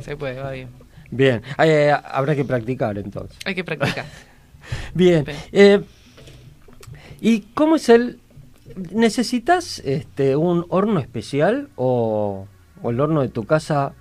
Se 0.00 0.16
puede, 0.16 0.40
va 0.40 0.50
bien. 0.52 0.68
bien. 1.10 1.42
Eh, 1.58 1.92
habrá 2.04 2.34
que 2.34 2.44
practicar 2.44 2.98
entonces. 2.98 3.36
Hay 3.44 3.54
que 3.54 3.64
practicar. 3.64 4.04
Bien. 4.94 5.24
Bien. 5.24 5.38
eh, 5.52 5.80
¿Y 7.20 7.40
cómo 7.54 7.76
es 7.76 7.88
el... 7.88 8.20
¿Necesitas 8.92 9.78
este, 9.78 10.36
un 10.36 10.66
horno 10.68 11.00
especial 11.00 11.70
o, 11.76 12.46
o 12.82 12.90
el 12.90 13.00
horno 13.00 13.20
de 13.22 13.28
tu 13.28 13.44
casa 13.44 13.92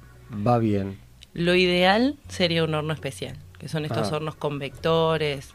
va 0.45 0.57
bien? 0.57 0.99
Lo 1.33 1.55
ideal 1.55 2.15
sería 2.27 2.63
un 2.63 2.73
horno 2.73 2.93
especial, 2.93 3.37
que 3.59 3.67
son 3.69 3.85
estos 3.85 4.11
Ah. 4.11 4.15
hornos 4.17 4.35
convectores. 4.35 5.53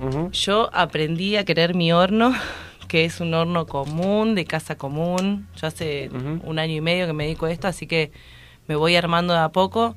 Ujú. 0.00 0.30
Yo 0.32 0.70
aprendí 0.72 1.36
a 1.36 1.44
querer 1.44 1.74
mi 1.74 1.92
horno, 1.92 2.32
que 2.88 3.04
es 3.04 3.20
un 3.20 3.34
horno 3.34 3.66
común, 3.66 4.34
de 4.34 4.44
casa 4.44 4.76
común. 4.76 5.46
Yo 5.60 5.66
hace 5.66 6.10
un 6.44 6.58
año 6.58 6.74
y 6.74 6.80
medio 6.80 7.06
que 7.06 7.12
me 7.12 7.24
dedico 7.24 7.46
a 7.46 7.52
esto, 7.52 7.68
así 7.68 7.86
que 7.86 8.12
me 8.66 8.76
voy 8.76 8.96
armando 8.96 9.34
de 9.34 9.40
a 9.40 9.48
poco. 9.50 9.96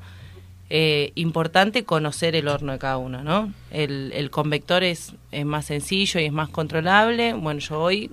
Eh, 0.73 1.11
importante 1.15 1.83
conocer 1.83 2.33
el 2.35 2.47
horno 2.47 2.71
de 2.71 2.79
cada 2.79 2.97
uno, 2.97 3.23
¿no? 3.23 3.53
El, 3.71 4.11
el 4.15 4.29
convector 4.31 4.83
es, 4.83 5.13
es 5.31 5.45
más 5.45 5.65
sencillo 5.65 6.19
y 6.21 6.25
es 6.25 6.31
más 6.31 6.47
controlable. 6.49 7.33
Bueno, 7.33 7.59
yo 7.59 7.81
hoy 7.81 8.09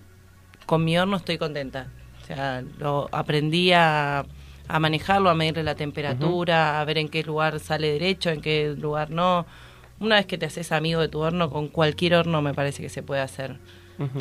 con 0.66 0.84
mi 0.84 0.98
horno 0.98 1.16
estoy 1.18 1.38
contenta. 1.38 1.86
O 2.22 2.26
sea, 2.26 2.64
lo 2.78 3.08
aprendí 3.12 3.70
a, 3.72 4.26
a 4.68 4.78
manejarlo, 4.78 5.30
a 5.30 5.34
medirle 5.34 5.62
la 5.62 5.74
temperatura, 5.74 6.80
a 6.80 6.84
ver 6.84 6.98
en 6.98 7.08
qué 7.08 7.22
lugar 7.22 7.58
sale 7.58 7.90
derecho, 7.92 8.30
en 8.30 8.40
qué 8.40 8.74
lugar 8.78 9.10
no. 9.10 9.46
Una 9.98 10.16
vez 10.16 10.26
que 10.26 10.38
te 10.38 10.46
haces 10.46 10.70
amigo 10.72 11.00
de 11.00 11.08
tu 11.08 11.20
horno, 11.20 11.50
con 11.50 11.68
cualquier 11.68 12.14
horno 12.14 12.42
me 12.42 12.54
parece 12.54 12.82
que 12.82 12.88
se 12.88 13.02
puede 13.02 13.22
hacer 13.22 13.58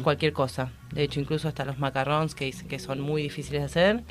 cualquier 0.02 0.34
cosa. 0.34 0.72
De 0.92 1.04
hecho, 1.04 1.20
incluso 1.20 1.48
hasta 1.48 1.64
los 1.66 1.78
macarrons, 1.78 2.34
que, 2.34 2.52
que 2.68 2.80
son 2.80 3.00
muy 3.00 3.22
difíciles 3.22 3.62
de 3.62 3.66
hacer, 3.66 4.04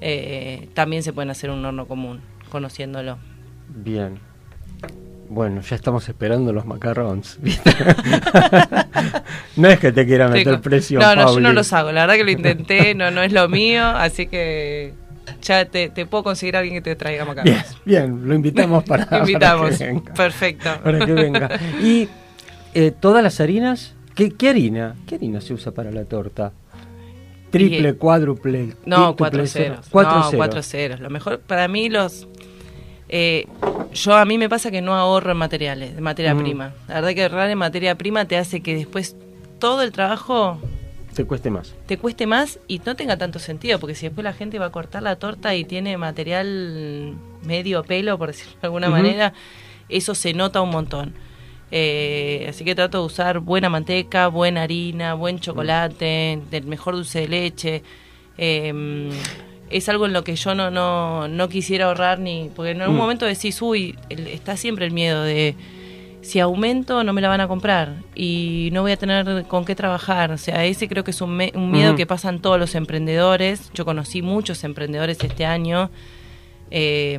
eh, 0.00 0.68
también 0.74 1.02
se 1.02 1.12
pueden 1.12 1.30
hacer 1.30 1.50
un 1.50 1.64
horno 1.64 1.86
común, 1.86 2.20
conociéndolo. 2.50 3.18
Bien. 3.68 4.18
Bueno, 5.28 5.60
ya 5.60 5.76
estamos 5.76 6.08
esperando 6.08 6.52
los 6.52 6.66
macarrons. 6.66 7.38
¿viste? 7.42 7.70
no 9.56 9.68
es 9.68 9.78
que 9.78 9.92
te 9.92 10.04
quiera 10.04 10.28
meter 10.28 10.60
presión, 10.60 11.00
No, 11.00 11.14
no, 11.14 11.34
yo 11.34 11.40
no 11.40 11.52
los 11.52 11.72
hago. 11.72 11.92
La 11.92 12.02
verdad 12.02 12.16
que 12.16 12.24
lo 12.24 12.30
intenté, 12.30 12.94
no, 12.94 13.10
no 13.10 13.22
es 13.22 13.32
lo 13.32 13.48
mío, 13.48 13.86
así 13.86 14.26
que 14.26 14.94
ya 15.42 15.64
te, 15.66 15.88
te 15.90 16.06
puedo 16.06 16.24
conseguir 16.24 16.56
a 16.56 16.60
alguien 16.60 16.76
que 16.76 16.82
te 16.82 16.96
traiga 16.96 17.24
Bien, 17.24 17.36
macarrones. 17.36 17.76
bien, 17.84 18.28
lo 18.28 18.34
invitamos 18.34 18.84
para, 18.88 19.18
Invitamos. 19.18 19.78
que 19.78 19.86
venga. 19.86 20.14
Perfecto. 20.14 20.70
Para 20.82 21.04
que 21.06 21.12
venga. 21.12 21.50
Y 21.82 22.08
eh, 22.74 22.90
todas 22.98 23.22
las 23.22 23.40
harinas, 23.40 23.94
¿qué, 24.14 24.30
qué 24.30 24.48
harina? 24.50 24.96
¿Qué 25.06 25.14
harina 25.16 25.40
se 25.40 25.54
usa 25.54 25.72
para 25.72 25.90
la 25.90 26.04
torta? 26.04 26.52
Triple, 27.50 27.90
Y- 27.90 27.92
cuádruple. 27.94 28.74
No, 28.84 29.14
cuatro 29.16 29.46
cero. 29.46 29.74
ceros. 29.76 29.86
Cuatro 29.90 30.14
no, 30.16 30.22
ceros. 30.24 30.36
cuatro 30.36 30.62
ceros. 30.62 31.00
Lo 31.00 31.10
mejor 31.10 31.38
para 31.40 31.68
mí 31.68 31.88
los... 31.88 32.26
eh, 33.08 33.46
yo 33.92 34.16
a 34.16 34.24
mí 34.24 34.38
me 34.38 34.48
pasa 34.48 34.72
que 34.72 34.82
no 34.82 34.94
ahorro 34.94 35.30
en 35.32 35.36
materiales, 35.36 35.94
de 35.94 36.00
materia 36.00 36.34
Mm. 36.34 36.38
prima. 36.38 36.72
La 36.88 36.94
verdad 36.96 37.14
que 37.14 37.22
ahorrar 37.22 37.48
en 37.50 37.58
materia 37.58 37.94
prima 37.96 38.24
te 38.24 38.36
hace 38.36 38.60
que 38.60 38.74
después 38.74 39.14
todo 39.60 39.82
el 39.82 39.92
trabajo 39.92 40.58
Te 41.14 41.24
cueste 41.24 41.50
más. 41.50 41.74
te 41.86 41.96
cueste 41.98 42.26
más 42.26 42.58
y 42.68 42.80
no 42.84 42.96
tenga 42.96 43.16
tanto 43.16 43.38
sentido, 43.38 43.78
porque 43.78 43.94
si 43.94 44.06
después 44.06 44.24
la 44.24 44.32
gente 44.32 44.58
va 44.58 44.66
a 44.66 44.70
cortar 44.72 45.02
la 45.02 45.16
torta 45.16 45.54
y 45.54 45.64
tiene 45.64 45.96
material 45.96 47.14
medio 47.44 47.82
pelo, 47.84 48.18
por 48.18 48.28
decirlo 48.28 48.52
de 48.60 48.66
alguna 48.66 48.88
manera, 48.88 49.32
eso 49.88 50.14
se 50.14 50.32
nota 50.34 50.60
un 50.60 50.70
montón. 50.70 51.14
Eh, 51.70 52.46
así 52.48 52.64
que 52.64 52.74
trato 52.74 53.00
de 53.00 53.06
usar 53.06 53.40
buena 53.40 53.68
manteca, 53.68 54.28
buena 54.28 54.62
harina, 54.62 55.14
buen 55.14 55.40
chocolate, 55.40 56.40
del 56.50 56.64
mejor 56.66 56.94
dulce 56.94 57.20
de 57.20 57.28
leche. 57.28 57.82
Eh, 58.38 59.10
es 59.70 59.88
algo 59.88 60.06
en 60.06 60.12
lo 60.12 60.22
que 60.24 60.36
yo 60.36 60.54
no, 60.54 60.70
no, 60.70 61.26
no 61.26 61.48
quisiera 61.48 61.86
ahorrar 61.86 62.20
ni... 62.20 62.50
Porque 62.54 62.72
en 62.72 62.82
algún 62.82 62.96
Mm. 62.96 63.00
momento 63.00 63.26
decís, 63.26 63.60
uy, 63.62 63.96
el- 64.08 64.28
está 64.28 64.56
siempre 64.56 64.84
el 64.86 64.92
miedo 64.92 65.22
de 65.24 65.54
si 66.24 66.40
aumento 66.40 67.04
no 67.04 67.12
me 67.12 67.20
la 67.20 67.28
van 67.28 67.40
a 67.40 67.48
comprar 67.48 67.96
y 68.14 68.70
no 68.72 68.82
voy 68.82 68.92
a 68.92 68.96
tener 68.96 69.44
con 69.46 69.64
qué 69.64 69.74
trabajar. 69.74 70.32
O 70.32 70.38
sea, 70.38 70.64
ese 70.64 70.88
creo 70.88 71.04
que 71.04 71.10
es 71.12 71.20
un, 71.20 71.30
me- 71.36 71.52
un 71.54 71.70
miedo 71.70 71.90
que 71.96 72.06
pasan 72.06 72.40
todos 72.40 72.58
los 72.58 72.74
emprendedores. 72.74 73.70
Yo 73.74 73.84
conocí 73.84 74.22
muchos 74.22 74.64
emprendedores 74.64 75.18
este 75.22 75.44
año, 75.46 75.90
eh, 76.70 77.18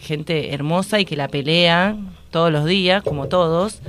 gente 0.00 0.52
hermosa 0.52 1.00
y 1.00 1.04
que 1.04 1.16
la 1.16 1.28
pelea 1.28 1.96
todos 2.30 2.50
los 2.52 2.64
días, 2.64 3.02
como 3.02 3.28
todos. 3.28 3.80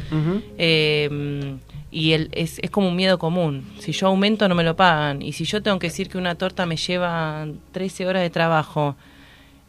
Eh, 0.58 1.56
y 1.92 2.12
el, 2.12 2.30
es, 2.34 2.60
es 2.60 2.70
como 2.72 2.90
un 2.90 2.96
miedo 2.96 3.18
común. 3.18 3.64
Si 3.80 3.92
yo 3.94 4.08
aumento 4.08 4.48
no 4.50 4.56
me 4.56 4.64
lo 4.64 4.76
pagan. 4.76 5.22
Y 5.22 5.32
si 5.34 5.46
yo 5.46 5.64
tengo 5.64 5.80
que 5.80 5.88
decir 5.88 6.10
que 6.10 6.18
una 6.18 6.36
torta 6.36 6.66
me 6.66 6.76
lleva 6.78 7.48
13 7.72 8.06
horas 8.08 8.22
de 8.22 8.30
trabajo 8.30 8.96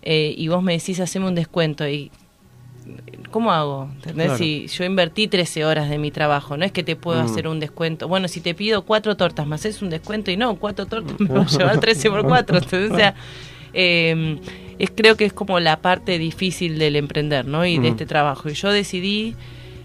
eh, 0.02 0.34
y 0.36 0.48
vos 0.48 0.62
me 0.62 0.72
decís 0.76 0.98
haceme 1.00 1.26
un 1.26 1.34
descuento 1.36 1.88
y 1.88 2.10
¿cómo 3.30 3.52
hago? 3.52 3.88
¿Entendés? 3.96 4.26
Claro. 4.26 4.38
Si 4.38 4.66
yo 4.68 4.84
invertí 4.84 5.28
13 5.28 5.64
horas 5.64 5.88
de 5.90 5.98
mi 5.98 6.10
trabajo, 6.10 6.56
no 6.56 6.64
es 6.64 6.72
que 6.72 6.82
te 6.82 6.96
puedo 6.96 7.22
Mm. 7.22 7.24
hacer 7.26 7.48
un 7.48 7.60
descuento. 7.60 8.08
Bueno, 8.08 8.28
si 8.28 8.40
te 8.40 8.54
pido 8.54 8.82
cuatro 8.82 9.16
tortas, 9.16 9.46
me 9.46 9.54
haces 9.56 9.82
un 9.82 9.90
descuento 9.90 10.30
y 10.30 10.36
no, 10.36 10.56
cuatro 10.56 10.86
tortas 10.86 11.18
me 11.20 11.28
va 11.28 11.42
a 11.42 11.46
llevar 11.46 11.80
13 11.80 12.10
por 12.10 12.22
4. 12.26 12.56
Entonces, 12.58 12.90
o 12.90 12.96
sea, 12.96 13.14
eh, 13.74 14.38
es, 14.78 14.90
creo 14.94 15.16
que 15.16 15.24
es 15.26 15.32
como 15.32 15.60
la 15.60 15.80
parte 15.80 16.18
difícil 16.18 16.78
del 16.78 16.96
emprender, 16.96 17.46
¿no? 17.46 17.64
Y 17.66 17.74
de 17.78 17.88
Mm. 17.88 17.92
este 17.92 18.06
trabajo. 18.06 18.48
Y 18.48 18.54
yo 18.54 18.70
decidí 18.70 19.34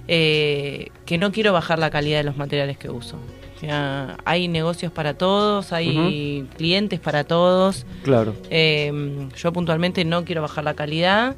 eh, 0.07 0.89
que 1.05 1.17
no 1.17 1.31
quiero 1.31 1.53
bajar 1.53 1.79
la 1.79 1.89
calidad 1.89 2.17
de 2.17 2.23
los 2.23 2.35
materiales 2.35 2.77
que 2.77 2.89
uso. 2.89 3.17
O 3.55 3.59
sea, 3.59 4.17
hay 4.25 4.47
negocios 4.47 4.91
para 4.91 5.13
todos, 5.13 5.71
hay 5.71 6.47
clientes 6.57 6.99
para 6.99 7.23
todos. 7.23 7.85
Claro. 8.03 8.33
Eh, 8.49 9.29
yo 9.37 9.53
puntualmente 9.53 10.03
no 10.03 10.25
quiero 10.25 10.41
bajar 10.41 10.63
la 10.63 10.73
calidad 10.73 11.35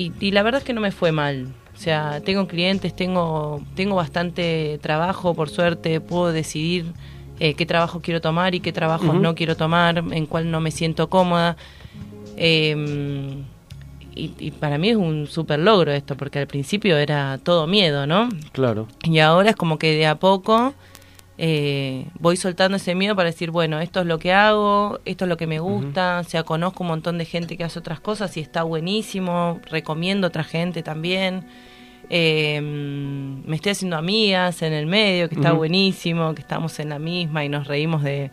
y, 0.00 0.12
y 0.18 0.30
la 0.30 0.42
verdad 0.42 0.60
es 0.60 0.64
que 0.64 0.72
no 0.72 0.80
me 0.80 0.92
fue 0.92 1.12
mal. 1.12 1.48
O 1.74 1.78
sea, 1.78 2.20
tengo 2.24 2.46
clientes, 2.46 2.96
tengo, 2.96 3.60
tengo 3.74 3.96
bastante 3.96 4.78
trabajo, 4.80 5.34
por 5.34 5.50
suerte, 5.50 6.00
puedo 6.00 6.32
decidir 6.32 6.86
eh, 7.38 7.52
qué 7.54 7.66
trabajo 7.66 8.00
quiero 8.00 8.22
tomar 8.22 8.54
y 8.54 8.60
qué 8.60 8.72
trabajos 8.72 9.08
Ujú. 9.10 9.18
no 9.18 9.34
quiero 9.34 9.56
tomar, 9.56 9.98
en 9.98 10.26
cuál 10.26 10.50
no 10.50 10.60
me 10.60 10.70
siento 10.70 11.10
cómoda. 11.10 11.56
Eh, 12.38 13.34
y, 14.14 14.32
y 14.38 14.50
para 14.52 14.78
mí 14.78 14.88
es 14.88 14.96
un 14.96 15.26
súper 15.26 15.60
logro 15.60 15.92
esto, 15.92 16.16
porque 16.16 16.38
al 16.38 16.46
principio 16.46 16.96
era 16.96 17.38
todo 17.42 17.66
miedo, 17.66 18.06
¿no? 18.06 18.30
Claro. 18.52 18.88
Y 19.04 19.18
ahora 19.18 19.50
es 19.50 19.56
como 19.56 19.78
que 19.78 19.94
de 19.94 20.06
a 20.06 20.14
poco 20.14 20.72
eh, 21.42 22.06
voy 22.18 22.36
soltando 22.36 22.76
ese 22.76 22.94
miedo 22.94 23.16
para 23.16 23.30
decir, 23.30 23.50
bueno, 23.50 23.80
esto 23.80 24.00
es 24.00 24.06
lo 24.06 24.18
que 24.18 24.30
hago, 24.30 25.00
esto 25.06 25.24
es 25.24 25.28
lo 25.30 25.38
que 25.38 25.46
me 25.46 25.58
gusta, 25.58 26.20
o 26.20 26.24
sea, 26.24 26.42
conozco 26.42 26.84
un 26.84 26.88
montón 26.88 27.16
de 27.16 27.24
gente 27.24 27.56
que 27.56 27.64
hace 27.64 27.78
otras 27.78 27.98
cosas 27.98 28.36
y 28.36 28.40
está 28.40 28.62
buenísimo, 28.62 29.58
recomiendo 29.70 30.26
a 30.26 30.28
otra 30.28 30.44
gente 30.44 30.82
también. 30.82 31.46
Eh, 32.10 32.60
me 32.60 33.56
estoy 33.56 33.72
haciendo 33.72 33.96
amigas 33.96 34.60
en 34.60 34.74
el 34.74 34.84
medio, 34.84 35.30
que 35.30 35.36
está 35.36 35.52
buenísimo, 35.52 36.34
que 36.34 36.42
estamos 36.42 36.78
en 36.78 36.90
la 36.90 36.98
misma 36.98 37.42
y 37.42 37.48
nos 37.48 37.66
reímos 37.66 38.02
de, 38.02 38.30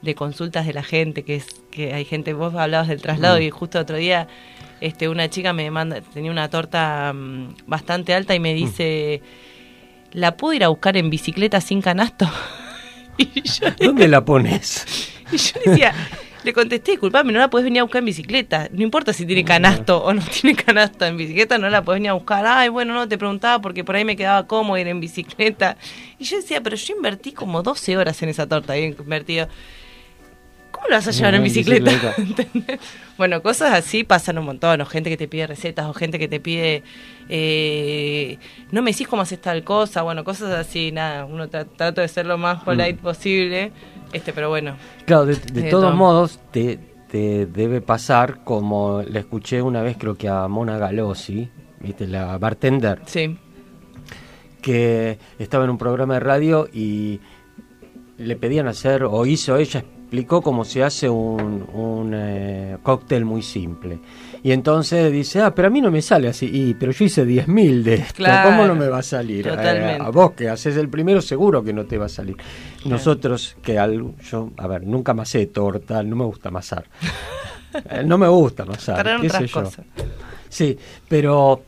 de 0.00 0.14
consultas 0.14 0.66
de 0.66 0.72
la 0.72 0.82
gente, 0.82 1.24
que 1.24 1.34
es 1.36 1.62
que 1.70 1.92
hay 1.92 2.06
gente, 2.06 2.32
vos 2.32 2.54
hablabas 2.54 2.88
del 2.88 3.02
traslado 3.02 3.38
y 3.38 3.50
justo 3.50 3.78
otro 3.78 3.98
día 3.98 4.28
este 4.80 5.10
una 5.10 5.28
chica 5.28 5.52
me 5.52 5.70
manda, 5.70 6.00
tenía 6.00 6.30
una 6.30 6.48
torta 6.48 7.12
mm, 7.14 7.56
bastante 7.66 8.14
alta 8.14 8.34
y 8.34 8.40
me 8.40 8.54
dice, 8.54 9.20
¿la 10.16 10.36
puedo 10.36 10.54
ir 10.54 10.64
a 10.64 10.68
buscar 10.68 10.96
en 10.96 11.10
bicicleta 11.10 11.60
sin 11.60 11.82
canasto? 11.82 12.28
y, 13.18 13.42
yo, 13.42 13.66
¿Dónde 13.78 14.08
la 14.08 14.24
pones? 14.24 15.12
y 15.32 15.36
yo 15.36 15.52
le 15.64 15.70
decía, 15.70 15.94
le 16.42 16.52
contesté, 16.54 16.92
disculpame, 16.92 17.32
no 17.32 17.38
la 17.38 17.50
puedes 17.50 17.64
venir 17.64 17.80
a 17.80 17.82
buscar 17.82 17.98
en 17.98 18.06
bicicleta. 18.06 18.68
No 18.72 18.82
importa 18.82 19.12
si 19.12 19.26
tiene 19.26 19.44
canasto 19.44 20.02
o 20.02 20.14
no 20.14 20.22
tiene 20.40 20.56
canasto 20.56 21.04
en 21.04 21.18
bicicleta, 21.18 21.58
no 21.58 21.68
la 21.68 21.84
puedes 21.84 21.98
venir 21.98 22.10
a 22.10 22.14
buscar. 22.14 22.46
Ay, 22.46 22.70
bueno, 22.70 22.94
no, 22.94 23.06
te 23.06 23.18
preguntaba 23.18 23.60
porque 23.60 23.84
por 23.84 23.94
ahí 23.94 24.06
me 24.06 24.16
quedaba 24.16 24.46
cómodo 24.46 24.78
ir 24.78 24.88
en 24.88 25.00
bicicleta. 25.00 25.76
Y 26.18 26.24
yo 26.24 26.38
decía, 26.38 26.62
pero 26.62 26.76
yo 26.76 26.96
invertí 26.96 27.32
como 27.32 27.62
12 27.62 27.98
horas 27.98 28.22
en 28.22 28.30
esa 28.30 28.46
torta, 28.46 28.72
había 28.72 28.86
invertido. 28.86 29.48
¿Cómo 30.86 30.90
lo 30.90 30.96
vas 30.96 31.08
a 31.08 31.10
llevar 31.10 31.34
en 31.34 31.38
En 31.40 31.44
bicicleta? 31.44 32.14
bueno, 33.18 33.42
cosas 33.42 33.72
así 33.74 34.04
pasan 34.04 34.38
un 34.38 34.44
montón, 34.46 34.80
o 34.80 34.86
gente 34.86 35.10
que 35.10 35.16
te 35.16 35.26
pide 35.28 35.46
recetas, 35.46 35.86
o 35.86 35.92
gente 35.94 36.18
que 36.18 36.28
te 36.28 36.38
pide, 36.40 36.82
eh, 37.28 38.38
no 38.70 38.82
me 38.82 38.92
decís 38.92 39.08
cómo 39.08 39.22
haces 39.22 39.40
tal 39.40 39.64
cosa, 39.64 40.02
bueno, 40.02 40.22
cosas 40.24 40.50
así, 40.54 40.92
nada, 40.92 41.24
uno 41.24 41.48
tra- 41.48 41.66
trata 41.76 42.02
de 42.02 42.08
ser 42.08 42.26
lo 42.26 42.38
más 42.38 42.62
polite 42.62 42.94
posible, 42.94 43.72
este, 44.12 44.32
pero 44.32 44.48
bueno. 44.48 44.76
Claro, 45.06 45.26
de, 45.26 45.34
de 45.34 45.62
De 45.62 45.70
todos 45.70 45.84
todo. 45.86 45.96
modos, 45.96 46.40
te, 46.52 46.78
te 47.10 47.46
debe 47.46 47.80
pasar 47.80 48.44
como 48.44 49.02
le 49.02 49.18
escuché 49.20 49.60
una 49.62 49.82
vez, 49.82 49.96
creo 49.98 50.16
que 50.16 50.28
a 50.28 50.46
Mona 50.48 50.78
Galossi, 50.78 51.48
¿viste? 51.80 52.06
la 52.06 52.38
bartender, 52.38 53.00
Sí. 53.06 53.36
que 54.62 55.18
estaba 55.38 55.64
en 55.64 55.70
un 55.70 55.78
programa 55.78 56.14
de 56.14 56.20
radio 56.20 56.68
y 56.72 57.20
le 58.18 58.36
pedían 58.36 58.66
hacer, 58.68 59.04
o 59.04 59.26
hizo 59.26 59.56
ella, 59.56 59.84
explicó 60.06 60.40
cómo 60.40 60.64
se 60.64 60.84
hace 60.84 61.08
un, 61.08 61.66
un 61.74 62.12
eh, 62.14 62.76
cóctel 62.80 63.24
muy 63.24 63.42
simple. 63.42 63.98
Y 64.40 64.52
entonces 64.52 65.10
dice, 65.10 65.42
ah, 65.42 65.52
pero 65.52 65.66
a 65.66 65.70
mí 65.70 65.80
no 65.80 65.90
me 65.90 66.00
sale 66.00 66.28
así, 66.28 66.48
y, 66.52 66.74
pero 66.74 66.92
yo 66.92 67.06
hice 67.06 67.26
10.000 67.26 67.82
de 67.82 67.94
esto, 67.94 68.14
Claro, 68.14 68.50
¿cómo 68.50 68.68
no 68.68 68.76
me 68.76 68.86
va 68.86 68.98
a 68.98 69.02
salir? 69.02 69.48
Eh, 69.48 69.98
a 70.00 70.08
vos 70.10 70.30
que 70.30 70.48
haces 70.48 70.76
el 70.76 70.88
primero 70.88 71.20
seguro 71.20 71.64
que 71.64 71.72
no 71.72 71.86
te 71.86 71.98
va 71.98 72.06
a 72.06 72.08
salir. 72.08 72.36
Nosotros, 72.84 73.56
que 73.60 73.80
al, 73.80 74.14
yo, 74.18 74.50
a 74.56 74.68
ver, 74.68 74.86
nunca 74.86 75.10
amasé 75.10 75.46
torta, 75.46 76.00
no 76.04 76.14
me 76.14 76.24
gusta 76.24 76.50
amasar. 76.50 76.84
Eh, 77.90 78.04
no 78.06 78.16
me 78.16 78.26
gusta 78.26 78.62
amasar, 78.62 79.20
qué 79.20 79.28
sé 79.28 79.46
yo. 79.48 79.64
Sí, 80.48 80.78
pero 81.06 81.60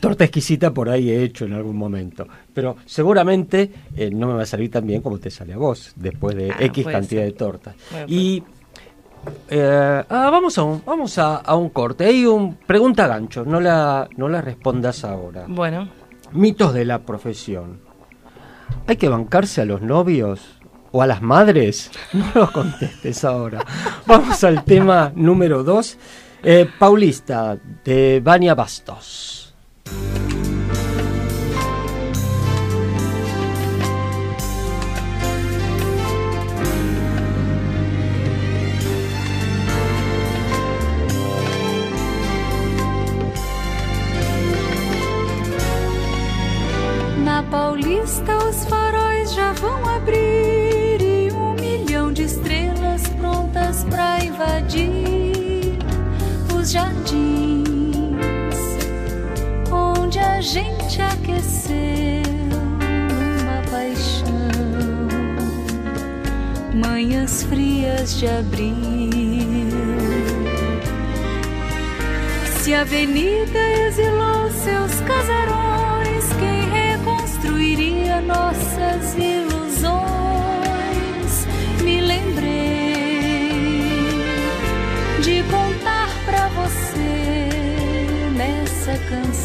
torta 0.00 0.24
exquisita 0.24 0.72
por 0.72 0.88
ahí 0.88 1.10
he 1.10 1.22
hecho 1.22 1.44
en 1.44 1.52
algún 1.52 1.76
momento. 1.76 2.26
Pero 2.52 2.76
seguramente 2.86 3.70
eh, 3.96 4.10
no 4.10 4.26
me 4.26 4.34
va 4.34 4.42
a 4.42 4.46
salir 4.46 4.70
tan 4.70 4.86
bien 4.86 5.00
como 5.02 5.18
te 5.18 5.30
sale 5.30 5.52
a 5.52 5.58
vos, 5.58 5.92
después 5.96 6.34
de 6.34 6.50
Ah, 6.50 6.56
X 6.60 6.84
cantidad 6.86 7.22
ser. 7.22 7.32
de 7.32 7.38
tortas. 7.38 7.74
Bueno, 7.90 8.06
y 8.08 8.42
eh, 9.50 10.02
ah, 10.08 10.28
vamos 10.30 10.56
a 10.58 10.62
un, 10.62 10.82
vamos 10.84 11.18
a, 11.18 11.36
a 11.36 11.54
un 11.54 11.68
corte. 11.70 12.04
Hay 12.06 12.24
un 12.26 12.54
pregunta 12.56 13.06
gancho, 13.06 13.44
no 13.44 13.60
la, 13.60 14.08
no 14.16 14.28
la 14.28 14.40
respondas 14.40 15.04
ahora. 15.04 15.44
Bueno, 15.48 15.88
Mitos 16.32 16.72
de 16.74 16.84
la 16.84 17.00
profesión. 17.00 17.80
¿Hay 18.86 18.96
que 18.96 19.08
bancarse 19.08 19.60
a 19.60 19.64
los 19.64 19.82
novios 19.82 20.40
o 20.92 21.02
a 21.02 21.06
las 21.06 21.22
madres? 21.22 21.90
No 22.14 22.24
lo 22.34 22.52
contestes 22.52 23.24
ahora. 23.24 23.64
Vamos 24.06 24.42
al 24.44 24.64
tema 24.64 25.12
número 25.14 25.62
2. 25.64 25.98
Paulista, 26.78 27.58
de 27.84 28.20
Vania 28.24 28.54
Bastos. 28.54 29.39
Na 47.24 47.42
Paulista 47.44 48.36
os 48.38 48.64
faróis 48.66 49.32
já 49.32 49.52
vão 49.52 49.88
abrir 49.88 51.00
e 51.00 51.32
um 51.32 51.54
milhão 51.54 52.12
de 52.12 52.24
estrelas 52.24 53.08
prontas 53.18 53.84
pra 53.84 54.22
invadir 54.24 55.78
os 56.54 56.70
jardins 56.70 57.29
a 60.40 60.42
gente 60.42 61.02
aqueceu 61.02 62.22
numa 62.80 63.60
paixão. 63.70 64.24
Manhãs 66.74 67.42
frias 67.42 68.18
de 68.18 68.26
abril. 68.26 68.74
Se 72.62 72.72
a 72.72 72.80
avenida 72.80 73.58
exilou 73.86 74.50
seus 74.50 75.00
casarões, 75.02 76.24
quem 76.38 76.70
reconstruiria 76.70 78.22
nossas 78.22 79.14
ilusões? 79.18 79.90
Me 81.84 82.00
lembrei 82.00 83.50
de 85.20 85.42
contar 85.50 86.08
pra 86.24 86.48
você 86.48 87.50
nessa 88.34 88.96
canção 89.06 89.39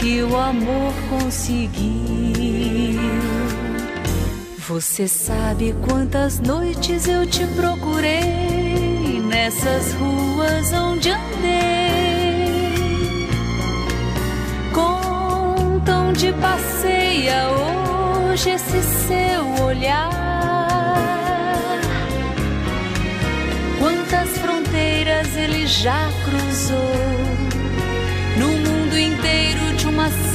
que 0.00 0.22
o 0.22 0.36
amor 0.36 0.94
conseguiu. 1.10 1.90
Você 4.66 5.06
sabe 5.06 5.74
quantas 5.86 6.40
noites 6.40 7.06
eu 7.06 7.26
te 7.26 7.44
procurei 7.48 9.20
nessas 9.28 9.92
ruas 9.94 10.72
onde 10.72 11.10
andei. 11.10 12.40
Contam 14.72 16.14
de 16.14 16.32
passeia 16.32 17.48
hoje 17.50 18.50
esse 18.50 18.82
seu 19.06 19.64
olhar. 19.66 20.08
Quantas 23.78 24.30
fronteiras 24.38 25.36
ele 25.36 25.66
já 25.66 26.08
cruzou 26.24 26.99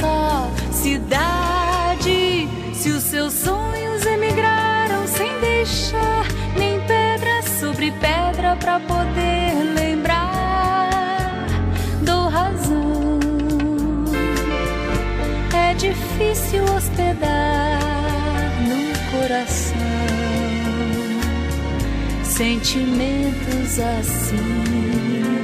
só 0.00 0.50
cidade. 0.72 2.48
Se 2.74 2.90
os 2.90 3.02
seus 3.02 3.32
sonhos 3.32 4.04
emigraram 4.04 5.06
sem 5.06 5.38
deixar 5.40 6.26
nem 6.56 6.80
pedra 6.80 7.42
sobre 7.60 7.90
pedra 7.92 8.56
pra 8.56 8.78
poder 8.80 9.74
lembrar, 9.74 11.46
dou 12.02 12.28
razão. 12.28 13.18
É 15.54 15.74
difícil 15.74 16.64
hospedar 16.64 17.80
no 18.68 19.18
coração 19.18 19.86
sentimentos 22.36 23.78
assim. 23.80 25.35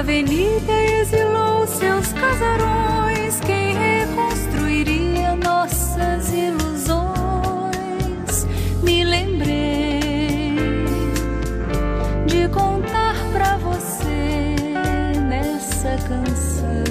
Avenida 0.00 0.72
exilou 0.98 1.66
seus 1.66 2.10
casarões, 2.14 3.38
quem 3.40 3.74
reconstruiria 3.74 5.36
nossas 5.36 6.32
ilusões? 6.32 6.96
Me 8.82 9.04
lembrei 9.04 10.56
de 12.26 12.48
contar 12.48 13.14
pra 13.30 13.58
você 13.58 14.56
nessa 15.28 15.98
canção 16.08 16.82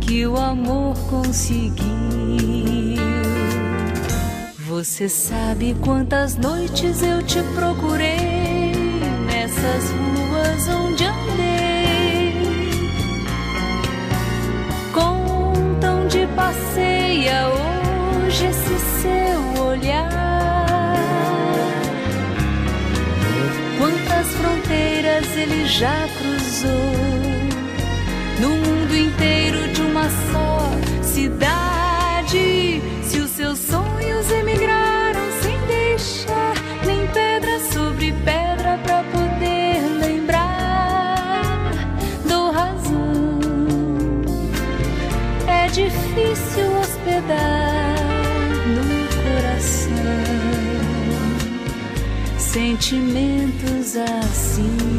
que 0.00 0.24
o 0.28 0.36
amor 0.36 0.96
conseguiu. 1.10 1.84
Você 4.68 5.08
sabe 5.08 5.74
quantas 5.80 6.36
noites 6.36 7.02
eu 7.02 7.20
te 7.20 7.42
procurei 7.56 8.72
nessas 9.26 9.90
ruas 9.90 10.03
hoje 17.32 18.46
esse 18.46 18.78
seu 19.02 19.64
olhar. 19.64 20.94
Quantas 23.78 24.26
fronteiras 24.34 25.36
ele 25.36 25.66
já 25.66 26.08
cruzou 26.18 26.92
no 28.40 28.50
mundo 28.50 28.96
inteiro 28.96 29.68
de 29.72 29.80
uma 29.82 30.08
só 30.32 30.53
sentimentos 52.84 53.96
assim. 53.96 54.93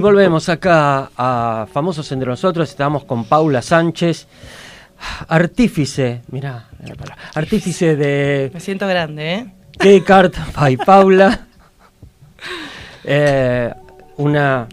Y 0.00 0.02
volvemos 0.02 0.48
acá 0.48 1.10
a 1.14 1.66
Famosos 1.70 2.10
entre 2.10 2.26
nosotros. 2.26 2.70
Estamos 2.70 3.04
con 3.04 3.26
Paula 3.26 3.60
Sánchez, 3.60 4.26
artífice, 5.28 6.22
mira, 6.30 6.70
artífice 7.34 7.96
de 7.96 8.50
me 8.54 8.60
siento 8.60 8.86
grande, 8.86 9.34
¿eh? 9.34 9.46
K-Card 9.78 10.32
by 10.56 10.78
Paula. 10.78 11.40
eh, 13.04 13.74
una 14.16 14.66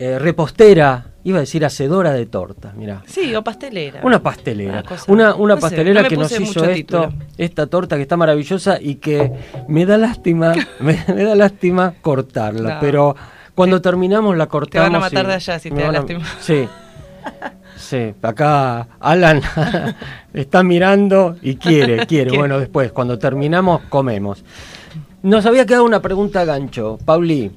eh, 0.00 0.18
repostera, 0.18 1.06
iba 1.22 1.36
a 1.36 1.42
decir 1.42 1.64
hacedora 1.64 2.10
de 2.10 2.26
tortas, 2.26 2.74
mira. 2.74 3.04
Sí, 3.06 3.32
o 3.36 3.44
pastelera. 3.44 4.00
Una 4.02 4.20
pastelera. 4.20 4.72
Una 4.72 4.82
cosa- 4.82 5.04
Una, 5.12 5.34
una 5.36 5.54
no 5.54 5.60
sé, 5.60 5.62
pastelera 5.68 6.02
no 6.02 6.08
que 6.08 6.16
nos 6.16 6.40
hizo 6.40 6.64
esto, 6.64 7.12
esta 7.38 7.68
torta 7.68 7.94
que 7.94 8.02
está 8.02 8.16
maravillosa 8.16 8.78
y 8.80 8.96
que 8.96 9.30
me 9.68 9.86
da 9.86 9.96
lástima, 9.96 10.54
me, 10.80 11.04
me 11.14 11.22
da 11.22 11.36
lástima 11.36 11.94
cortarla, 12.02 12.74
No. 12.74 12.80
pero 12.80 13.14
cuando 13.60 13.80
terminamos 13.82 14.36
la 14.36 14.46
cortamos. 14.46 14.88
van 14.90 14.96
a 14.96 15.00
matar 15.00 15.24
y 15.24 15.28
de 15.28 15.34
allá 15.34 15.58
si 15.58 15.70
te 15.70 15.80
da 15.82 15.88
a- 15.88 15.92
lástima. 15.92 16.24
Sí. 16.40 16.68
Sí, 17.76 18.14
acá 18.22 18.86
Alan 19.00 19.40
está 20.34 20.62
mirando 20.62 21.36
y 21.42 21.56
quiere, 21.56 22.06
quiere. 22.06 22.36
Bueno, 22.36 22.58
después, 22.58 22.92
cuando 22.92 23.18
terminamos, 23.18 23.82
comemos. 23.88 24.44
Nos 25.22 25.44
había 25.46 25.66
quedado 25.66 25.84
una 25.84 26.00
pregunta 26.00 26.44
gancho, 26.44 26.98
Pauli. 27.04 27.50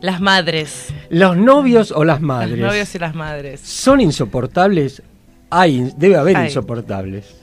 Las 0.00 0.20
madres. 0.20 0.92
¿Los 1.10 1.36
novios 1.36 1.92
o 1.92 2.04
las 2.04 2.20
madres? 2.20 2.58
Los 2.58 2.68
novios 2.70 2.94
y 2.94 2.98
las 2.98 3.14
madres. 3.14 3.60
¿Son 3.60 4.00
insoportables? 4.00 5.02
Hay, 5.50 5.92
debe 5.96 6.16
haber 6.16 6.36
Hay. 6.36 6.46
insoportables. 6.46 7.34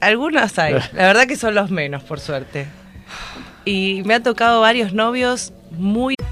Algunas 0.00 0.58
hay. 0.58 0.74
La 0.92 1.06
verdad 1.06 1.26
que 1.26 1.36
son 1.36 1.54
los 1.54 1.70
menos, 1.70 2.02
por 2.02 2.20
suerte. 2.20 2.66
Y 3.64 4.02
me 4.04 4.14
ha 4.14 4.22
tocado 4.22 4.60
varios 4.60 4.92
novios 4.92 5.52
muy... 5.78 6.14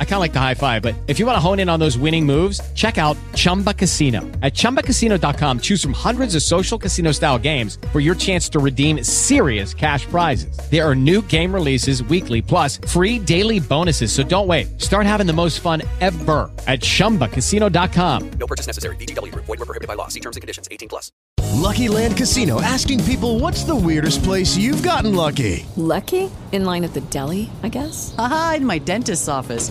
I 0.00 0.04
kind 0.04 0.14
of 0.14 0.20
like 0.20 0.32
the 0.32 0.40
high 0.40 0.54
five, 0.54 0.80
but 0.80 0.94
if 1.06 1.18
you 1.18 1.26
want 1.26 1.36
to 1.36 1.40
hone 1.40 1.58
in 1.60 1.68
on 1.68 1.78
those 1.78 1.98
winning 1.98 2.24
moves, 2.24 2.60
check 2.72 2.96
out 2.96 3.16
Chumba 3.34 3.74
Casino. 3.74 4.20
At 4.42 4.54
chumbacasino.com, 4.54 5.60
choose 5.60 5.82
from 5.82 5.92
hundreds 5.92 6.34
of 6.34 6.42
social 6.42 6.78
casino 6.78 7.12
style 7.12 7.38
games 7.38 7.78
for 7.92 8.00
your 8.00 8.14
chance 8.14 8.48
to 8.50 8.58
redeem 8.58 9.04
serious 9.04 9.74
cash 9.74 10.06
prizes. 10.06 10.58
There 10.70 10.82
are 10.82 10.94
new 10.94 11.20
game 11.22 11.52
releases 11.52 12.02
weekly, 12.04 12.40
plus 12.40 12.78
free 12.78 13.18
daily 13.18 13.60
bonuses. 13.60 14.10
So 14.12 14.22
don't 14.22 14.46
wait. 14.46 14.80
Start 14.80 15.04
having 15.04 15.26
the 15.26 15.34
most 15.34 15.60
fun 15.60 15.82
ever 16.00 16.50
at 16.66 16.80
chumbacasino.com. 16.80 18.30
No 18.30 18.46
purchase 18.46 18.66
necessary. 18.66 18.96
VGW 18.96 19.32
Group. 19.32 19.44
Void 19.44 19.58
were 19.58 19.66
prohibited 19.66 19.88
by 19.88 19.94
law. 19.94 20.08
See 20.08 20.20
terms 20.20 20.36
and 20.36 20.40
conditions. 20.40 20.66
18 20.70 20.88
plus. 20.88 21.12
Lucky 21.56 21.88
Land 21.88 22.16
Casino 22.16 22.60
asking 22.60 23.02
people 23.04 23.38
what's 23.38 23.64
the 23.64 23.74
weirdest 23.74 24.22
place 24.22 24.56
you've 24.56 24.82
gotten 24.82 25.14
lucky? 25.14 25.64
Lucky? 25.76 26.30
In 26.52 26.64
line 26.64 26.84
at 26.84 26.92
the 26.92 27.00
deli, 27.00 27.50
I 27.62 27.68
guess? 27.68 28.14
Aha, 28.18 28.54
in 28.58 28.66
my 28.66 28.78
dentist's 28.78 29.28
office. 29.28 29.70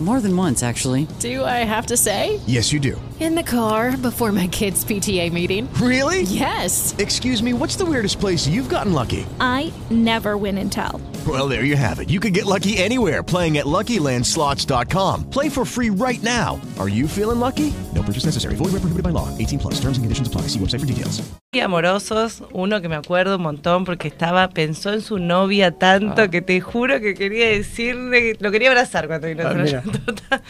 More 0.00 0.20
than 0.22 0.34
once, 0.34 0.62
actually. 0.62 1.06
Do 1.18 1.44
I 1.44 1.58
have 1.64 1.84
to 1.88 1.96
say? 1.96 2.40
Yes, 2.46 2.72
you 2.72 2.80
do. 2.80 2.98
In 3.20 3.34
the 3.34 3.42
car 3.42 3.98
before 3.98 4.32
my 4.32 4.46
kids' 4.46 4.82
PTA 4.82 5.30
meeting. 5.30 5.68
Really? 5.74 6.22
Yes. 6.22 6.94
Excuse 6.98 7.42
me, 7.42 7.52
what's 7.52 7.76
the 7.76 7.84
weirdest 7.84 8.18
place 8.18 8.48
you've 8.48 8.70
gotten 8.70 8.94
lucky? 8.94 9.26
I 9.40 9.70
never 9.90 10.38
win 10.38 10.56
and 10.56 10.72
tell. 10.72 11.02
Well, 11.28 11.48
there 11.48 11.64
you 11.64 11.76
have 11.76 12.00
it. 12.00 12.08
You 12.08 12.18
can 12.18 12.32
get 12.32 12.46
lucky 12.46 12.78
anywhere 12.78 13.22
playing 13.22 13.58
at 13.58 13.66
LuckyLandSlots.com. 13.66 15.28
Play 15.28 15.50
for 15.50 15.66
free 15.66 15.90
right 15.90 16.22
now. 16.22 16.58
Are 16.78 16.88
you 16.88 17.06
feeling 17.06 17.38
lucky? 17.38 17.74
No 17.94 18.02
purchase 18.02 18.24
necessary. 18.24 18.54
Void 18.54 18.72
where 18.72 18.80
prohibited 18.80 19.02
by 19.04 19.10
law. 19.10 19.28
18 19.36 19.58
plus. 19.58 19.74
Terms 19.74 19.98
and 19.98 20.04
conditions 20.04 20.28
apply. 20.28 20.42
See 20.48 20.58
website 20.58 20.80
for 20.80 20.86
details. 20.86 21.20
muy 21.52 21.60
amorosos. 21.62 22.42
Uno 22.52 22.80
que 22.80 22.88
me 22.88 22.94
acuerdo 22.94 23.34
un 23.36 23.42
montón 23.42 23.84
porque 23.84 24.06
estaba, 24.08 24.48
pensó 24.50 24.92
en 24.94 25.00
su 25.02 25.18
novia 25.18 25.72
tanto 25.72 26.22
Ah. 26.22 26.28
que 26.30 26.40
te 26.42 26.60
juro 26.60 27.00
que 27.00 27.12
quería 27.14 27.48
decirle, 27.48 28.36
lo 28.38 28.52
quería 28.52 28.68
abrazar 28.68 29.08
cuando 29.08 29.26
vino 29.26 29.42
a 29.42 29.46
Ah, 29.46 29.50
hacer 29.50 29.64
mira. 29.64 29.82
la 29.84 29.89
torta. 29.90 30.42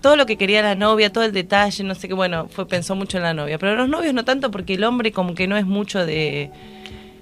Todo 0.00 0.16
lo 0.16 0.26
que 0.26 0.36
quería 0.36 0.62
la 0.62 0.74
novia, 0.74 1.12
todo 1.12 1.22
el 1.22 1.32
detalle, 1.32 1.84
no 1.84 1.94
sé 1.94 2.08
qué, 2.08 2.14
bueno, 2.14 2.48
fue 2.48 2.66
pensó 2.66 2.96
mucho 2.96 3.18
en 3.18 3.22
la 3.22 3.34
novia. 3.34 3.58
Pero 3.58 3.76
los 3.76 3.88
novios 3.88 4.14
no 4.14 4.24
tanto 4.24 4.50
porque 4.50 4.74
el 4.74 4.82
hombre 4.84 5.12
como 5.12 5.34
que 5.34 5.46
no 5.46 5.56
es 5.56 5.64
mucho 5.64 6.04
de, 6.04 6.50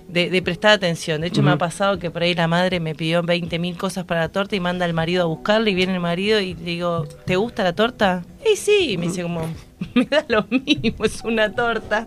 de, 0.08 0.30
de 0.30 0.42
prestar 0.42 0.72
atención. 0.72 1.20
De 1.20 1.26
hecho, 1.26 1.42
me 1.42 1.50
ha 1.50 1.58
pasado 1.58 1.98
que 1.98 2.10
por 2.10 2.22
ahí 2.22 2.34
la 2.34 2.48
madre 2.48 2.80
me 2.80 2.94
pidió 2.94 3.22
20 3.22 3.58
mil 3.58 3.76
cosas 3.76 4.04
para 4.04 4.22
la 4.22 4.28
torta 4.30 4.56
y 4.56 4.60
manda 4.60 4.86
al 4.86 4.94
marido 4.94 5.22
a 5.24 5.26
buscarla 5.26 5.68
y 5.68 5.74
viene 5.74 5.92
el 5.92 6.00
marido 6.00 6.40
y 6.40 6.54
le 6.54 6.64
digo, 6.64 7.06
¿te 7.26 7.36
gusta 7.36 7.64
la 7.64 7.74
torta? 7.74 8.24
Y 8.50 8.56
sí, 8.56 8.92
y 8.92 8.96
me 8.96 9.08
dice 9.08 9.22
como, 9.24 9.42
me 9.94 10.06
da 10.06 10.24
lo 10.28 10.46
mismo, 10.48 11.04
es 11.04 11.22
una 11.22 11.52
torta. 11.52 12.06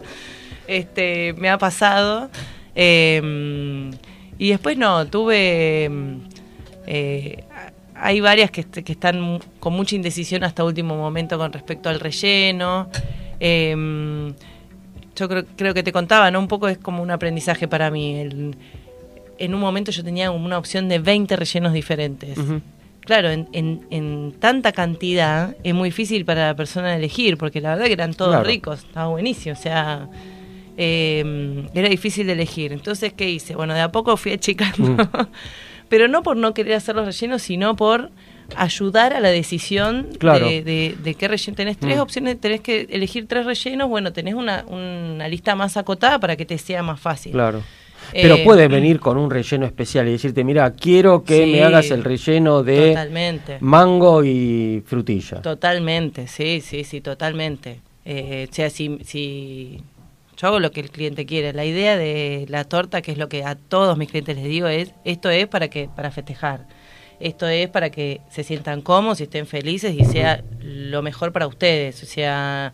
Este, 0.66 1.34
me 1.34 1.50
ha 1.52 1.60
pasado. 1.60 2.32
Eh, 2.74 3.92
y 4.40 4.50
después 4.50 4.76
no, 4.76 5.06
tuve... 5.06 5.92
eh, 6.88 7.44
hay 8.04 8.20
varias 8.22 8.52
que, 8.52 8.64
que 8.66 8.92
están 8.92 9.40
con 9.60 9.74
mucha 9.74 9.96
indecisión 9.96 10.44
hasta 10.44 10.64
último 10.64 10.96
momento 10.96 11.38
con 11.38 11.52
respecto 11.54 11.90
al 11.90 12.00
relleno. 12.00 12.90
Eh, 13.40 14.34
yo 15.16 15.30
creo, 15.30 15.46
creo 15.56 15.74
que 15.74 15.84
te 15.84 15.92
contaba, 15.92 16.30
¿no? 16.32 16.40
Un 16.40 16.48
poco 16.48 16.68
es 16.68 16.78
como 16.78 17.02
un 17.04 17.12
aprendizaje 17.12 17.68
para 17.68 17.90
mí. 17.92 18.16
El- 18.20 18.56
en 19.40 19.54
un 19.54 19.60
momento 19.60 19.92
yo 19.92 20.04
tenía 20.04 20.32
una 20.32 20.58
opción 20.58 20.88
de 20.90 21.00
20 21.00 21.36
rellenos 21.36 21.74
diferentes. 21.74 22.38
Claro, 23.02 23.30
en, 23.32 23.48
en- 23.52 23.82
en 23.90 24.34
tanta 24.40 24.72
cantidad 24.72 25.56
es 25.64 25.74
muy 25.74 25.90
difícil 25.90 26.24
para 26.24 26.48
la 26.48 26.56
persona 26.56 26.96
elegir, 26.96 27.38
porque 27.38 27.60
la 27.62 27.72
verdad 27.72 27.86
que 27.88 27.94
eran 27.94 28.14
todos 28.14 28.32
Claro. 28.32 28.46
ricos, 28.46 28.80
estaba 28.84 29.08
buenísimo, 29.08 29.54
o 29.54 29.58
sea, 29.62 30.08
eh, 30.78 31.68
era 31.74 31.90
difícil 31.90 32.28
de 32.28 32.34
elegir. 32.34 32.72
Entonces, 32.74 33.12
¿qué 33.14 33.30
hice? 33.30 33.56
Bueno, 33.56 33.74
de 33.74 33.82
a 33.82 33.92
poco 33.92 34.16
fui 34.18 34.32
achicando, 34.34 34.96
pero 35.94 36.08
no 36.08 36.24
por 36.24 36.36
no 36.38 36.56
querer 36.56 36.74
hacer 36.74 36.96
los 36.96 37.06
rellenos, 37.06 37.44
sino 37.44 37.76
por 37.76 38.10
ayudar 38.56 39.14
a 39.14 39.20
la 39.20 39.30
decisión 39.30 40.08
Claro. 40.18 40.50
de, 40.50 40.64
de- 40.64 40.96
de 41.04 41.14
qué 41.14 41.28
relleno. 41.28 41.56
Tenés 41.56 41.78
tres 41.78 41.98
Mm. 41.98 42.02
opciones, 42.02 42.42
tenés 42.42 42.62
que 42.62 42.88
elegir 42.90 43.28
tres 43.28 43.46
rellenos, 43.46 43.88
bueno, 43.90 44.12
tenés 44.12 44.34
una, 44.34 44.66
una 44.68 45.28
lista 45.28 45.54
más 45.54 45.78
acotada 45.78 46.18
para 46.20 46.36
que 46.36 46.46
te 46.48 46.58
sea 46.58 46.82
más 46.82 47.00
fácil. 47.00 47.34
Claro. 47.34 47.62
Pero 48.12 48.38
Eh, 48.38 48.44
puede 48.44 48.68
venir 48.68 49.00
con 49.00 49.18
un 49.18 49.30
relleno 49.30 49.68
especial 49.68 50.08
y 50.08 50.14
decirte, 50.14 50.44
mira, 50.44 50.72
quiero 50.74 51.24
que 51.24 51.46
Sí, 51.46 51.52
me 51.52 51.62
hagas 51.64 51.92
el 51.92 52.04
relleno 52.04 52.64
de 52.64 52.88
totalmente. 52.90 53.58
mango 53.60 54.24
y 54.24 54.82
frutilla. 54.88 55.44
Totalmente, 55.44 56.26
sí, 56.28 56.60
sí, 56.62 56.84
sí, 56.86 57.02
totalmente. 57.02 57.82
Eh, 58.04 58.48
o 58.50 58.54
sea, 58.54 58.72
si, 58.72 58.98
si 59.06 59.80
yo 60.44 60.48
hago 60.50 60.60
lo 60.60 60.72
que 60.72 60.82
el 60.82 60.92
cliente 60.92 61.26
quiere, 61.26 61.54
la 61.54 61.64
idea 61.64 61.96
de 61.96 62.46
la 62.50 62.66
torta, 62.66 63.02
que 63.02 63.14
es 63.14 63.18
lo 63.18 63.30
que 63.30 63.46
a 63.46 63.56
todos 63.56 63.98
mis 63.98 64.10
clientes 64.10 64.36
les 64.36 64.44
digo, 64.44 64.68
es 64.68 64.94
esto 65.06 65.30
es 65.30 65.48
para 65.48 65.70
que 65.70 65.88
para 65.96 66.12
festejar. 66.12 66.68
Esto 67.22 67.48
es 67.48 67.70
para 67.70 67.92
que 67.92 68.20
se 68.30 68.44
sientan 68.44 68.82
cómodos 68.82 69.22
y 69.22 69.24
estén 69.24 69.48
felices 69.48 69.96
y 69.98 70.04
sea 70.04 70.44
lo 70.60 71.02
mejor 71.02 71.32
para 71.32 71.48
ustedes. 71.48 72.04
O 72.04 72.06
sea, 72.06 72.74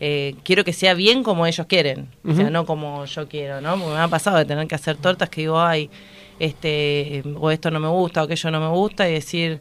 eh, 0.00 0.36
quiero 0.42 0.64
que 0.64 0.72
sea 0.72 0.94
bien 0.94 1.22
como 1.22 1.46
ellos 1.46 1.66
quieren, 1.66 2.08
o 2.24 2.32
sea, 2.32 2.48
no 2.48 2.64
como 2.64 3.04
yo 3.04 3.28
quiero, 3.28 3.60
¿no? 3.60 3.76
Porque 3.76 3.92
me 3.92 4.00
ha 4.00 4.08
pasado 4.08 4.38
de 4.38 4.46
tener 4.46 4.66
que 4.66 4.76
hacer 4.76 4.96
tortas 4.96 5.28
que 5.28 5.42
digo, 5.42 5.60
ay, 5.60 5.90
este, 6.38 7.22
o 7.38 7.50
esto 7.50 7.70
no 7.70 7.78
me 7.78 7.88
gusta 7.88 8.22
o 8.22 8.24
aquello 8.24 8.50
no 8.50 8.58
me 8.58 8.68
gusta 8.68 9.06
y 9.06 9.12
decir, 9.12 9.60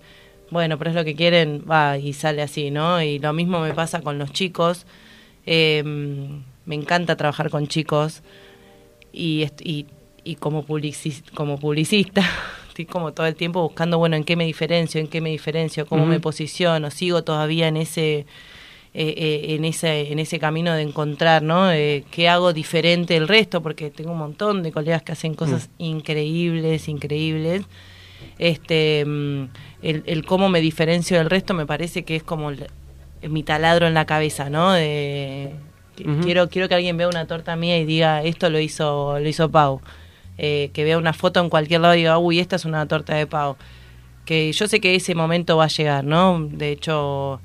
bueno, 0.52 0.78
pero 0.78 0.92
es 0.92 0.96
lo 0.96 1.04
que 1.04 1.16
quieren, 1.16 1.66
va 1.70 1.98
y 1.98 2.14
sale 2.14 2.42
así, 2.42 2.72
¿no? 2.72 3.02
Y 3.02 3.20
lo 3.20 3.34
mismo 3.34 3.60
me 3.60 3.74
pasa 3.74 4.00
con 4.00 4.18
los 4.18 4.32
chicos. 4.32 4.86
Eh, 5.46 5.84
me 6.72 6.76
encanta 6.76 7.18
trabajar 7.18 7.50
con 7.50 7.68
chicos 7.68 8.22
y, 9.12 9.46
y, 9.60 9.86
y 10.24 10.36
como, 10.36 10.66
como 11.34 11.60
publicista 11.60 12.24
estoy 12.70 12.86
como 12.86 13.12
todo 13.12 13.28
el 13.28 13.36
tiempo 13.36 13.62
buscando, 13.62 13.98
bueno, 13.98 14.16
en 14.16 14.24
qué 14.24 14.36
me 14.38 14.46
diferencio, 14.46 15.02
en 15.02 15.08
qué 15.08 15.20
me 15.20 15.30
diferencio, 15.32 15.86
cómo 15.86 16.06
me 16.06 16.20
posiciono, 16.22 16.90
sigo 16.90 17.24
todavía 17.24 17.68
en 17.68 17.76
ese... 17.78 18.26
eh, 18.94 19.14
eh, 19.18 19.56
en 19.56 19.64
ese 19.66 20.12
en 20.12 20.20
ese 20.20 20.38
camino 20.40 20.74
de 20.74 20.82
encontrar 20.82 21.44
no 21.44 21.72
Eh, 21.72 22.04
qué 22.12 22.28
hago 22.30 22.52
diferente 22.54 23.14
del 23.16 23.28
resto 23.28 23.62
porque 23.62 23.90
tengo 23.90 24.12
un 24.12 24.18
montón 24.20 24.64
de 24.64 24.72
colegas 24.72 25.02
que 25.04 25.12
hacen 25.14 25.34
cosas 25.34 25.70
increíbles 25.78 26.88
increíbles. 26.90 27.64
Este 28.38 29.04
mm, 29.06 29.44
el, 29.82 30.04
el 30.06 30.26
cómo 30.26 30.50
me 30.50 30.60
diferencio 30.62 31.18
del 31.18 31.30
resto 31.30 31.54
me 31.54 31.66
parece 31.66 32.04
que 32.04 32.16
es 32.16 32.24
como 32.24 32.50
el- 32.52 32.68
mi 33.30 33.44
taladro 33.44 33.86
en 33.88 33.94
la 33.94 34.06
cabeza 34.06 34.50
no 34.50 34.72
de 34.74 35.52
quiero 36.24 36.50
quiero 36.50 36.68
que 36.70 36.76
alguien 36.76 36.98
vea 36.98 37.08
una 37.08 37.26
torta 37.28 37.56
mía 37.56 37.78
y 37.78 37.86
diga 37.86 38.22
esto 38.24 38.50
lo 38.50 38.60
hizo 38.60 39.20
lo 39.20 39.28
hizo 39.28 39.50
Pau 39.50 39.82
Eh, 40.38 40.72
que 40.74 40.84
vea 40.84 40.98
una 40.98 41.14
foto 41.14 41.40
en 41.40 41.50
cualquier 41.50 41.82
lado 41.82 41.94
y 41.94 41.98
diga 42.00 42.18
uy 42.18 42.40
esta 42.40 42.56
es 42.56 42.66
una 42.66 42.86
torta 42.88 43.14
de 43.16 43.28
Pau 43.28 43.56
que 44.26 44.52
yo 44.54 44.68
sé 44.68 44.80
que 44.80 44.96
ese 44.96 45.14
momento 45.16 45.58
va 45.58 45.66
a 45.66 45.68
llegar 45.68 46.04
no 46.04 46.48
de 46.50 46.72
hecho 46.72 47.40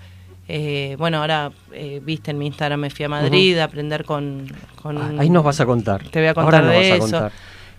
eh, 0.49 0.95
bueno 0.99 1.19
ahora 1.19 1.51
eh, 1.73 2.01
viste 2.05 2.31
en 2.31 2.39
mi 2.39 2.47
Instagram 2.47 2.81
me 2.81 2.91
fui 2.91 3.05
a 3.05 3.09
Madrid 3.09 3.59
a 3.59 3.65
aprender 3.65 4.05
con, 4.05 4.47
con 4.81 4.97
Ah, 4.99 5.13
Ahí 5.19 5.29
nos 5.31 5.43
vas 5.45 5.61
a 5.61 5.67
contar. 5.67 6.05
te 6.09 6.21
voy 6.21 6.29
a 6.29 6.35
contar 6.35 6.55
Ahora 6.55 6.67
nos 6.67 6.71
de 6.73 6.77
vas 6.79 6.91
a 6.93 6.95
eso. 6.95 7.01
contar. 7.03 7.33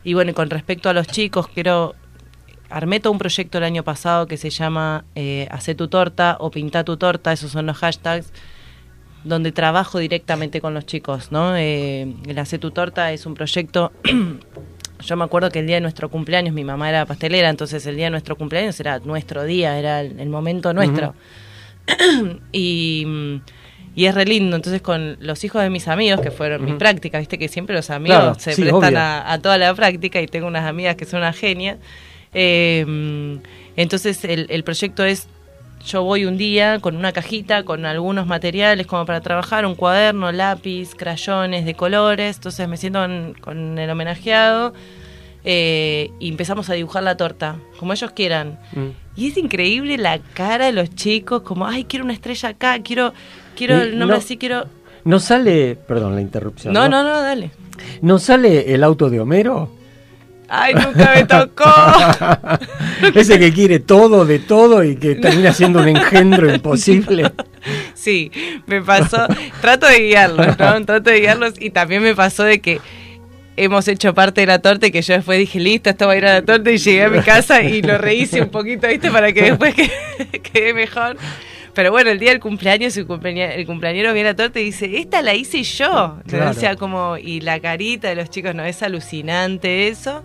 Y 0.03 0.13
bueno, 0.13 0.33
con 0.33 0.49
respecto 0.49 0.89
a 0.89 0.93
los 0.93 1.07
chicos, 1.07 1.47
quiero. 1.49 1.93
Armé 2.69 2.99
todo 2.99 3.11
un 3.13 3.19
proyecto 3.19 3.57
el 3.57 3.63
año 3.63 3.83
pasado 3.83 4.27
que 4.27 4.35
se 4.37 4.49
llama 4.49 5.05
eh, 5.15 5.47
Hacé 5.51 5.73
tu 5.75 5.87
torta 5.87 6.35
o 6.39 6.51
Pinta 6.51 6.83
tu 6.83 6.97
torta, 6.97 7.31
esos 7.31 7.51
son 7.51 7.65
los 7.65 7.77
hashtags, 7.77 8.31
donde 9.23 9.51
trabajo 9.51 9.99
directamente 9.99 10.61
con 10.61 10.73
los 10.73 10.85
chicos, 10.85 11.31
¿no? 11.31 11.55
Eh, 11.57 12.13
el 12.27 12.39
Hacé 12.39 12.59
tu 12.59 12.71
torta 12.71 13.11
es 13.11 13.25
un 13.25 13.33
proyecto. 13.33 13.91
Yo 15.05 15.15
me 15.15 15.23
acuerdo 15.25 15.51
que 15.51 15.59
el 15.59 15.67
día 15.67 15.75
de 15.75 15.81
nuestro 15.81 16.09
cumpleaños, 16.09 16.53
mi 16.55 16.63
mamá 16.63 16.89
era 16.89 17.05
pastelera, 17.05 17.49
entonces 17.49 17.85
el 17.85 17.95
día 17.97 18.05
de 18.05 18.11
nuestro 18.11 18.35
cumpleaños 18.35 18.79
era 18.79 18.99
nuestro 18.99 19.43
día, 19.43 19.77
era 19.77 20.01
el, 20.01 20.19
el 20.19 20.29
momento 20.29 20.73
nuestro. 20.73 21.13
y, 22.51 23.05
Y 23.95 24.05
es 24.05 24.13
re 24.15 24.25
lindo, 24.25 24.55
entonces 24.55 24.81
con 24.81 25.17
los 25.19 25.43
hijos 25.43 25.61
de 25.61 25.69
mis 25.69 25.87
amigos, 25.87 26.21
que 26.21 26.31
fueron 26.31 26.61
mis 26.61 26.71
Ujú. 26.71 26.79
prácticas, 26.79 27.19
viste 27.19 27.37
que 27.37 27.47
siempre 27.47 27.75
los 27.75 27.89
amigos 27.89 28.19
Claro, 28.19 28.39
se 28.39 28.53
sí, 28.53 28.61
prestan 28.63 28.95
a, 28.97 29.31
a 29.31 29.39
toda 29.41 29.57
la 29.57 29.73
práctica 29.73 30.21
y 30.21 30.27
tengo 30.27 30.47
unas 30.47 30.65
amigas 30.65 30.95
que 30.95 31.05
son 31.05 31.19
una 31.19 31.33
genia. 31.33 31.77
Eh, 32.33 33.39
entonces 33.75 34.23
el, 34.25 34.47
el 34.49 34.63
proyecto 34.63 35.03
es, 35.03 35.27
yo 35.85 36.03
voy 36.03 36.25
un 36.25 36.37
día 36.37 36.79
con 36.79 36.95
una 36.95 37.11
cajita, 37.11 37.63
con 37.63 37.85
algunos 37.85 38.27
materiales 38.27 38.85
como 38.87 39.05
para 39.05 39.21
trabajar, 39.21 39.65
un 39.65 39.75
cuaderno, 39.75 40.31
lápiz, 40.31 40.95
crayones 40.95 41.65
de 41.65 41.73
colores, 41.75 42.37
entonces 42.37 42.67
me 42.67 42.77
siento 42.77 42.99
con, 42.99 43.35
con 43.39 43.77
el 43.77 43.89
homenajeado 43.89 44.73
eh, 45.43 46.11
y 46.19 46.29
empezamos 46.29 46.69
a 46.69 46.73
dibujar 46.73 47.03
la 47.03 47.15
torta, 47.15 47.57
como 47.79 47.93
ellos 47.93 48.11
quieran. 48.11 48.59
Mm. 48.73 48.87
Y 49.15 49.27
es 49.29 49.37
increíble 49.37 49.97
la 49.97 50.19
cara 50.19 50.65
de 50.65 50.71
los 50.73 50.93
chicos, 50.93 51.41
como, 51.43 51.65
ay, 51.67 51.85
quiero 51.85 52.03
una 52.05 52.13
estrella 52.13 52.49
acá, 52.49 52.79
quiero, 52.83 53.13
quiero 53.55 53.81
el 53.81 53.97
nombre 53.97 54.17
no- 54.17 54.23
así, 54.23 54.37
quiero... 54.37 54.65
¿No 55.05 55.19
sale, 55.19 55.75
perdón 55.75 56.15
la 56.15 56.21
interrupción? 56.21 56.73
No, 56.73 56.89
no, 56.89 57.01
no, 57.01 57.21
dale. 57.21 57.51
¿No 58.01 58.19
sale 58.19 58.73
el 58.73 58.83
auto 58.83 59.09
de 59.09 59.21
Homero? 59.21 59.71
Ay, 60.49 60.73
nunca 60.73 61.13
me 61.15 61.23
tocó. 61.25 61.65
Ese 63.19 63.37
que 63.39 63.51
quiere 63.51 63.79
todo 63.79 64.25
de 64.25 64.39
todo 64.39 64.83
y 64.83 64.95
que 64.95 65.15
termina 65.15 65.53
siendo 65.53 65.79
un 65.81 65.89
engendro 65.89 66.53
imposible. 66.53 67.31
Sí, 67.93 68.31
me 68.65 68.81
pasó, 68.81 69.27
trato 69.61 69.87
de 69.87 69.99
guiarlos, 69.99 70.57
¿no? 70.57 70.85
Trato 70.85 71.09
de 71.09 71.19
guiarlos 71.19 71.53
y 71.59 71.69
también 71.71 72.01
me 72.01 72.15
pasó 72.15 72.43
de 72.43 72.59
que 72.61 72.79
hemos 73.57 73.87
hecho 73.87 74.13
parte 74.13 74.41
de 74.41 74.47
la 74.47 74.59
torta 74.59 74.87
y 74.87 74.91
que 74.91 75.01
yo 75.01 75.15
después 75.15 75.37
dije, 75.39 75.59
listo, 75.59 75.89
esto 75.89 76.07
va 76.07 76.13
a 76.13 76.17
ir 76.17 76.25
a 76.25 76.33
la 76.35 76.41
torta 76.43 76.71
y 76.71 76.77
llegué 76.77 77.03
a 77.03 77.09
mi 77.09 77.19
casa 77.21 77.61
y 77.63 77.81
lo 77.81 77.97
rehice 77.97 78.41
un 78.41 78.49
poquito, 78.49 78.87
¿viste? 78.87 79.11
Para 79.11 79.33
que 79.33 79.41
después 79.41 79.73
que- 79.75 79.91
quede 80.53 80.73
mejor. 80.73 81.17
Pero 81.77 81.91
bueno, 81.91 82.09
el 82.09 82.17
día 82.17 82.31
del 82.31 82.39
cumpleaños, 82.39 82.97
el, 82.97 83.05
cumpleañero, 83.05 83.53
el 83.53 83.67
cumpleañero 83.67 84.11
viene 84.11 84.29
a 84.29 84.35
torta 84.35 84.59
y 84.59 84.63
dice, 84.63 84.97
esta 84.97 85.21
la 85.21 85.35
hice 85.35 85.61
yo. 85.61 86.17
Claro. 86.25 86.49
O 86.49 86.53
sea, 86.55 86.75
como, 86.75 87.17
y 87.17 87.39
la 87.39 87.59
carita 87.59 88.09
de 88.09 88.15
los 88.15 88.31
chicos, 88.31 88.55
no, 88.55 88.65
es 88.65 88.81
alucinante 88.81 89.87
eso. 89.87 90.23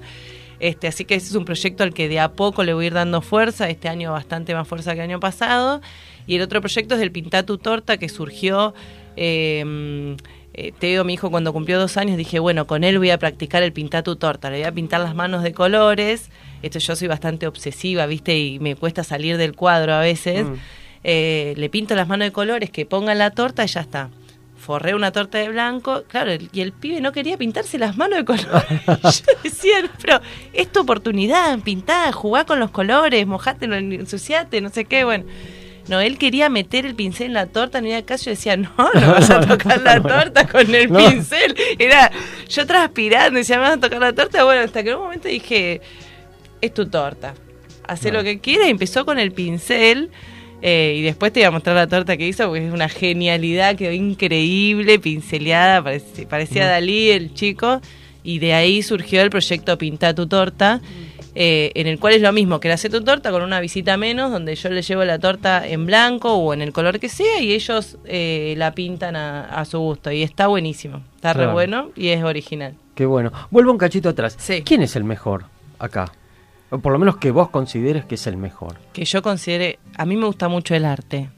Este, 0.61 0.89
así 0.89 1.05
que 1.05 1.15
ese 1.15 1.27
es 1.27 1.35
un 1.35 1.45
proyecto 1.45 1.83
al 1.85 1.93
que 1.93 2.09
de 2.09 2.21
a 2.21 2.33
poco 2.33 2.65
le 2.65 2.73
voy 2.73 2.85
a 2.85 2.87
ir 2.87 2.95
dando 2.95 3.21
fuerza, 3.21 3.69
este 3.69 3.91
año 3.91 4.13
bastante 4.13 4.55
más 4.55 4.67
fuerza 4.67 4.95
que 4.95 5.01
el 5.01 5.11
año 5.11 5.21
pasado. 5.21 5.83
Y 6.27 6.37
el 6.37 6.41
otro 6.41 6.63
proyecto 6.63 6.95
es 6.95 7.03
el 7.03 7.13
Pintar 7.13 7.45
tu 7.45 7.59
torta 7.59 7.99
que 7.99 8.09
surgió, 8.09 8.73
eh, 9.17 10.17
eh, 10.55 10.73
Teo, 10.79 11.05
mi 11.05 11.13
hijo, 11.13 11.31
cuando 11.31 11.53
cumplió 11.53 11.79
dos 11.79 11.99
años, 11.99 12.17
dije, 12.17 12.39
bueno, 12.39 12.67
con 12.67 12.83
él 12.83 12.97
voy 12.97 13.11
a 13.11 13.19
practicar 13.19 13.63
el 13.63 13.75
pintar 13.75 14.05
tu 14.05 14.17
torta, 14.17 14.49
le 14.49 14.57
voy 14.57 14.67
a 14.69 14.73
pintar 14.73 15.03
las 15.03 15.15
manos 15.15 15.43
de 15.43 15.53
colores. 15.53 16.31
Esto 16.63 16.79
yo 16.79 16.97
soy 16.97 17.09
bastante 17.09 17.47
obsesiva, 17.47 18.07
¿viste? 18.07 18.39
Y 18.39 18.59
me 18.59 18.75
cuesta 18.75 19.05
salir 19.05 19.37
del 19.37 19.55
cuadro 19.55 19.93
a 19.93 20.01
veces. 20.01 20.47
Mm. 20.47 20.55
Eh, 21.05 21.55
le 21.57 21.69
pinto 21.69 21.95
las 21.95 22.07
manos 22.09 22.27
de 22.27 22.33
colores, 22.33 22.71
que 22.71 22.87
ponga 22.87 23.15
la 23.15 23.31
torta 23.31 23.65
y 23.65 23.67
ya 23.69 23.81
está. 23.81 24.09
Forré 24.57 24.95
una 24.95 25.11
torta 25.11 25.39
de 25.39 25.49
blanco, 25.49 26.05
claro, 26.07 26.31
el- 26.31 26.49
y 26.53 26.61
el 26.61 26.71
pibe 26.73 27.01
no 27.01 27.11
quería 27.11 27.37
pintarse 27.37 27.79
las 27.79 27.97
manos 27.97 28.19
de 28.21 28.25
colores. 28.25 28.47
Yo 29.27 29.33
decía, 29.43 29.75
pero 30.01 30.21
es 30.53 30.71
tu 30.71 30.81
oportunidad, 30.81 31.59
pintá, 31.61 32.13
jugá 32.13 32.45
con 32.45 32.61
los 32.61 32.71
colores, 32.71 33.27
mojate, 33.27 33.67
no 33.67 33.75
ensuciate, 33.75 34.61
no 34.61 34.69
sé 34.69 34.85
qué, 34.85 35.03
bueno. 35.05 35.25
No, 35.89 35.99
él 35.99 36.17
quería 36.17 36.49
meter 36.49 36.87
el 36.87 36.95
pincel 36.95 37.27
en 37.27 37.33
la 37.35 37.47
torta, 37.47 37.81
no 37.81 37.89
era 37.89 38.03
caso, 38.03 38.27
yo 38.27 38.31
decía, 38.31 38.57
no, 38.57 38.71
no 38.79 38.91
vas 39.15 39.29
a 39.31 39.41
tocar 39.41 39.83
la 39.83 40.01
torta 40.01 40.47
con 40.47 40.73
el 40.73 40.93
No. 40.93 40.97
pincel. 40.99 41.57
Era 41.77 42.13
yo 42.49 42.65
transpirando, 42.65 43.39
decía, 43.41 43.57
¿me 43.57 43.63
vas 43.63 43.73
a 43.79 43.81
tocar 43.81 43.99
la 43.99 44.13
torta? 44.13 44.45
Bueno, 44.45 44.63
hasta 44.63 44.85
que 44.85 44.91
en 44.91 44.97
un 44.99 45.03
momento 45.03 45.27
dije, 45.27 45.81
es 46.61 46.73
tu 46.73 46.87
torta, 46.89 47.35
hacé 47.89 48.13
lo 48.13 48.23
que 48.23 48.39
quieras, 48.39 48.69
y 48.69 48.71
empezó 48.71 49.05
con 49.05 49.19
el 49.19 49.33
pincel. 49.33 50.13
Eh, 50.63 50.95
y 50.97 51.03
después 51.03 51.33
te 51.33 51.41
voy 51.41 51.47
a 51.47 51.51
mostrar 51.51 51.77
la 51.77 51.89
torta 51.89 52.17
que 52.17 52.27
hizo, 52.27 52.47
porque 52.47 52.67
es 52.67 52.73
una 52.73 52.89
genialidad, 52.89 53.77
quedó 53.77 53.93
increíble, 53.93 54.99
pinceleada, 54.99 55.83
parecía 56.29 56.65
Mm. 56.65 56.69
Dalí 56.69 57.11
el 57.11 57.35
chico, 57.35 57.81
y 58.23 58.39
de 58.39 58.55
ahí 58.55 58.83
surgió 58.83 59.21
el 59.23 59.31
proyecto 59.31 59.77
Pinta 59.77 60.15
tu 60.15 60.29
torta, 60.29 60.81
eh, 61.35 61.73
en 61.75 61.87
el 61.87 61.99
cual 61.99 62.15
es 62.15 62.23
lo 62.23 62.33
mismo, 62.33 62.61
que 62.61 62.71
hacer 62.71 62.91
tu 62.91 63.03
torta 63.03 63.31
con 63.31 63.43
una 63.43 63.59
visita 63.59 63.97
menos, 63.97 64.31
donde 64.31 64.55
yo 64.55 64.69
le 64.69 64.83
llevo 64.83 65.05
la 65.05 65.19
torta 65.19 65.67
en 65.67 65.87
blanco 65.87 66.35
o 66.35 66.55
en 66.55 66.63
el 66.63 66.73
color 66.73 67.01
que 67.01 67.09
sea, 67.09 67.41
y 67.41 67.53
ellos 67.53 67.99
eh, 68.05 68.55
la 68.57 68.73
pintan 68.73 69.17
a, 69.17 69.47
a 69.47 69.65
su 69.65 69.81
gusto, 69.81 70.13
y 70.13 70.23
está 70.23 70.47
buenísimo, 70.47 71.03
está 71.17 71.33
re 71.33 71.47
bueno 71.49 71.91
y 71.97 72.09
es 72.09 72.23
original. 72.23 72.75
Qué 72.95 73.07
bueno. 73.07 73.33
Vuelvo 73.51 73.73
un 73.73 73.79
cachito 73.79 74.11
atrás. 74.11 74.37
¿Quién 74.65 74.83
es 74.83 74.95
el 74.95 75.05
mejor 75.05 75.47
acá? 75.79 76.13
O 76.73 76.79
por 76.79 76.93
lo 76.93 76.99
menos 76.99 77.19
que 77.19 77.31
vos 77.31 77.51
consideres 77.51 78.05
que 78.07 78.15
es 78.17 78.27
el 78.27 78.37
mejor. 78.37 78.79
que 78.93 79.05
yo 79.05 79.23
considere, 79.23 79.79
a 79.97 80.05
mí 80.07 80.17
me 80.17 80.27
gusta 80.27 80.49
mucho 80.49 80.75
el 80.75 80.85
arte, 80.85 81.29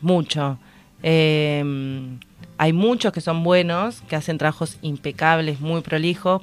mucho. 0.00 0.58
Eh, 1.02 1.62
hay 2.58 2.72
muchos 2.72 3.12
que 3.12 3.20
son 3.20 3.42
buenos, 3.42 4.02
que 4.02 4.14
hacen 4.16 4.38
trabajos 4.38 4.78
impecables, 4.82 5.60
muy 5.60 5.80
prolijos, 5.80 6.42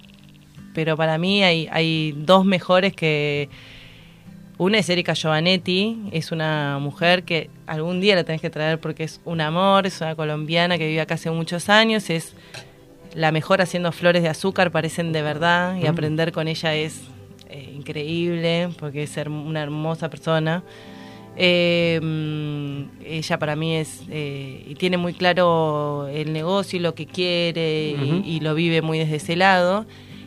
pero 0.74 0.98
para 0.98 1.18
mí 1.18 1.44
hay, 1.44 1.68
hay 1.72 2.14
dos 2.18 2.46
mejores 2.46 2.94
que... 2.94 3.50
Una 4.58 4.80
es 4.80 4.90
Erika 4.90 5.14
Giovanetti, 5.14 5.98
es 6.12 6.34
una 6.34 6.78
mujer 6.82 7.24
que 7.24 7.50
algún 7.66 8.02
día 8.02 8.16
la 8.16 8.26
tenés 8.26 8.42
que 8.42 8.50
traer 8.50 8.78
porque 8.78 9.06
es 9.06 9.22
un 9.24 9.40
amor, 9.40 9.88
es 9.88 10.02
una 10.02 10.16
colombiana 10.16 10.78
que 10.78 10.86
vive 10.86 11.00
acá 11.00 11.14
hace 11.16 11.32
muchos 11.32 11.70
años, 11.70 12.10
es 12.10 12.36
la 13.16 13.32
mejor 13.32 13.62
haciendo 13.62 13.94
flores 13.94 14.22
de 14.22 14.28
azúcar, 14.28 14.70
parecen 14.72 15.14
de 15.14 15.22
verdad, 15.22 15.78
y 15.78 15.84
Mm. 15.86 15.88
aprender 15.88 16.32
con 16.34 16.50
ella 16.50 16.76
es 16.76 17.00
eh, 17.50 17.74
increíble, 17.76 18.70
porque 18.80 19.04
es 19.04 19.18
her- 19.18 19.30
una 19.30 19.62
hermosa 19.64 20.10
persona. 20.10 20.64
Eh, 21.42 22.00
mm, 22.02 22.84
ella 23.06 23.40
para 23.40 23.56
mí 23.56 23.76
es, 23.76 24.04
eh, 24.10 24.66
y 24.68 24.76
tiene 24.76 24.98
muy 24.98 25.14
claro 25.14 26.08
el 26.12 26.34
negocio 26.34 26.78
y 26.78 26.82
lo 26.82 26.96
que 26.96 27.06
quiere, 27.06 27.96
y- 28.26 28.40
lo 28.42 28.56
vive 28.56 28.82
muy 28.82 28.98
desde 29.00 29.18
ese 29.18 29.36
lado. 29.36 29.86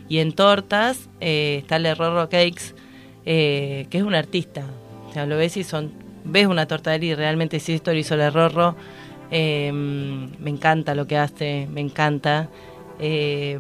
Y 0.09 0.19
en 0.19 0.33
tortas 0.33 1.09
está 1.21 1.77
el 1.77 1.97
Rorro 1.97 2.29
Cakes, 2.29 2.75
que 3.25 3.87
es 3.91 4.03
un 4.03 4.15
artista. 4.15 4.65
O 5.09 5.13
sea, 5.13 5.27
lo 5.27 5.37
ves 5.37 5.57
y 5.57 5.65
son, 5.65 5.93
ves 6.25 6.47
una 6.47 6.67
torta 6.67 6.91
de 6.91 6.97
él 6.97 7.05
y 7.05 7.15
realmente 7.15 7.61
sí, 7.61 7.73
esto 7.75 7.93
lo 7.93 7.99
hizo 7.99 8.15
el 8.15 8.33
Rorro. 8.33 8.75
Eh, 9.31 9.71
me 9.73 10.51
encanta 10.51 10.95
lo 10.95 11.07
que 11.07 11.17
hace, 11.17 11.67
me 11.73 11.81
encanta. 11.81 12.49
Eh, 12.99 13.59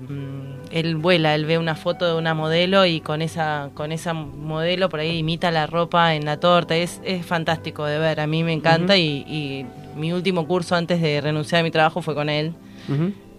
él 0.70 0.96
vuela, 0.96 1.34
él 1.34 1.44
ve 1.46 1.58
una 1.58 1.74
foto 1.74 2.06
de 2.06 2.14
una 2.18 2.32
modelo 2.34 2.86
y 2.86 3.00
con 3.00 3.22
esa, 3.22 3.70
con 3.74 3.92
esa 3.92 4.12
modelo 4.14 4.88
por 4.88 5.00
ahí 5.00 5.18
imita 5.18 5.50
la 5.50 5.66
ropa 5.66 6.14
en 6.14 6.24
la 6.24 6.38
torta. 6.38 6.76
Es, 6.76 7.00
es 7.04 7.24
fantástico 7.26 7.84
de 7.84 7.98
ver, 7.98 8.20
a 8.20 8.26
mí 8.26 8.42
me 8.44 8.52
encanta 8.52 8.96
y, 8.96 9.24
y 9.28 9.66
mi 9.96 10.12
último 10.12 10.46
curso 10.46 10.74
antes 10.76 11.00
de 11.02 11.20
renunciar 11.20 11.60
a 11.60 11.64
mi 11.64 11.70
trabajo 11.70 12.00
fue 12.02 12.14
con 12.14 12.28
él 12.30 12.54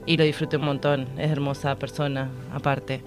y 0.06 0.18
lo 0.18 0.24
disfruté 0.24 0.58
un 0.58 0.66
montón. 0.66 1.08
Es 1.18 1.32
hermosa 1.32 1.76
persona, 1.76 2.30
aparte. 2.54 3.02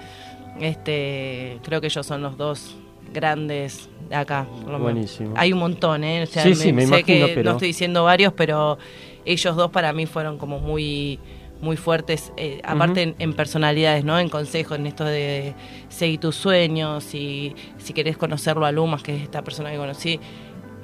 Este, 0.61 1.59
creo 1.62 1.80
que 1.80 1.89
ellos 1.89 2.07
son 2.07 2.22
los 2.22 2.37
dos 2.37 2.74
grandes 3.12 3.89
de 4.09 4.14
acá. 4.16 4.47
Buenísimo. 4.80 5.34
Hay 5.37 5.53
un 5.53 5.59
montón, 5.59 6.03
¿eh? 6.05 6.22
O 6.22 6.26
sea, 6.26 6.43
Sí, 6.43 6.55
sí, 6.55 6.72
me 6.72 6.82
sé 6.82 6.89
imagino, 6.89 7.26
que 7.26 7.32
pero- 7.34 7.45
no 7.51 7.57
estoy 7.57 7.68
diciendo 7.68 8.05
varios, 8.05 8.32
pero 8.32 8.78
ellos 9.24 9.55
dos 9.57 9.70
para 9.70 9.93
mí 9.93 10.07
fueron 10.07 10.39
como 10.39 10.59
muy 10.59 11.18
muy 11.66 11.76
fuertes, 11.76 12.32
eh, 12.38 12.60
aparte 12.64 13.02
en, 13.02 13.14
en 13.18 13.34
personalidades, 13.34 14.04
¿no? 14.04 14.18
En 14.18 14.28
consejos, 14.30 14.78
en 14.78 14.86
esto 14.86 15.04
de 15.04 15.54
seguir 15.88 16.20
tus 16.20 16.34
sueños 16.36 17.14
y 17.14 17.54
si 17.76 17.92
querés 17.92 18.16
conocerlo 18.16 18.64
a 18.64 18.72
Lumas, 18.72 19.02
que 19.02 19.14
es 19.16 19.22
esta 19.22 19.42
persona 19.42 19.70
que 19.70 19.76
conocí, 19.76 20.18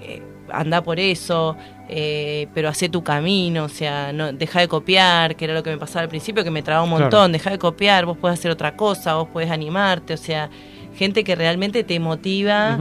eh, 0.03 0.21
anda 0.51 0.83
por 0.83 0.99
eso, 1.01 1.57
eh, 1.89 2.49
pero 2.53 2.69
hace 2.69 2.89
tu 2.89 3.03
camino, 3.03 3.65
o 3.65 3.69
sea, 3.69 4.13
no 4.13 4.33
deja 4.33 4.61
de 4.61 4.69
copiar, 4.69 5.37
que 5.37 5.45
era 5.47 5.55
lo 5.55 5.63
que 5.63 5.71
me 5.71 5.79
pasaba 5.79 6.03
al 6.03 6.09
principio, 6.09 6.45
que 6.45 6.51
me 6.51 6.63
trababa 6.63 6.85
un 6.85 6.91
Claro. 6.91 7.05
montón, 7.05 7.33
deja 7.33 7.51
de 7.51 7.59
copiar, 7.59 8.05
vos 8.05 8.19
podés 8.19 8.39
hacer 8.39 8.51
otra 8.51 8.77
cosa, 8.77 9.15
vos 9.15 9.29
podés 9.29 9.51
animarte, 9.51 10.13
o 10.15 10.19
sea, 10.19 10.51
gente 10.97 11.25
que 11.25 11.35
realmente 11.37 11.85
te 11.85 11.99
motiva 12.01 12.77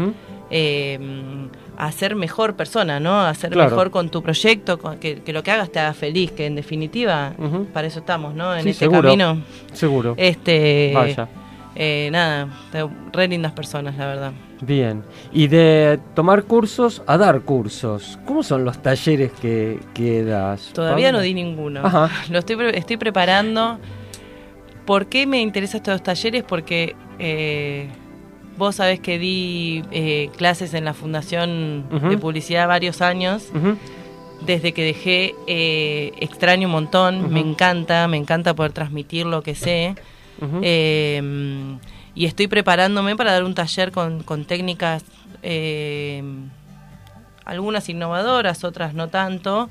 a 1.83 1.91
ser 1.91 2.15
mejor 2.15 2.55
persona, 2.55 2.99
¿no? 2.99 3.21
A 3.21 3.33
ser 3.33 3.49
Claro. 3.51 3.71
mejor 3.71 3.89
con 3.89 4.09
tu 4.09 4.21
proyecto, 4.21 4.77
con- 4.77 4.97
que, 4.99 5.21
que 5.23 5.33
lo 5.33 5.41
que 5.41 5.49
hagas 5.49 5.71
te 5.71 5.79
haga 5.79 5.93
feliz, 5.93 6.31
que 6.31 6.45
en 6.45 6.53
definitiva 6.55 7.33
para 7.73 7.87
eso 7.87 7.99
estamos, 7.99 8.35
¿no? 8.35 8.55
En 8.55 8.61
Sí, 8.63 8.69
este 8.69 8.85
seguro. 8.85 9.01
camino. 9.01 9.41
Seguro. 9.73 10.13
Este, 10.15 10.91
Vaya. 10.93 11.27
eh, 11.75 12.09
nada, 12.11 12.49
re 13.11 13.27
lindas 13.27 13.51
personas, 13.53 13.97
la 13.97 14.05
verdad. 14.05 14.31
Bien. 14.61 15.01
Y 15.33 15.47
de 15.47 15.99
tomar 16.13 16.43
cursos 16.43 17.01
a 17.07 17.17
dar 17.17 17.41
cursos. 17.41 18.19
¿Cómo 18.27 18.43
son 18.43 18.63
los 18.63 18.79
talleres 18.83 19.31
que, 19.41 19.79
que 19.95 20.23
das? 20.23 20.71
Todavía 20.73 21.11
no 21.11 21.19
di 21.19 21.33
ninguno. 21.33 21.81
Ajá. 21.83 22.11
Lo 22.29 22.37
estoy, 22.37 22.57
pre- 22.57 22.77
estoy 22.77 22.97
preparando. 22.97 23.79
¿Por 24.85 25.07
qué 25.07 25.25
me 25.25 25.41
interesan 25.41 25.77
estos 25.79 26.03
talleres? 26.03 26.43
Porque 26.43 26.95
eh, 27.17 27.87
vos 28.57 28.75
sabés 28.75 28.99
que 28.99 29.17
di 29.17 29.83
eh, 29.91 30.29
clases 30.37 30.73
en 30.73 30.85
la 30.85 30.93
Fundación 30.93 31.85
de 32.09 32.17
Publicidad 32.17 32.67
varios 32.67 33.01
años. 33.01 33.49
Desde 34.45 34.71
que 34.73 34.83
dejé, 34.83 35.35
eh, 35.47 36.13
extraño 36.19 36.67
un 36.67 36.71
montón. 36.71 37.31
Me 37.31 37.39
encanta, 37.39 38.07
me 38.07 38.17
encanta 38.17 38.53
poder 38.55 38.71
transmitir 38.71 39.25
lo 39.25 39.43
que 39.43 39.55
sé. 39.55 39.95
Eh, 40.63 41.21
y 42.15 42.25
estoy 42.25 42.47
preparándome 42.47 43.15
para 43.15 43.31
dar 43.31 43.43
un 43.43 43.53
taller 43.53 43.91
con, 43.91 44.23
con 44.23 44.45
técnicas, 44.45 45.03
eh, 45.43 46.23
algunas 47.45 47.87
innovadoras, 47.89 48.63
otras 48.63 48.93
no 48.93 49.07
tanto, 49.09 49.69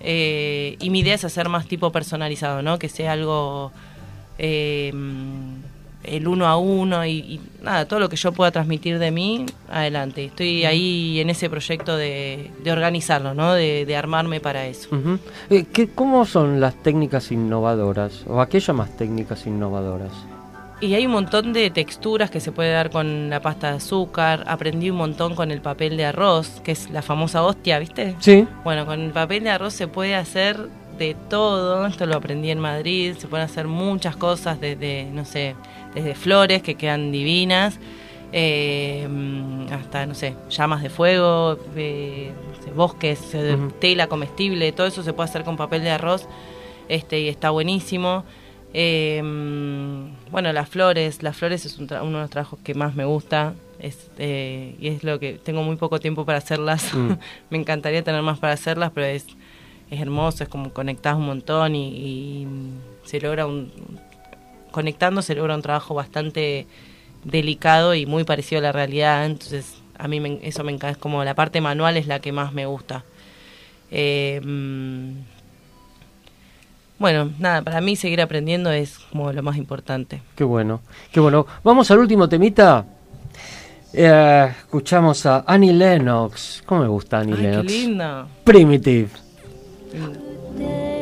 Eh, 0.00 0.76
y 0.78 0.90
mi 0.90 1.00
idea 1.00 1.14
es 1.14 1.24
hacer 1.24 1.48
más 1.48 1.66
tipo 1.66 1.90
personalizado, 1.90 2.60
¿no? 2.60 2.78
Que 2.78 2.88
sea 2.90 3.12
algo 3.12 3.72
eh, 4.38 4.92
el 6.06 6.28
uno 6.28 6.46
a 6.46 6.56
uno 6.56 7.04
y, 7.04 7.10
y 7.18 7.40
nada, 7.62 7.86
todo 7.86 8.00
lo 8.00 8.08
que 8.08 8.16
yo 8.16 8.32
pueda 8.32 8.50
transmitir 8.50 8.98
de 8.98 9.10
mí, 9.10 9.46
adelante. 9.70 10.24
Estoy 10.26 10.64
ahí 10.64 11.20
en 11.20 11.30
ese 11.30 11.48
proyecto 11.50 11.96
de, 11.96 12.50
de 12.62 12.72
organizarlo, 12.72 13.34
¿no? 13.34 13.52
De, 13.54 13.84
de 13.86 13.96
armarme 13.96 14.40
para 14.40 14.66
eso. 14.66 14.88
Eh, 15.50 15.64
¿qué- 15.72 15.88
¿Cómo 15.88 16.24
son 16.24 16.60
las 16.60 16.74
técnicas 16.82 17.30
innovadoras? 17.32 18.22
¿O 18.26 18.40
a 18.40 18.48
qué 18.48 18.60
llamas 18.60 18.96
técnicas 18.96 19.46
innovadoras? 19.46 20.12
Y 20.78 20.92
hay 20.92 21.06
un 21.06 21.12
montón 21.12 21.54
de 21.54 21.70
texturas 21.70 22.30
que 22.30 22.38
se 22.38 22.52
puede 22.52 22.70
dar 22.70 22.90
con 22.90 23.30
la 23.30 23.40
pasta 23.40 23.70
de 23.70 23.76
azúcar. 23.78 24.44
Aprendí 24.46 24.90
un 24.90 24.98
montón 24.98 25.34
con 25.34 25.50
el 25.50 25.62
papel 25.62 25.96
de 25.96 26.04
arroz, 26.04 26.60
que 26.62 26.72
es 26.72 26.90
la 26.90 27.00
famosa 27.00 27.42
hostia, 27.44 27.78
¿viste? 27.78 28.14
Sí. 28.18 28.46
Bueno, 28.62 28.84
con 28.84 29.00
el 29.00 29.10
papel 29.10 29.42
de 29.44 29.50
arroz 29.50 29.72
se 29.72 29.88
puede 29.88 30.14
hacer 30.14 30.68
de 30.98 31.16
todo. 31.28 31.86
Esto 31.86 32.06
lo 32.06 32.16
aprendí 32.16 32.50
en 32.50 32.58
Madrid. 32.58 33.14
Se 33.18 33.28
pueden 33.28 33.44
hacer 33.44 33.66
muchas 33.66 34.16
cosas 34.16 34.60
desde, 34.60 35.04
no 35.04 35.24
sé, 35.24 35.54
desde 35.94 36.14
flores 36.14 36.62
que 36.62 36.74
quedan 36.74 37.12
divinas, 37.12 37.78
eh, 38.32 39.08
hasta, 39.70 40.06
no 40.06 40.14
sé, 40.14 40.34
llamas 40.50 40.82
de 40.82 40.90
fuego, 40.90 41.58
eh, 41.76 42.32
no 42.56 42.64
sé, 42.64 42.70
bosques, 42.70 43.20
tela 43.80 44.06
comestible. 44.06 44.72
Todo 44.72 44.86
eso 44.86 45.02
se 45.02 45.12
puede 45.12 45.28
hacer 45.28 45.44
con 45.44 45.56
papel 45.56 45.82
de 45.82 45.90
arroz 45.90 46.28
este 46.88 47.20
y 47.20 47.28
está 47.28 47.50
buenísimo. 47.50 48.24
Eh, 48.74 49.22
bueno, 50.30 50.52
las 50.52 50.68
flores, 50.68 51.22
las 51.22 51.36
flores 51.36 51.64
es 51.64 51.78
un 51.78 51.84
uno 51.84 52.18
de 52.18 52.22
los 52.22 52.30
trabajos 52.30 52.58
que 52.62 52.74
más 52.74 52.94
me 52.94 53.04
gusta 53.04 53.54
es, 53.78 54.10
eh, 54.18 54.74
y 54.78 54.88
es 54.88 55.04
lo 55.04 55.18
que 55.18 55.34
tengo 55.34 55.62
muy 55.62 55.76
poco 55.76 56.00
tiempo 56.00 56.24
para 56.24 56.38
hacerlas. 56.38 56.92
Mm. 56.94 57.12
me 57.50 57.58
encantaría 57.58 58.02
tener 58.02 58.22
más 58.22 58.38
para 58.38 58.54
hacerlas, 58.54 58.92
pero 58.94 59.06
es, 59.06 59.26
es 59.90 60.00
hermoso, 60.00 60.42
es 60.44 60.48
como 60.48 60.72
conectás 60.72 61.16
un 61.16 61.26
montón 61.26 61.74
y, 61.74 61.88
y 61.88 62.46
se 63.04 63.20
logra 63.20 63.46
un 63.46 63.70
conectando 64.70 65.22
se 65.22 65.34
logra 65.34 65.54
un 65.54 65.62
trabajo 65.62 65.94
bastante 65.94 66.66
delicado 67.24 67.94
y 67.94 68.04
muy 68.06 68.24
parecido 68.24 68.58
a 68.58 68.62
la 68.62 68.72
realidad, 68.72 69.24
entonces 69.24 69.74
a 69.98 70.06
mí 70.06 70.20
me- 70.20 70.38
eso 70.42 70.62
me 70.64 70.72
encanta, 70.72 70.90
es 70.90 70.96
como 70.98 71.24
la 71.24 71.34
parte 71.34 71.60
manual 71.60 71.96
es 71.96 72.06
la 72.06 72.20
que 72.20 72.30
más 72.32 72.52
me 72.52 72.66
gusta. 72.66 73.02
Eh, 73.90 74.40
mm, 74.44 75.10
bueno, 76.98 77.30
nada, 77.38 77.62
para 77.62 77.80
mí 77.80 77.94
seguir 77.96 78.20
aprendiendo 78.20 78.70
es 78.70 78.98
como 78.98 79.32
lo 79.32 79.42
más 79.42 79.56
importante. 79.56 80.22
Qué 80.34 80.44
bueno, 80.44 80.80
qué 81.12 81.20
bueno. 81.20 81.46
Vamos 81.62 81.90
al 81.90 81.98
último 81.98 82.28
temita. 82.28 82.84
Eh, 83.92 84.52
escuchamos 84.60 85.24
a 85.26 85.44
Annie 85.46 85.72
Lennox. 85.72 86.62
¿Cómo 86.66 86.82
me 86.82 86.88
gusta 86.88 87.18
Annie 87.20 87.34
Ay, 87.34 87.38
qué 87.40 87.48
Lennox? 87.48 87.72
linda. 87.72 88.26
Primitive. 88.44 89.08
嗯。 89.96 90.95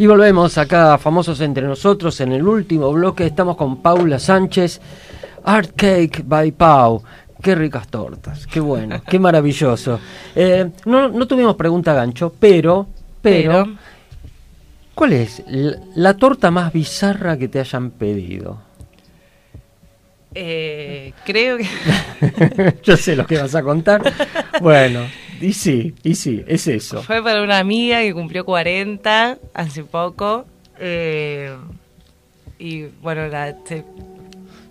Y 0.00 0.06
volvemos 0.06 0.56
acá, 0.58 0.94
a 0.94 0.98
famosos 0.98 1.40
entre 1.40 1.66
nosotros, 1.66 2.20
en 2.20 2.30
el 2.32 2.46
último 2.46 2.92
bloque 2.92 3.26
estamos 3.26 3.56
con 3.56 3.82
Paula 3.82 4.20
Sánchez, 4.20 4.80
Art 5.42 5.72
Cake 5.74 6.22
by 6.24 6.52
Pau. 6.52 7.02
Qué 7.42 7.56
ricas 7.56 7.88
tortas, 7.88 8.46
qué 8.46 8.60
bueno, 8.60 9.02
qué 9.04 9.18
maravilloso. 9.18 9.98
Eh, 10.36 10.70
no, 10.86 11.08
no 11.08 11.26
tuvimos 11.26 11.56
pregunta 11.56 11.94
gancho, 11.94 12.32
pero, 12.38 12.86
pero, 13.20 13.64
Pero. 13.64 13.76
¿cuál 14.94 15.14
es 15.14 15.42
la, 15.48 15.78
la 15.96 16.14
torta 16.14 16.52
más 16.52 16.72
bizarra 16.72 17.36
que 17.36 17.48
te 17.48 17.58
hayan 17.58 17.90
pedido? 17.90 18.68
Eh, 20.32 21.12
creo 21.24 21.56
que. 21.58 21.66
Yo 22.84 22.96
sé 22.96 23.16
lo 23.16 23.26
que 23.26 23.38
vas 23.38 23.54
a 23.54 23.62
contar. 23.62 24.02
Bueno, 24.60 25.02
y 25.40 25.52
sí, 25.52 25.94
y 26.02 26.14
sí, 26.14 26.44
es 26.46 26.66
eso. 26.66 27.02
Fue 27.02 27.22
para 27.22 27.42
una 27.42 27.58
amiga 27.58 28.00
que 28.00 28.12
cumplió 28.14 28.44
40 28.44 29.38
hace 29.54 29.84
poco. 29.84 30.46
eh, 30.78 31.54
y 32.58 32.84
bueno, 33.02 33.26
la, 33.28 33.54
se- 33.64 33.84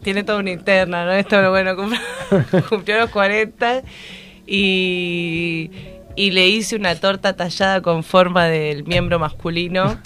tiene 0.03 0.23
toda 0.23 0.39
una 0.39 0.51
interna, 0.51 1.05
¿no? 1.05 1.11
Esto, 1.13 1.31
pero 1.37 1.51
bueno, 1.51 1.75
cum- 1.75 1.93
cumplió 2.69 2.99
los 2.99 3.09
40 3.09 3.81
y, 4.45 5.69
y 6.15 6.31
le 6.31 6.47
hice 6.49 6.75
una 6.75 6.95
torta 6.95 7.33
tallada 7.35 7.81
con 7.81 8.03
forma 8.03 8.45
del 8.45 8.83
miembro 8.85 9.19
masculino. 9.19 9.97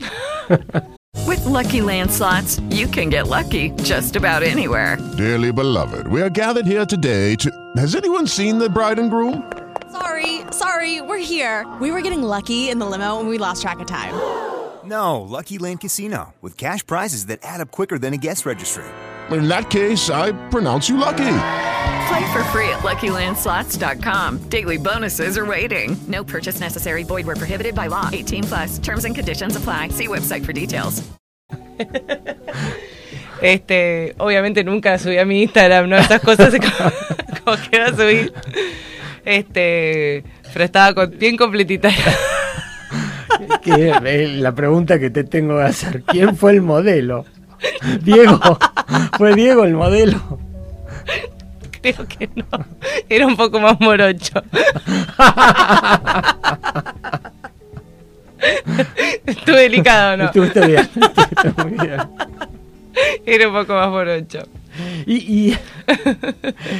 With 1.27 1.45
Lucky 1.45 1.81
Land 1.81 2.09
slots, 2.11 2.59
you 2.69 2.87
can 2.87 3.09
get 3.09 3.27
lucky 3.27 3.71
just 3.83 4.15
about 4.15 4.43
anywhere. 4.43 4.97
Dearly 5.17 5.51
beloved, 5.51 6.07
we 6.07 6.21
are 6.21 6.29
gathered 6.29 6.65
here 6.65 6.85
today 6.85 7.35
to. 7.37 7.49
Has 7.77 7.95
anyone 7.95 8.27
seen 8.27 8.57
the 8.59 8.69
bride 8.69 8.97
and 8.99 9.09
groom? 9.11 9.43
Sorry, 9.91 10.41
sorry, 10.51 11.01
we're 11.01 11.17
here. 11.17 11.67
We 11.81 11.91
were 11.91 12.01
getting 12.01 12.23
lucky 12.23 12.69
in 12.69 12.79
the 12.79 12.85
limo 12.85 13.19
and 13.19 13.27
we 13.27 13.37
lost 13.37 13.61
track 13.61 13.79
of 13.81 13.87
time. 13.87 14.13
No, 14.85 15.21
Lucky 15.21 15.57
Land 15.57 15.81
Casino, 15.81 16.33
with 16.41 16.57
cash 16.57 16.85
prizes 16.85 17.25
that 17.27 17.39
add 17.43 17.59
up 17.61 17.71
quicker 17.71 17.99
than 17.99 18.13
a 18.13 18.17
guest 18.17 18.45
registry. 18.45 18.85
In 19.31 19.47
that 19.49 19.69
case, 19.69 20.09
I 20.09 20.31
pronounce 20.49 20.87
you 20.89 20.95
lucky. 20.97 21.37
Play 22.07 22.31
for 22.33 22.43
free 22.51 22.69
at 22.69 22.79
LuckyLandSlots.com. 22.83 24.39
Daily 24.49 24.77
bonuses 24.77 25.37
are 25.37 25.45
waiting. 25.45 25.97
No 26.07 26.23
purchase 26.23 26.59
necessary. 26.61 27.03
Void 27.03 27.25
where 27.25 27.35
prohibited 27.35 27.75
by 27.75 27.87
law. 27.87 28.09
18 28.11 28.43
plus. 28.45 28.79
Terms 28.79 29.05
and 29.05 29.13
conditions 29.13 29.55
apply. 29.55 29.89
See 29.89 30.07
website 30.07 30.45
for 30.45 30.53
details. 30.53 31.03
Este, 33.41 34.13
obviamente 34.19 34.63
nunca 34.63 34.99
subí 34.99 35.17
a 35.17 35.25
mi 35.25 35.41
Instagram, 35.43 35.89
¿no? 35.89 35.97
Esas 35.97 36.21
cosas 36.21 36.53
como, 36.59 36.91
como 37.43 37.57
que 37.69 37.77
a 37.81 37.89
subir. 37.89 38.33
Este, 39.25 40.23
pero 40.53 40.65
estaba 40.65 40.93
con- 40.95 41.17
bien 41.17 41.37
completita. 41.37 41.89
La 43.65 44.53
pregunta 44.53 44.99
que 44.99 45.09
te 45.09 45.23
tengo 45.23 45.57
que 45.57 45.63
hacer, 45.63 46.03
¿quién 46.03 46.35
fue 46.35 46.51
el 46.51 46.61
modelo? 46.61 47.25
Diego, 48.01 48.39
¿fue 49.17 49.33
Diego 49.35 49.63
el 49.63 49.73
modelo? 49.73 50.39
Creo 51.81 52.07
que 52.07 52.29
no. 52.35 52.45
Era 53.09 53.25
un 53.27 53.35
poco 53.37 53.59
más 53.59 53.79
morocho. 53.79 54.41
Estuve 59.25 59.61
delicado, 59.61 60.17
¿no? 60.17 60.25
Estuviste 60.25 60.65
bien, 60.67 60.89
estuviste 60.95 61.63
muy 61.63 61.87
bien. 61.87 61.99
Era 63.25 63.47
un 63.47 63.53
poco 63.53 63.73
más 63.73 63.89
morocho. 63.89 64.39
Y, 65.05 65.15
y, 65.15 65.57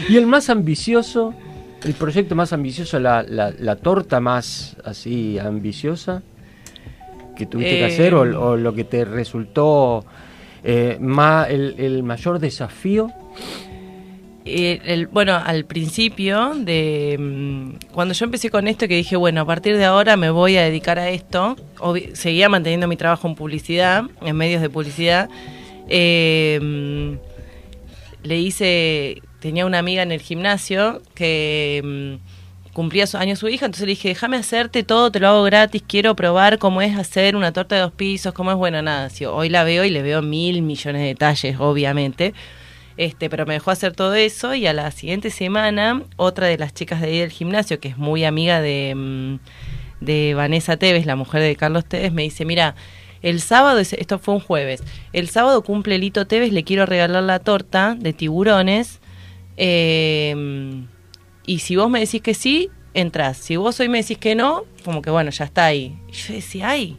y 0.10 0.18
el 0.18 0.26
más 0.28 0.50
ambicioso, 0.50 1.34
el 1.84 1.94
proyecto 1.94 2.36
más 2.36 2.54
ambicioso, 2.54 3.00
la, 3.00 3.24
la, 3.24 3.52
la 3.58 3.76
torta 3.76 4.20
más 4.20 4.76
así 4.86 5.40
ambiciosa 5.40 6.22
que 7.36 7.46
tuviste 7.46 7.78
que 7.78 7.84
Eh, 7.84 7.88
hacer 7.88 8.14
o, 8.14 8.22
o 8.22 8.56
lo 8.58 8.74
que 8.74 8.84
te 8.84 9.04
resultó 9.06 10.06
eh, 10.64 10.98
ma- 11.00 11.46
el, 11.50 11.76
el 11.80 12.04
mayor 12.04 12.38
desafío. 12.40 13.10
Eh, 14.46 14.80
el- 14.86 15.08
bueno, 15.08 15.36
al 15.36 15.66
principio 15.66 16.54
de 16.56 17.16
mm, 17.20 17.92
cuando 17.94 18.14
yo 18.14 18.26
empecé 18.26 18.50
con 18.50 18.68
esto 18.68 18.88
que 18.88 18.96
dije, 18.96 19.16
bueno, 19.16 19.42
a 19.42 19.46
partir 19.46 19.78
de 19.78 19.86
ahora 19.86 20.18
me 20.18 20.30
voy 20.30 20.58
a 20.58 20.64
dedicar 20.64 21.00
a 21.00 21.10
esto, 21.10 21.56
seguía 22.14 22.50
manteniendo 22.50 22.88
mi 22.88 22.96
trabajo 22.98 23.28
en 23.28 23.36
publicidad, 23.36 24.04
en 24.22 24.36
medios 24.36 24.62
de 24.62 24.70
publicidad. 24.70 25.30
eh, 25.90 26.60
mm, 26.62 27.14
le 28.28 28.38
hice, 28.40 29.22
tenía 29.42 29.66
una 29.66 29.80
amiga 29.80 30.02
en 30.04 30.14
el 30.14 30.22
gimnasio 30.22 31.02
que 31.14 31.82
mm, 31.84 32.72
cumplía 32.74 33.06
su 33.06 33.18
año 33.18 33.36
su 33.36 33.50
hija, 33.50 33.66
entonces 33.66 33.86
le 33.86 33.92
dije, 33.92 34.08
déjame 34.08 34.38
hacerte 34.38 34.84
todo, 34.84 35.12
te 35.12 35.20
lo 35.20 35.28
hago 35.28 35.44
gratis, 35.44 35.84
quiero 35.86 36.16
probar 36.16 36.58
cómo 36.58 36.82
es 36.82 36.96
hacer 36.98 37.36
una 37.36 37.52
torta 37.52 37.76
de 37.76 37.82
dos 37.82 37.92
pisos, 37.92 38.34
cómo 38.34 38.52
es, 38.52 38.58
bueno, 38.58 38.82
nada, 38.82 39.10
si 39.10 39.26
hoy 39.26 39.50
la 39.50 39.66
veo 39.66 39.84
y 39.84 39.90
le 39.90 40.02
veo 40.02 40.22
mil 40.22 40.62
millones 40.62 41.02
de 41.02 41.08
detalles, 41.10 41.58
obviamente. 41.60 42.34
Este, 42.98 43.30
pero 43.30 43.46
me 43.46 43.56
dejó 43.56 43.72
hacer 43.72 43.94
todo 43.94 44.14
eso 44.14 44.54
y 44.54 44.68
a 44.68 44.74
la 44.74 44.92
siguiente 44.92 45.32
semana 45.32 46.04
otra 46.18 46.48
de 46.48 46.58
las 46.58 46.74
chicas 46.74 47.02
de 47.02 47.08
ahí 47.08 47.20
del 47.20 47.32
gimnasio, 47.32 47.80
que 47.80 47.90
es 47.90 47.98
muy 47.98 48.24
amiga 48.24 48.62
de, 48.62 48.94
mm, 48.96 49.40
de 50.06 50.34
Vanessa 50.36 50.78
Tevez, 50.78 51.06
la 51.06 51.16
mujer 51.18 51.42
de 51.42 51.56
Carlos 51.58 51.84
Tevez, 51.86 52.14
me 52.14 52.22
dice, 52.24 52.46
mira, 52.46 52.76
el 53.22 53.42
sábado, 53.42 53.80
es- 53.80 53.94
esto 53.94 54.18
fue 54.18 54.36
un 54.36 54.40
jueves, 54.40 54.82
el 55.14 55.28
sábado 55.30 55.62
cumple 55.64 55.98
Lito 55.98 56.26
Tevez, 56.26 56.52
le 56.54 56.64
quiero 56.64 56.86
regalar 56.86 57.24
la 57.24 57.40
torta 57.40 57.96
de 58.00 58.14
tiburones 58.14 59.01
eh, 59.58 60.84
y 61.46 61.60
si 61.60 61.76
vos 61.76 61.90
me 61.90 62.00
decís 62.00 62.22
que 62.22 62.34
sí, 62.34 62.70
entras. 62.94 63.38
Si 63.38 63.56
vos 63.56 63.80
hoy 63.80 63.90
me 63.90 64.00
decís 64.02 64.18
que 64.18 64.36
no, 64.36 64.64
como 64.86 65.02
que 65.02 65.10
bueno, 65.10 65.32
ya 65.32 65.46
está 65.46 65.66
ahí. 65.66 65.96
Y 66.10 66.14
yo 66.14 66.34
decía, 66.34 66.70
ay, 66.70 66.98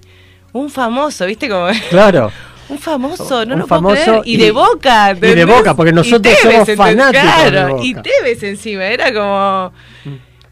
un 0.53 0.71
famoso, 0.71 1.27
¿viste? 1.27 1.49
Como... 1.49 1.67
Claro. 1.91 2.33
Un 2.69 2.79
famoso, 2.79 3.45
no 3.45 3.55
Un 3.55 3.61
lo 3.61 3.67
puedo 3.67 3.81
famoso 3.83 3.95
creer. 4.05 4.23
Y, 4.25 4.35
y- 4.35 4.37
de 4.39 4.51
boca. 4.51 5.13
y 5.13 5.21
de. 5.21 5.45
Boca, 5.45 5.75
porque 5.75 5.93
nosotros 5.93 6.35
somos 6.41 6.69
¿entendés? 6.69 6.77
fanáticos 6.77 7.45
de 7.45 7.51
Claro, 7.51 7.69
Boca. 7.75 7.85
y 7.85 7.95
Tevez 7.95 8.43
encima, 8.45 8.85
era 8.87 9.13
como... 9.13 9.73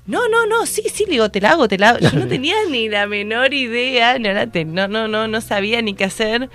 No, 0.07 0.29
no, 0.29 0.45
no, 0.47 0.67
sí, 0.67 0.83
sí, 0.93 1.05
le 1.07 1.13
digo, 1.13 1.31
te 1.31 1.41
la 1.41 1.51
hago, 1.53 1.69
te 1.69 1.79
la 1.79 1.91
hago. 1.91 1.99
Yo 2.01 2.11
no 2.13 2.27
tenía 2.29 2.57
ni 2.69 2.89
la 2.89 3.07
menor 3.07 3.55
idea, 3.55 4.17
te- 4.51 4.65
no, 4.65 4.89
no, 4.89 5.07
no, 5.09 5.29
no 5.29 5.41
sabía 5.41 5.81
ni 5.83 5.95
qué 5.95 6.05
hacer. 6.05 6.51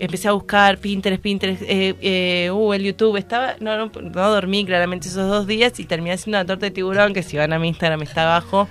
Empecé 0.00 0.28
a 0.28 0.32
buscar 0.32 0.78
Pinterest, 0.78 1.20
Pinterest, 1.22 1.62
eh, 1.62 1.94
eh, 2.00 2.50
uh, 2.52 2.72
el 2.72 2.82
YouTube, 2.84 3.16
estaba, 3.16 3.54
no, 3.60 3.76
no, 3.76 3.90
no 4.00 4.30
dormí 4.30 4.64
claramente 4.64 5.08
esos 5.08 5.28
dos 5.28 5.46
días 5.46 5.78
y 5.80 5.84
terminé 5.84 6.12
haciendo 6.14 6.38
una 6.38 6.46
torta 6.46 6.66
de 6.66 6.70
tiburón 6.70 7.12
que 7.14 7.22
si 7.22 7.36
van 7.36 7.52
a 7.52 7.58
mi 7.58 7.68
Instagram 7.68 8.02
está 8.02 8.22
abajo. 8.22 8.68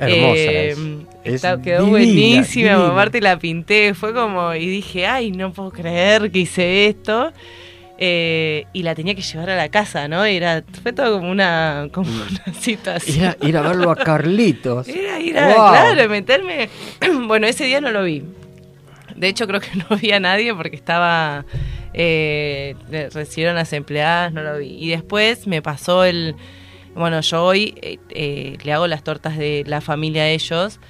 Hermosa 0.00 0.34
Eh, 0.36 0.70
es. 1.24 1.34
está- 1.34 1.54
Es 1.54 1.60
quedó 1.60 1.84
divina, 1.84 1.90
buenísima, 1.90 2.70
divina. 2.76 2.88
aparte 2.88 3.20
la 3.20 3.38
pinté, 3.38 3.94
fue 3.94 4.14
como, 4.14 4.54
y 4.54 4.66
dije, 4.68 5.06
ay, 5.06 5.32
no 5.32 5.52
puedo 5.52 5.70
creer 5.72 6.30
que 6.30 6.38
hice 6.40 6.86
esto. 6.86 7.32
Eh, 8.00 8.64
y 8.72 8.84
la 8.84 8.94
tenía 8.94 9.16
que 9.16 9.22
llevar 9.22 9.50
a 9.50 9.56
la 9.56 9.70
casa, 9.70 10.06
¿no? 10.06 10.24
Era, 10.24 10.62
fue 10.84 10.92
todo 10.92 11.18
como 11.18 11.32
una, 11.32 11.88
como 11.92 12.08
una 12.08 12.54
situación. 12.60 13.34
Ir 13.40 13.44
a, 13.44 13.48
ir 13.48 13.56
a 13.56 13.62
verlo 13.62 13.90
a 13.90 13.96
Carlitos. 13.96 14.86
Era 14.88 15.18
ir 15.18 15.36
a, 15.36 15.48
Wow. 15.48 15.54
claro, 15.70 16.08
meterme. 16.08 16.68
bueno, 17.26 17.48
ese 17.48 17.64
día 17.64 17.80
no 17.80 17.90
lo 17.90 18.04
vi. 18.04 18.22
De 19.18 19.28
hecho, 19.28 19.46
creo 19.46 19.60
que 19.60 19.70
no 19.90 19.96
vi 19.96 20.12
a 20.12 20.20
nadie 20.20 20.54
porque 20.54 20.76
estaba. 20.76 21.44
Eh, 21.94 22.76
recibieron 23.12 23.56
las 23.56 23.72
empleadas, 23.72 24.32
no 24.32 24.42
lo 24.42 24.58
vi. 24.58 24.76
Y 24.78 24.90
después 24.90 25.46
me 25.46 25.62
pasó 25.62 26.04
el. 26.04 26.36
Bueno, 26.94 27.20
yo 27.20 27.44
hoy 27.44 27.74
eh, 27.80 27.98
eh, 28.10 28.58
le 28.62 28.72
hago 28.72 28.86
las 28.86 29.04
tortas 29.04 29.38
de 29.38 29.64
la 29.66 29.80
familia 29.80 30.22
a 30.22 30.28
ellos. 30.28 30.80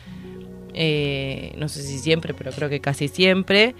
eh, 0.74 1.52
no 1.56 1.68
sé 1.68 1.82
si 1.82 1.98
siempre, 1.98 2.34
pero 2.34 2.50
creo 2.52 2.68
que 2.68 2.80
casi 2.80 3.08
siempre. 3.08 3.74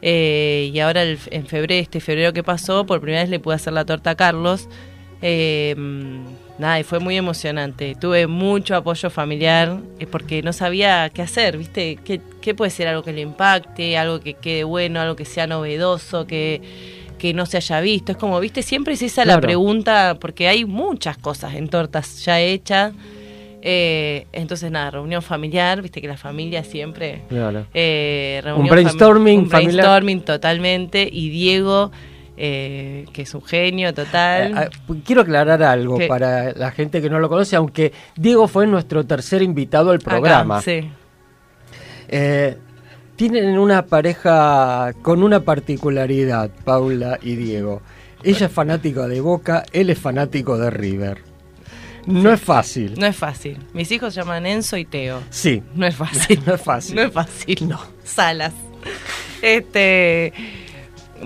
Y 0.00 0.78
ahora 0.80 1.02
en 1.04 1.46
febrero, 1.46 1.80
este 1.80 2.00
febrero 2.00 2.32
que 2.34 2.42
pasó, 2.42 2.84
por 2.84 3.00
primera 3.00 3.22
vez 3.22 3.30
le 3.30 3.40
pude 3.40 3.54
hacer 3.54 3.72
la 3.72 3.84
torta 3.86 4.10
a 4.10 4.14
Carlos. 4.16 4.68
Nada, 6.58 6.78
y 6.80 6.82
fue 6.84 6.98
muy 7.00 7.16
emocionante. 7.16 7.94
Tuve 8.00 8.26
mucho 8.26 8.76
apoyo 8.76 9.10
familiar 9.10 9.78
eh, 9.98 10.06
porque 10.06 10.42
no 10.42 10.52
sabía 10.52 11.10
qué 11.12 11.22
hacer, 11.22 11.58
¿viste? 11.58 11.98
¿Qué, 12.04 12.20
qué 12.40 12.54
puede 12.54 12.70
ser 12.70 12.88
algo 12.88 13.02
que 13.02 13.12
le 13.12 13.20
impacte, 13.22 13.96
algo 13.98 14.20
que 14.20 14.34
quede 14.34 14.64
bueno, 14.64 15.00
algo 15.00 15.16
que 15.16 15.24
sea 15.24 15.46
novedoso, 15.46 16.26
que, 16.26 16.60
que 17.18 17.34
no 17.34 17.46
se 17.46 17.56
haya 17.56 17.80
visto? 17.80 18.12
Es 18.12 18.18
como, 18.18 18.38
¿viste? 18.40 18.62
Siempre 18.62 18.94
es 18.94 19.02
esa 19.02 19.24
la 19.24 19.40
pregunta 19.40 20.16
porque 20.20 20.48
hay 20.48 20.64
muchas 20.64 21.16
cosas 21.18 21.54
en 21.54 21.68
tortas 21.68 22.24
ya 22.24 22.40
hechas. 22.40 22.92
Eh, 23.66 24.26
entonces, 24.32 24.70
nada, 24.70 24.90
reunión 24.90 25.22
familiar, 25.22 25.80
viste 25.80 26.02
que 26.02 26.06
la 26.06 26.18
familia 26.18 26.62
siempre. 26.64 27.22
Claro. 27.30 27.66
Eh, 27.72 28.36
Un 28.40 28.44
reunión 28.44 28.68
brainstorming 28.68 29.38
fami- 29.38 29.42
un 29.44 29.50
familiar. 29.50 29.74
brainstorming 29.76 30.20
totalmente. 30.20 31.08
Y 31.10 31.30
Diego, 31.30 31.90
eh, 32.36 33.06
que 33.12 33.22
es 33.22 33.34
un 33.34 33.42
genio 33.42 33.94
total. 33.94 34.52
Ah, 34.56 34.68
ah, 34.70 34.94
Quiero 35.04 35.22
aclarar 35.22 35.62
algo 35.62 35.98
¿Qué? 35.98 36.06
para 36.06 36.52
la 36.52 36.70
gente 36.72 37.00
que 37.00 37.08
no 37.10 37.20
lo 37.20 37.28
conoce, 37.28 37.56
aunque 37.56 37.92
Diego 38.16 38.48
fue 38.48 38.66
nuestro 38.66 39.04
tercer 39.06 39.42
invitado 39.42 39.90
al 39.90 39.96
Acá, 39.96 40.10
programa. 40.10 40.60
sí. 40.62 40.90
Eh, 42.08 42.58
tienen 43.16 43.58
una 43.58 43.86
pareja 43.86 44.92
con 45.02 45.22
una 45.22 45.40
particularidad, 45.40 46.50
Paula 46.64 47.18
y 47.22 47.36
Diego. 47.36 47.80
Ella 48.22 48.46
es 48.46 48.52
fanática 48.52 49.06
de 49.06 49.20
Boca, 49.20 49.64
él 49.72 49.90
es 49.90 49.98
fanático 49.98 50.58
de 50.58 50.70
River. 50.70 51.18
No 52.06 52.32
es 52.32 52.40
fácil. 52.40 52.94
No 52.98 53.06
es 53.06 53.16
fácil. 53.16 53.58
Mis 53.72 53.90
hijos 53.90 54.12
se 54.12 54.20
llaman 54.20 54.44
Enzo 54.44 54.76
y 54.76 54.84
Teo. 54.84 55.22
Sí. 55.30 55.62
No 55.74 55.86
es 55.86 55.94
fácil. 55.94 56.40
No 56.46 56.54
es 56.54 56.60
fácil. 56.60 56.96
No 56.96 57.02
es 57.02 57.12
fácil. 57.12 57.68
No. 57.68 57.80
Salas. 58.02 58.52
este. 59.40 60.32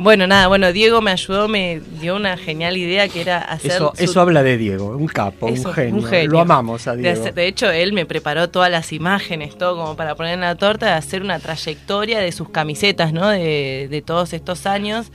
Bueno, 0.00 0.26
nada, 0.26 0.46
bueno, 0.46 0.72
Diego 0.72 1.00
me 1.00 1.10
ayudó, 1.10 1.48
me 1.48 1.80
dio 2.00 2.14
una 2.16 2.36
genial 2.36 2.76
idea 2.76 3.08
que 3.08 3.20
era 3.20 3.38
hacer. 3.38 3.72
Eso, 3.72 3.92
su- 3.96 4.04
eso 4.04 4.20
habla 4.20 4.42
de 4.42 4.56
Diego, 4.56 4.96
un 4.96 5.08
capo, 5.08 5.48
Eso, 5.48 5.68
un, 5.70 5.74
genio. 5.74 5.94
un 5.96 6.04
genio. 6.04 6.30
Lo 6.30 6.40
amamos 6.40 6.86
a 6.86 6.94
De, 6.94 7.02
Diego. 7.02 7.20
hacer- 7.20 7.34
de 7.34 7.46
hecho, 7.48 7.70
él 7.70 7.92
me 7.92 8.06
preparó 8.06 8.48
todas 8.48 8.70
las 8.70 8.92
imágenes, 8.92 9.58
todo 9.58 9.76
como 9.76 9.96
para 9.96 10.14
poner 10.14 10.34
en 10.34 10.40
la 10.42 10.54
torta, 10.54 10.86
de 10.86 10.92
hacer 10.92 11.22
una 11.22 11.38
trayectoria 11.40 12.20
de 12.20 12.30
sus 12.32 12.48
camisetas, 12.48 13.12
¿no? 13.12 13.28
De, 13.28 13.88
de 13.90 14.02
todos 14.02 14.32
estos 14.32 14.66
años, 14.66 15.10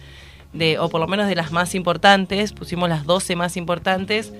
de, 0.51 0.77
o 0.79 0.89
por 0.89 0.99
lo 1.01 1.07
menos 1.07 1.27
de 1.27 1.35
las 1.35 1.51
más 1.51 1.75
importantes, 1.75 2.51
pusimos 2.53 2.89
las 2.89 3.05
12 3.05 3.35
más 3.35 3.55
importantes. 3.57 4.33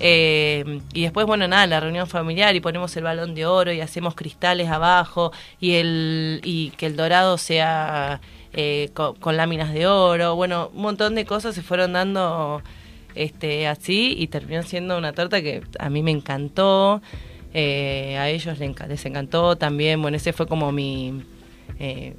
eh, 0.00 0.80
y 0.92 1.02
después, 1.02 1.24
bueno, 1.24 1.46
nada, 1.46 1.66
la 1.68 1.78
reunión 1.78 2.08
familiar 2.08 2.56
y 2.56 2.60
ponemos 2.60 2.96
el 2.96 3.04
balón 3.04 3.34
de 3.36 3.46
oro 3.46 3.72
y 3.72 3.80
hacemos 3.80 4.16
cristales 4.16 4.68
abajo 4.68 5.30
y, 5.60 5.74
el, 5.76 6.40
y 6.42 6.70
que 6.70 6.86
el 6.86 6.96
dorado 6.96 7.38
sea 7.38 8.20
eh, 8.54 8.90
co- 8.94 9.14
con, 9.14 9.36
láminas 9.36 9.72
de 9.74 9.86
oro. 9.86 10.34
Bueno, 10.36 10.70
un 10.74 10.82
montón 10.82 11.14
de 11.14 11.24
cosas 11.24 11.54
se 11.54 11.62
fueron 11.62 11.92
dando 11.92 12.62
este 13.14 13.66
así 13.68 14.14
y 14.18 14.26
terminó 14.28 14.62
siendo 14.62 14.98
una 14.98 15.12
torta 15.12 15.40
que 15.42 15.62
a 15.78 15.90
mí 15.90 16.02
me 16.02 16.10
encantó. 16.10 17.02
eh, 17.52 18.16
a 18.18 18.28
ellos 18.28 18.58
les, 18.58 18.68
enca- 18.70 18.86
les 18.88 19.04
encantó 19.06 19.56
también. 19.56 20.00
Bueno, 20.02 20.16
ese 20.16 20.32
fue 20.32 20.46
como 20.46 20.72
mi... 20.72 21.22
eh, 21.78 22.14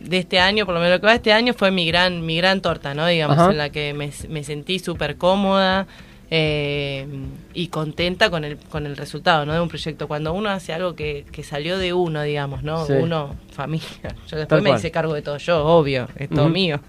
de 0.00 0.18
este 0.18 0.40
año, 0.40 0.64
por 0.66 0.74
lo 0.74 0.80
menos 0.80 0.96
lo 0.96 1.00
que 1.00 1.06
va 1.06 1.14
este 1.14 1.32
año, 1.32 1.54
fue 1.54 1.70
mi 1.70 1.86
gran, 1.86 2.26
mi 2.26 2.36
gran 2.36 2.60
torta, 2.60 2.92
¿no? 2.92 3.06
Digamos, 3.06 3.38
Ajá. 3.38 3.50
en 3.52 3.58
la 3.58 3.70
que 3.70 3.94
me, 3.94 4.10
me 4.28 4.42
sentí 4.42 4.78
súper 4.80 5.16
cómoda 5.16 5.86
eh, 6.34 7.06
y 7.52 7.66
contenta 7.68 8.30
con 8.30 8.42
el, 8.44 8.56
con 8.56 8.86
el 8.86 8.96
resultado, 8.96 9.44
¿no? 9.44 9.52
De 9.52 9.60
un 9.60 9.68
proyecto. 9.68 10.08
Cuando 10.08 10.32
uno 10.32 10.48
hace 10.48 10.72
algo 10.72 10.94
que, 10.94 11.26
que 11.30 11.42
salió 11.42 11.76
de 11.76 11.92
uno, 11.92 12.22
digamos, 12.22 12.62
¿no? 12.62 12.86
Sí. 12.86 12.94
Uno, 12.94 13.36
familia. 13.50 13.88
Yo 14.28 14.38
después 14.38 14.48
Tal 14.48 14.62
me 14.62 14.70
cual. 14.70 14.78
hice 14.78 14.90
cargo 14.90 15.12
de 15.12 15.20
todo 15.20 15.36
yo, 15.36 15.62
obvio, 15.66 16.08
es 16.16 16.30
todo 16.30 16.48
mío. 16.48 16.80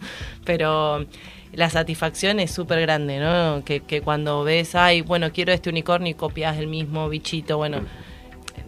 Pero 0.45 1.05
la 1.51 1.69
satisfacción 1.69 2.39
es 2.39 2.51
súper 2.51 2.79
grande, 2.79 3.19
¿no? 3.19 3.63
Que, 3.65 3.81
que 3.81 3.99
cuando 3.99 4.45
ves, 4.45 4.75
ay, 4.75 5.01
bueno, 5.01 5.31
quiero 5.33 5.51
este 5.51 5.69
unicornio 5.69 6.11
y 6.11 6.13
copias 6.13 6.57
el 6.57 6.67
mismo 6.67 7.09
bichito, 7.09 7.57
bueno, 7.57 7.79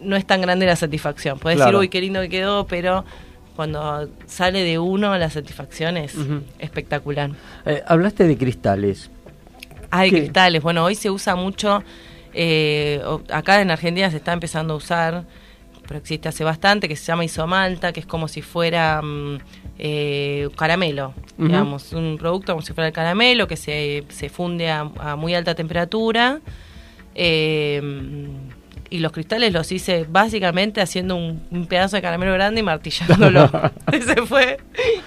no 0.02 0.14
es 0.14 0.26
tan 0.26 0.42
grande 0.42 0.66
la 0.66 0.76
satisfacción. 0.76 1.38
Puedes 1.38 1.56
Claro. 1.56 1.70
decir, 1.78 1.80
uy, 1.80 1.88
qué 1.88 2.02
lindo 2.02 2.20
que 2.20 2.28
quedó, 2.28 2.66
pero 2.66 3.02
cuando 3.56 4.10
sale 4.26 4.62
de 4.62 4.78
uno, 4.78 5.16
la 5.16 5.30
satisfacción 5.30 5.96
es 5.96 6.14
espectacular. 6.58 7.30
Eh, 7.64 7.82
hablaste 7.86 8.24
de 8.28 8.36
cristales. 8.36 9.10
Hay 9.96 10.10
¿Qué? 10.10 10.18
cristales. 10.18 10.62
Bueno, 10.62 10.84
hoy 10.84 10.94
se 10.94 11.10
usa 11.10 11.36
mucho, 11.36 11.82
eh, 12.34 13.00
acá 13.30 13.60
en 13.60 13.70
Argentina 13.70 14.10
se 14.10 14.16
está 14.18 14.32
empezando 14.32 14.74
a 14.74 14.76
usar, 14.76 15.24
pero 15.86 15.98
existe 15.98 16.28
hace 16.28 16.44
bastante, 16.44 16.88
que 16.88 16.96
se 16.96 17.04
llama 17.06 17.24
isomalta, 17.24 17.92
que 17.92 18.00
es 18.00 18.06
como 18.06 18.28
si 18.28 18.42
fuera 18.42 19.00
mm, 19.02 19.38
eh, 19.78 20.48
caramelo, 20.56 21.14
digamos, 21.38 21.92
un 21.92 22.16
producto 22.18 22.52
como 22.52 22.62
si 22.62 22.72
fuera 22.72 22.88
el 22.88 22.92
caramelo, 22.94 23.46
que 23.46 23.56
se, 23.56 24.04
se 24.08 24.28
funde 24.28 24.70
a, 24.70 24.80
a 24.98 25.16
muy 25.16 25.34
alta 25.34 25.54
temperatura. 25.54 26.40
eh, 27.14 27.80
y 28.88 29.00
los 29.00 29.10
cristales 29.10 29.52
los 29.52 29.72
hice 29.72 30.06
básicamente 30.08 30.80
haciendo 30.80 31.16
un, 31.16 31.42
un 31.50 31.66
pedazo 31.66 31.96
de 31.96 32.02
caramelo 32.02 32.32
grande 32.34 32.60
y 32.60 32.62
martillándolo. 32.62 33.50
Ese 33.92 34.22
fue. 34.26 34.58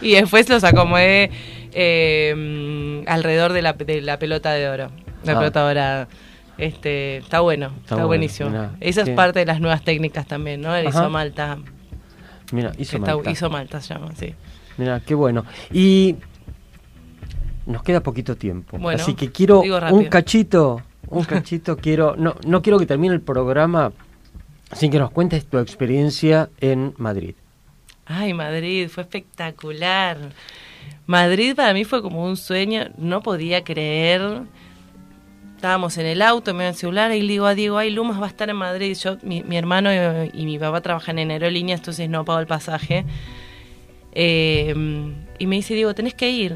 Y 0.02 0.12
después 0.16 0.50
los 0.50 0.66
acomodé 0.66 1.32
eh, 1.72 2.34
alrededor 3.08 3.54
de 3.54 3.62
la, 3.62 3.74
de 3.74 4.02
la 4.02 4.20
pelota 4.20 4.52
de 4.52 4.68
oro. 4.70 4.92
La 5.24 5.34
Ah. 5.34 5.40
pelota 5.40 5.62
dorada. 5.62 6.08
Este, 6.58 7.18
está 7.18 7.40
bueno, 7.40 7.72
está, 7.82 7.96
bueno, 7.96 8.08
buenísimo. 8.08 8.50
mirá, 8.50 8.72
Esa 8.82 9.04
qué- 9.06 9.12
es 9.12 9.16
parte 9.16 9.40
de 9.40 9.46
las 9.46 9.62
nuevas 9.62 9.82
técnicas 9.84 10.28
también, 10.28 10.60
¿no? 10.62 10.76
El 10.76 10.88
Ajá. 10.88 11.00
isomalta. 11.00 11.58
Mira, 12.52 12.72
hizo 12.78 12.98
Está- 12.98 13.16
Malta. 13.16 13.32
isomalta 13.32 13.82
se 13.82 13.94
llama, 13.94 14.12
sí. 14.16 14.34
Mira, 14.78 15.00
qué 15.02 15.14
bueno. 15.16 15.46
Y 15.72 16.16
nos 17.66 17.84
queda 17.84 18.02
poquito 18.02 18.36
tiempo. 18.36 18.78
Bueno, 18.78 19.02
Así 19.02 19.14
que 19.14 19.32
quiero 19.32 19.62
un 19.62 20.06
cachito, 20.06 20.82
un 21.08 21.24
cachito 21.24 21.78
quiero, 21.78 22.16
no, 22.18 22.36
no 22.46 22.62
quiero 22.62 22.80
que 22.80 22.86
termine 22.86 23.14
el 23.14 23.22
programa 23.22 23.92
sin 24.74 24.92
que 24.92 25.00
nos 25.00 25.12
cuentes 25.12 25.46
tu 25.46 25.60
experiencia 25.60 26.50
en 26.60 26.94
Madrid. 26.98 27.36
Ay, 28.06 28.34
Madrid, 28.34 28.90
fue 28.90 29.04
espectacular. 29.04 30.18
Madrid 31.10 31.56
para 31.56 31.74
mí 31.74 31.86
fue 31.86 32.04
como 32.04 32.24
un 32.24 32.38
sueño, 32.38 32.90
no 32.98 33.22
podía 33.24 33.64
creer. 33.64 34.22
Estábamos 35.56 35.98
en 35.98 36.06
el 36.06 36.22
auto, 36.22 36.54
me 36.54 36.66
iba 36.66 36.70
el 36.70 36.76
celular 36.76 37.12
y 37.14 37.22
le 37.24 37.30
digo 37.34 37.48
a 37.48 37.56
Diego, 37.56 37.80
ay, 37.80 37.90
Lumas 37.90 38.22
va 38.22 38.26
a 38.26 38.30
estar 38.30 38.48
en 38.50 38.56
Madrid. 38.58 38.96
Yo, 38.96 39.18
mi, 39.24 39.42
mi 39.42 39.58
hermano 39.58 39.90
y, 39.92 40.30
y 40.40 40.46
mi 40.46 40.60
papá 40.60 40.82
trabajan 40.82 41.18
en 41.18 41.32
aerolíneas, 41.32 41.80
entonces 41.80 42.08
no 42.10 42.24
pago 42.26 42.40
el 42.40 42.46
pasaje. 42.46 43.06
Eh, 44.12 44.74
y 45.40 45.48
me 45.48 45.56
dice, 45.56 45.74
Diego, 45.74 45.94
tenés 45.96 46.14
que 46.14 46.30
ir. 46.30 46.56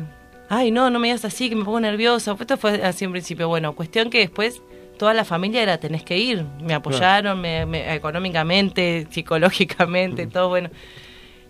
Ay, 0.49 0.69
no, 0.71 0.89
no 0.91 0.99
me 0.99 1.07
digas 1.07 1.25
así, 1.25 1.49
que 1.49 1.55
me 1.55 1.65
pongo 1.65 1.79
nerviosa. 1.79 2.35
Esto 2.39 2.55
fue 2.57 2.83
así 2.83 3.05
en 3.05 3.11
principio. 3.11 3.47
Bueno, 3.47 3.73
cuestión 3.73 4.09
que 4.11 4.19
después 4.19 4.61
toda 4.99 5.15
la 5.15 5.25
familia 5.25 5.63
era, 5.63 5.79
tenés 5.79 6.03
que 6.03 6.17
ir. 6.19 6.45
Me 6.61 6.73
apoyaron 6.75 7.41
me- 7.41 7.65
me- 7.65 7.95
económicamente, 7.95 9.07
psicológicamente, 9.09 10.27
todo 10.27 10.49
bueno. 10.49 10.69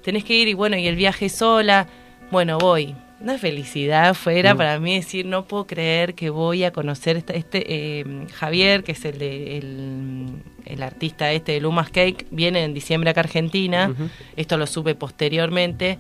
Tenés 0.03 0.23
que 0.23 0.35
ir 0.35 0.47
y 0.47 0.53
bueno, 0.53 0.77
y 0.77 0.87
el 0.87 0.95
viaje 0.95 1.27
sola. 1.27 1.87
Bueno, 2.33 2.57
voy. 2.57 2.95
Una 3.21 3.37
felicidad 3.37 4.15
fuera 4.15 4.53
Mm. 4.53 4.57
para 4.57 4.79
mí 4.79 4.95
decir, 4.95 5.25
no 5.25 5.45
puedo 5.45 5.65
creer 5.67 6.15
que 6.15 6.29
voy 6.31 6.63
a 6.63 6.71
conocer 6.73 7.17
este 7.17 7.63
eh, 7.99 8.25
Javier, 8.33 8.83
que 8.83 8.91
es 8.93 9.05
el, 9.05 9.17
de, 9.19 9.57
el, 9.59 10.25
el 10.65 10.81
artista 10.83 11.31
este 11.31 11.51
de 11.53 11.61
Lumas 11.61 11.89
Cake, 11.91 12.25
viene 12.31 12.63
en 12.63 12.73
diciembre 12.73 13.11
acá 13.11 13.21
a 13.21 13.23
Argentina. 13.25 13.93
Esto 14.35 14.57
lo 14.57 14.65
supe 14.65 14.95
posteriormente. 14.95 15.99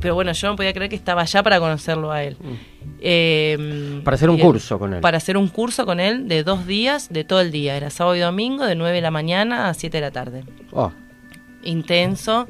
Pero 0.00 0.14
bueno, 0.14 0.32
yo 0.32 0.48
no 0.48 0.56
podía 0.56 0.72
creer 0.72 0.88
que 0.90 0.96
estaba 0.96 1.20
allá 1.22 1.42
para 1.42 1.60
conocerlo 1.60 2.10
a 2.10 2.24
él. 2.24 2.36
Eh, 3.00 3.56
Mm. 3.58 4.02
Para 4.02 4.14
hacer 4.14 4.30
un 4.30 4.36
y 4.36 4.40
él- 4.40 4.46
curso 4.46 4.78
con 4.78 4.94
él. 4.94 5.00
Para 5.02 5.18
hacer 5.18 5.36
un 5.36 5.48
curso 5.48 5.84
con 5.86 6.00
él 6.00 6.26
de 6.26 6.42
dos 6.42 6.66
días, 6.66 7.10
de 7.12 7.22
todo 7.24 7.40
el 7.42 7.50
día. 7.52 7.76
Era 7.76 7.90
sábado 7.90 8.16
y 8.16 8.20
domingo, 8.20 8.64
de 8.64 8.74
9 8.76 8.96
de 8.96 9.02
la 9.02 9.10
mañana 9.10 9.68
a 9.68 9.74
7 9.74 9.98
de 9.98 10.00
la 10.00 10.10
tarde. 10.10 10.42
Oh, 10.72 10.90
Intenso. 11.62 12.48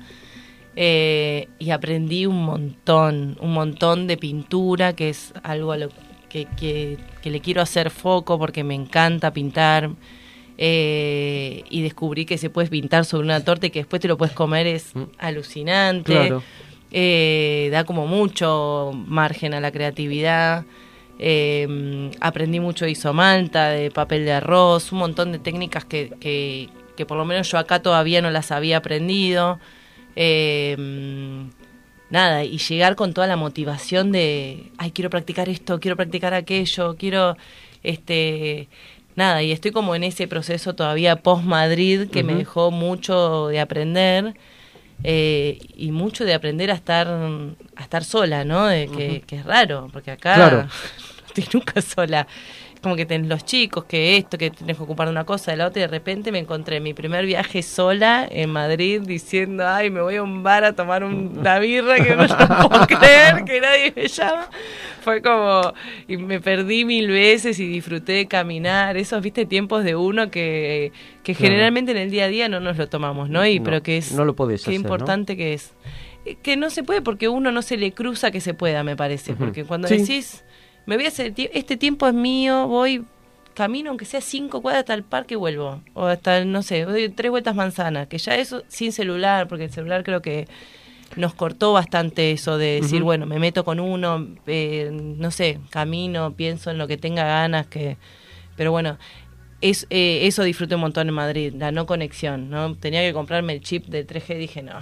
Eh, 0.76 1.48
y 1.58 1.70
aprendí 1.70 2.26
un 2.26 2.42
montón, 2.44 3.36
un 3.40 3.52
montón 3.52 4.06
de 4.06 4.16
pintura, 4.16 4.94
que 4.94 5.08
es 5.10 5.32
algo 5.42 5.72
a 5.72 5.76
lo 5.76 5.88
que, 6.28 6.46
que- 6.58 6.96
que 7.22 7.30
le 7.30 7.40
quiero 7.40 7.60
hacer 7.60 7.90
foco 7.90 8.38
porque 8.38 8.62
me 8.64 8.74
encanta 8.74 9.32
pintar. 9.32 9.90
eh, 10.62 11.64
y 11.70 11.80
descubrí 11.80 12.26
que 12.26 12.36
se 12.36 12.50
puede 12.50 12.68
pintar 12.68 13.06
sobre 13.06 13.24
una 13.24 13.42
torta 13.42 13.66
y 13.66 13.70
que 13.70 13.78
después 13.78 14.00
te 14.02 14.08
lo 14.08 14.18
puedes 14.18 14.34
comer, 14.34 14.66
es 14.66 14.92
alucinante. 15.18 16.12
Claro. 16.12 16.42
Eh, 16.92 17.70
da 17.72 17.84
como 17.84 18.06
mucho 18.06 18.90
margen 19.06 19.54
a 19.54 19.60
la 19.60 19.70
creatividad. 19.72 20.64
Eh, 21.18 22.10
aprendí 22.20 22.60
mucho 22.60 22.84
de 22.84 22.90
isomalta, 22.90 23.70
de 23.70 23.90
papel 23.90 24.24
de 24.26 24.32
arroz, 24.32 24.92
un 24.92 24.98
montón 24.98 25.32
de 25.32 25.38
técnicas 25.38 25.84
que, 25.86 26.12
que, 26.20 26.68
que 26.96 27.06
por 27.06 27.16
lo 27.16 27.24
menos 27.24 27.50
yo 27.50 27.56
acá 27.58 27.80
todavía 27.80 28.20
no 28.20 28.30
las 28.30 28.50
había 28.52 28.78
aprendido. 28.78 29.58
Eh, 30.22 30.76
nada, 32.10 32.44
y 32.44 32.58
llegar 32.58 32.94
con 32.94 33.14
toda 33.14 33.26
la 33.26 33.36
motivación 33.36 34.12
de, 34.12 34.70
ay, 34.76 34.90
quiero 34.90 35.08
practicar 35.08 35.48
esto, 35.48 35.80
quiero 35.80 35.96
practicar 35.96 36.34
aquello, 36.34 36.94
quiero, 36.98 37.38
este, 37.82 38.68
nada, 39.16 39.42
y 39.42 39.50
estoy 39.50 39.70
como 39.70 39.94
en 39.94 40.04
ese 40.04 40.28
proceso 40.28 40.74
todavía 40.74 41.16
post-Madrid 41.16 42.10
que 42.10 42.22
me 42.22 42.34
dejó 42.34 42.70
mucho 42.70 43.46
de 43.48 43.60
aprender 43.60 44.34
eh, 45.04 45.58
y 45.74 45.90
mucho 45.90 46.26
de 46.26 46.34
aprender 46.34 46.70
a 46.70 46.74
estar, 46.74 47.08
a 47.08 47.82
estar 47.82 48.04
sola, 48.04 48.44
¿no? 48.44 48.66
De 48.66 49.22
que 49.26 49.36
es 49.36 49.44
raro, 49.46 49.88
porque 49.90 50.10
acá 50.10 50.34
Claro. 50.34 50.62
no 51.22 51.26
estoy 51.28 51.44
nunca 51.54 51.80
sola. 51.80 52.26
Como 52.82 52.96
que 52.96 53.04
tenés 53.04 53.28
los 53.28 53.44
chicos, 53.44 53.84
que 53.84 54.16
esto, 54.16 54.38
que 54.38 54.50
tenés 54.50 54.78
que 54.78 54.82
ocupar 54.82 55.06
de 55.06 55.12
una 55.12 55.24
cosa, 55.24 55.50
de 55.50 55.58
la 55.58 55.66
otra, 55.66 55.80
y 55.80 55.82
de 55.82 55.88
repente 55.88 56.32
me 56.32 56.38
encontré 56.38 56.76
en 56.76 56.82
mi 56.82 56.94
primer 56.94 57.26
viaje 57.26 57.62
sola 57.62 58.26
en 58.30 58.48
Madrid 58.50 59.02
diciendo, 59.04 59.68
ay, 59.68 59.90
me 59.90 60.00
voy 60.00 60.16
a 60.16 60.22
un 60.22 60.42
bar 60.42 60.64
a 60.64 60.72
tomar 60.74 61.04
un- 61.04 61.36
una 61.38 61.58
birra 61.58 61.96
que 61.96 62.16
no, 62.16 62.26
no 62.26 62.68
puedo 62.68 62.86
creer 62.86 63.44
que 63.44 63.60
nadie 63.60 63.92
me 63.94 64.08
llama. 64.08 64.48
Fue 65.02 65.20
como, 65.20 65.74
y 66.08 66.16
me 66.16 66.40
perdí 66.40 66.86
mil 66.86 67.08
veces 67.08 67.58
y 67.60 67.66
disfruté 67.66 68.12
de 68.12 68.26
caminar, 68.26 68.96
esos, 68.96 69.20
viste, 69.22 69.44
tiempos 69.44 69.84
de 69.84 69.94
uno 69.96 70.30
que, 70.30 70.92
que 71.22 71.34
generalmente 71.34 71.92
en 71.92 71.98
el 71.98 72.10
día 72.10 72.24
a 72.24 72.28
día 72.28 72.48
no 72.48 72.60
nos 72.60 72.78
lo 72.78 72.88
tomamos, 72.88 73.28
¿no? 73.28 73.44
Y 73.46 73.58
No, 73.58 73.64
pero 73.64 73.82
que 73.82 73.98
es, 73.98 74.12
no 74.12 74.24
lo 74.24 74.34
podés 74.34 74.62
qué 74.64 74.70
hacer, 74.70 74.80
¿no? 74.80 74.86
importante 74.94 75.36
que 75.36 75.52
es. 75.52 75.74
Eh, 76.24 76.36
Que 76.42 76.56
no 76.56 76.70
se 76.70 76.82
puede 76.82 77.02
porque 77.02 77.28
uno 77.28 77.52
no 77.52 77.60
se 77.60 77.76
le 77.76 77.92
cruza 77.92 78.30
que 78.30 78.40
se 78.40 78.54
pueda, 78.54 78.82
me 78.84 78.96
parece. 78.96 79.34
Porque 79.34 79.64
cuando 79.64 79.88
Sí. 79.88 79.98
decís, 79.98 80.44
me 80.86 80.96
voy 80.96 81.04
a 81.04 81.08
hacer, 81.08 81.32
este 81.36 81.76
tiempo 81.76 82.06
es 82.06 82.14
mío, 82.14 82.66
voy, 82.66 83.04
camino 83.54 83.90
aunque 83.90 84.04
sea 84.04 84.20
cinco 84.20 84.62
cuadras 84.62 84.80
hasta 84.80 84.94
el 84.94 85.02
parque 85.02 85.34
y 85.34 85.36
vuelvo. 85.36 85.82
O 85.94 86.06
hasta, 86.06 86.38
el, 86.38 86.50
no 86.50 86.62
sé, 86.62 86.84
doy 86.84 87.08
tres 87.08 87.30
vueltas 87.30 87.54
manzanas. 87.54 88.08
Que 88.08 88.18
ya 88.18 88.36
eso 88.36 88.62
sin 88.68 88.92
celular, 88.92 89.48
porque 89.48 89.64
el 89.64 89.70
celular 89.70 90.02
creo 90.04 90.22
que 90.22 90.48
nos 91.16 91.34
cortó 91.34 91.72
bastante 91.72 92.32
eso 92.32 92.56
de 92.56 92.80
decir, 92.80 93.02
bueno, 93.02 93.26
me 93.26 93.38
meto 93.38 93.64
con 93.64 93.80
uno, 93.80 94.28
eh, 94.46 94.90
no 94.92 95.30
sé, 95.30 95.58
camino, 95.70 96.34
pienso 96.34 96.70
en 96.70 96.78
lo 96.78 96.86
que 96.86 96.96
tenga 96.96 97.24
ganas, 97.24 97.66
que 97.66 97.96
pero 98.56 98.70
bueno, 98.70 98.98
es, 99.60 99.86
eh, 99.90 100.20
eso 100.26 100.42
disfruté 100.42 100.74
un 100.74 100.82
montón 100.82 101.08
en 101.08 101.14
Madrid, 101.14 101.54
la 101.56 101.72
no 101.72 101.86
conexión, 101.86 102.50
¿no? 102.50 102.74
Tenía 102.76 103.00
que 103.00 103.12
comprarme 103.12 103.54
el 103.54 103.60
chip 103.60 103.86
de 103.86 104.06
3G, 104.06 104.38
dije, 104.38 104.62
no, 104.62 104.78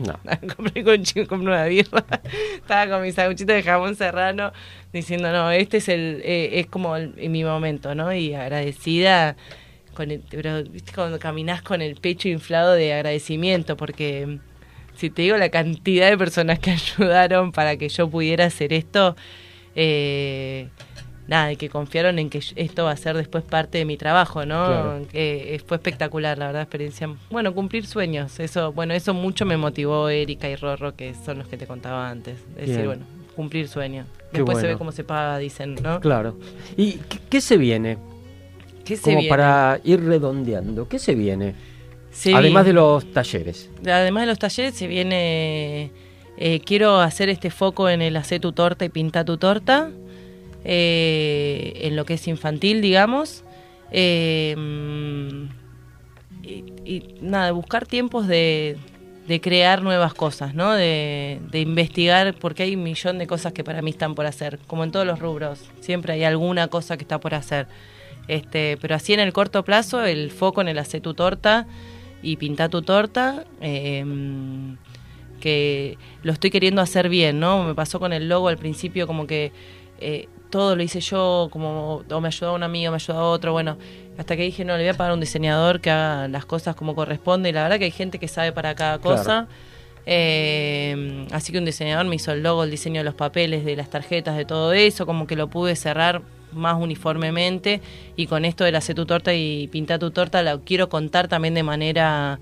No. 0.00 0.18
compré 0.56 0.82
con 0.82 1.02
chico, 1.04 1.26
compré 1.28 1.48
una 1.52 1.64
birra. 1.66 2.04
Estaba 2.54 2.90
con 2.90 3.02
mi 3.02 3.12
sanguchito 3.12 3.52
de 3.52 3.62
jamón 3.62 3.94
serrano 3.96 4.52
diciendo, 4.92 5.30
no, 5.30 5.50
este 5.50 5.76
es 5.76 5.88
el 5.88 6.22
eh, 6.24 6.60
es 6.60 6.66
como 6.66 6.96
el- 6.96 7.14
mi 7.30 7.44
momento, 7.44 7.94
¿no? 7.94 8.12
Y 8.12 8.34
agradecida 8.34 9.36
con 9.94 10.10
el, 10.10 10.22
pero 10.30 10.62
viste 10.64 10.92
cuando 10.94 11.18
caminás 11.18 11.62
con 11.62 11.82
el 11.82 11.96
pecho 11.96 12.28
inflado 12.28 12.72
de 12.72 12.94
agradecimiento 12.94 13.76
porque 13.76 14.38
si 14.96 15.10
te 15.10 15.22
digo 15.22 15.36
la 15.36 15.50
cantidad 15.50 16.08
de 16.08 16.16
personas 16.16 16.58
que 16.58 16.70
ayudaron 16.72 17.52
para 17.52 17.76
que 17.76 17.88
yo 17.88 18.08
pudiera 18.08 18.46
hacer 18.46 18.72
esto, 18.72 19.16
eh, 19.74 20.68
nada, 21.30 21.52
y 21.52 21.56
que 21.56 21.70
confiaron 21.70 22.18
en 22.18 22.28
que 22.28 22.42
esto 22.56 22.84
va 22.84 22.90
a 22.90 22.96
ser 22.96 23.16
después 23.16 23.42
parte 23.44 23.78
de 23.78 23.84
mi 23.86 23.96
trabajo, 23.96 24.44
¿no? 24.44 24.66
Claro. 24.66 25.06
Eh, 25.12 25.60
fue 25.64 25.76
espectacular, 25.76 26.36
la 26.36 26.46
verdad, 26.48 26.62
experiencia. 26.62 27.08
Bueno, 27.30 27.54
cumplir 27.54 27.86
sueños, 27.86 28.38
eso, 28.40 28.72
bueno, 28.72 28.92
eso 28.92 29.14
mucho 29.14 29.46
me 29.46 29.56
motivó 29.56 30.08
Erika 30.08 30.48
y 30.50 30.56
Rorro, 30.56 30.94
que 30.96 31.14
son 31.14 31.38
los 31.38 31.48
que 31.48 31.56
te 31.56 31.66
contaba 31.66 32.10
antes. 32.10 32.38
Es 32.58 32.68
decir, 32.68 32.84
bueno, 32.84 33.04
cumplir 33.36 33.68
sueños. 33.68 34.06
Después 34.32 34.58
se 34.58 34.66
ve 34.66 34.76
cómo 34.76 34.92
se 34.92 35.04
paga, 35.04 35.38
dicen, 35.38 35.76
¿no? 35.76 36.00
Claro. 36.00 36.36
¿Y 36.76 36.94
qué, 37.08 37.18
qué 37.30 37.40
se 37.40 37.56
viene? 37.56 37.96
¿Qué 38.84 38.96
se 38.96 39.02
Como 39.02 39.18
viene? 39.18 39.30
para 39.30 39.80
ir 39.84 40.04
redondeando, 40.04 40.88
¿qué 40.88 40.98
se 40.98 41.14
viene? 41.14 41.54
Se 42.10 42.34
Además 42.34 42.66
de 42.66 42.72
los 42.72 43.04
talleres. 43.12 43.70
Además 43.86 44.22
de 44.22 44.26
los 44.26 44.38
talleres, 44.40 44.74
se 44.74 44.88
viene. 44.88 45.92
eh, 46.36 46.60
quiero 46.64 46.98
hacer 47.00 47.28
este 47.28 47.50
foco 47.50 47.88
en 47.88 48.02
el 48.02 48.16
hacer 48.16 48.40
tu 48.40 48.50
torta 48.52 48.84
y 48.84 48.88
pinta 48.88 49.24
tu 49.24 49.36
torta. 49.36 49.90
Eh, 50.64 51.72
en 51.82 51.96
lo 51.96 52.04
que 52.04 52.14
es 52.14 52.28
infantil, 52.28 52.80
digamos. 52.80 53.44
Eh, 53.92 54.56
y, 56.42 56.64
y 56.84 57.14
nada, 57.20 57.52
buscar 57.52 57.86
tiempos 57.86 58.26
de, 58.26 58.78
crear 59.42 59.82
nuevas 59.82 60.12
cosas, 60.12 60.54
¿no? 60.54 60.72
De, 60.72 61.38
investigar, 61.52 62.34
porque 62.34 62.64
hay 62.64 62.74
un 62.74 62.82
millón 62.82 63.18
de 63.18 63.26
cosas 63.26 63.52
que 63.52 63.62
para 63.62 63.80
mí 63.82 63.90
están 63.90 64.14
por 64.14 64.26
hacer, 64.26 64.58
como 64.66 64.84
en 64.84 64.90
todos 64.90 65.06
los 65.06 65.18
rubros. 65.18 65.70
Siempre 65.80 66.14
hay 66.14 66.24
alguna 66.24 66.68
cosa 66.68 66.96
que 66.96 67.04
está 67.04 67.20
por 67.20 67.34
hacer. 67.34 67.68
Este, 68.28 68.76
pero 68.80 68.94
así 68.94 69.12
en 69.12 69.20
el 69.20 69.32
corto 69.32 69.64
plazo, 69.64 70.04
el 70.04 70.30
foco 70.30 70.60
en 70.60 70.68
el 70.68 70.78
hacer 70.78 71.00
tu 71.00 71.14
torta 71.14 71.66
y 72.22 72.36
pintar 72.36 72.70
tu 72.70 72.82
torta, 72.82 73.44
eh, 73.60 74.04
que 75.40 75.96
lo 76.22 76.32
estoy 76.32 76.50
queriendo 76.50 76.82
hacer 76.82 77.08
bien, 77.08 77.40
¿no? 77.40 77.64
Me 77.64 77.74
pasó 77.74 77.98
con 77.98 78.12
el 78.12 78.28
logo 78.28 78.48
al 78.48 78.58
principio 78.58 79.06
como 79.06 79.26
que 79.26 79.52
eh, 80.00 80.28
todo 80.50 80.76
lo 80.76 80.82
hice 80.82 81.00
yo, 81.00 81.48
como 81.50 82.02
o 82.10 82.20
me 82.20 82.28
ayudó 82.28 82.54
un 82.54 82.62
amigo, 82.62 82.90
me 82.90 82.96
ayudó 82.96 83.30
otro, 83.30 83.52
bueno, 83.52 83.78
hasta 84.18 84.36
que 84.36 84.42
dije, 84.42 84.64
no, 84.64 84.76
le 84.76 84.82
voy 84.82 84.88
a 84.90 84.94
pagar 84.94 85.12
a 85.12 85.14
un 85.14 85.20
diseñador 85.20 85.80
que 85.80 85.90
haga 85.90 86.28
las 86.28 86.44
cosas 86.44 86.76
como 86.76 86.94
corresponde, 86.94 87.48
y 87.48 87.52
la 87.52 87.62
verdad 87.62 87.78
que 87.78 87.84
hay 87.84 87.90
gente 87.90 88.18
que 88.18 88.28
sabe 88.28 88.52
para 88.52 88.74
cada 88.74 88.98
cosa. 88.98 89.24
Claro. 89.24 89.48
Eh, 90.06 91.26
así 91.30 91.52
que 91.52 91.58
un 91.58 91.64
diseñador 91.64 92.06
me 92.06 92.16
hizo 92.16 92.32
el 92.32 92.42
logo, 92.42 92.64
el 92.64 92.70
diseño 92.70 93.00
de 93.00 93.04
los 93.04 93.14
papeles, 93.14 93.64
de 93.64 93.76
las 93.76 93.90
tarjetas, 93.90 94.36
de 94.36 94.44
todo 94.44 94.72
eso, 94.72 95.06
como 95.06 95.26
que 95.26 95.36
lo 95.36 95.48
pude 95.48 95.76
cerrar 95.76 96.22
más 96.52 96.76
uniformemente 96.80 97.80
y 98.16 98.26
con 98.26 98.44
esto 98.44 98.64
de 98.64 98.72
la 98.72 98.78
hacer 98.78 98.96
tu 98.96 99.06
torta 99.06 99.32
y 99.34 99.68
pintar 99.68 99.98
tu 100.00 100.10
torta 100.10 100.42
lo 100.42 100.62
quiero 100.64 100.88
contar 100.88 101.28
también 101.28 101.54
de 101.54 101.62
manera 101.62 102.40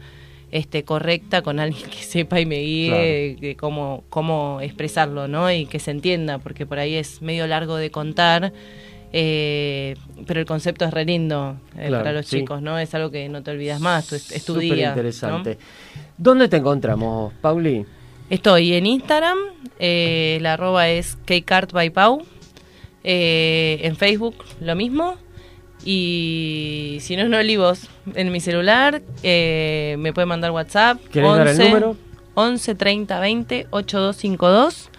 este 0.51 0.84
correcta 0.84 1.42
con 1.42 1.61
alguien 1.61 1.88
que 1.90 2.03
sepa 2.03 2.40
y 2.40 2.46
me 2.46 2.61
guíe 2.61 3.36
de 3.40 3.57
cómo 3.57 4.05
cómo 4.09 4.61
expresarlo 4.62 5.28
no 5.28 5.51
y 5.53 5.66
que 5.66 5.78
se 5.78 5.90
entienda 5.90 6.38
porque 6.38 6.66
por 6.66 6.78
ahí 6.78 6.94
es 6.94 7.20
medio 7.22 7.46
largo 7.46 7.76
de 7.76 7.90
contar 7.90 8.53
eh, 9.12 9.94
pero 10.26 10.40
el 10.40 10.46
concepto 10.46 10.84
es 10.84 10.92
re 10.92 11.05
lindo 11.05 11.57
eh, 11.76 11.88
Claro, 11.88 12.05
para 12.05 12.12
los 12.12 12.26
sí. 12.26 12.40
chicos 12.40 12.61
no 12.62 12.78
es 12.78 12.94
algo 12.94 13.11
que 13.11 13.28
no 13.28 13.42
te 13.42 13.51
olvidas 13.51 13.80
más 13.80 14.12
es, 14.12 14.30
es 14.32 14.44
tu 14.44 14.55
Súper 14.55 14.74
día 14.74 14.88
interesante. 14.90 15.55
¿no? 15.55 16.03
¿Dónde 16.18 16.49
te 16.49 16.57
encontramos, 16.59 17.32
Pauli? 17.40 17.86
Estoy 18.28 18.74
en 18.74 18.84
Instagram, 18.86 19.38
eh, 19.78 20.38
la 20.42 20.55
arroba 20.55 20.88
es 20.88 21.16
Kcart 21.24 21.72
by 21.72 21.90
Pau. 21.90 22.22
En 23.05 23.96
Facebook 23.96 24.34
lo 24.61 24.76
mismo. 24.76 25.16
Y 25.85 26.99
si 27.01 27.16
no 27.16 27.22
es 27.22 27.29
no 27.29 27.39
olivos 27.39 27.89
en 28.14 28.31
mi 28.33 28.41
celular, 28.41 29.01
eh, 29.22 29.97
me 29.99 30.12
puede 30.12 30.26
mandar 30.26 30.51
WhatsApp. 30.51 30.99
¿Querés 31.12 31.37
dar 31.37 31.49
el 31.49 31.59
número? 31.59 31.97
11 32.35 32.74
30 32.74 33.20
20 33.20 33.66
8252. 33.70 34.91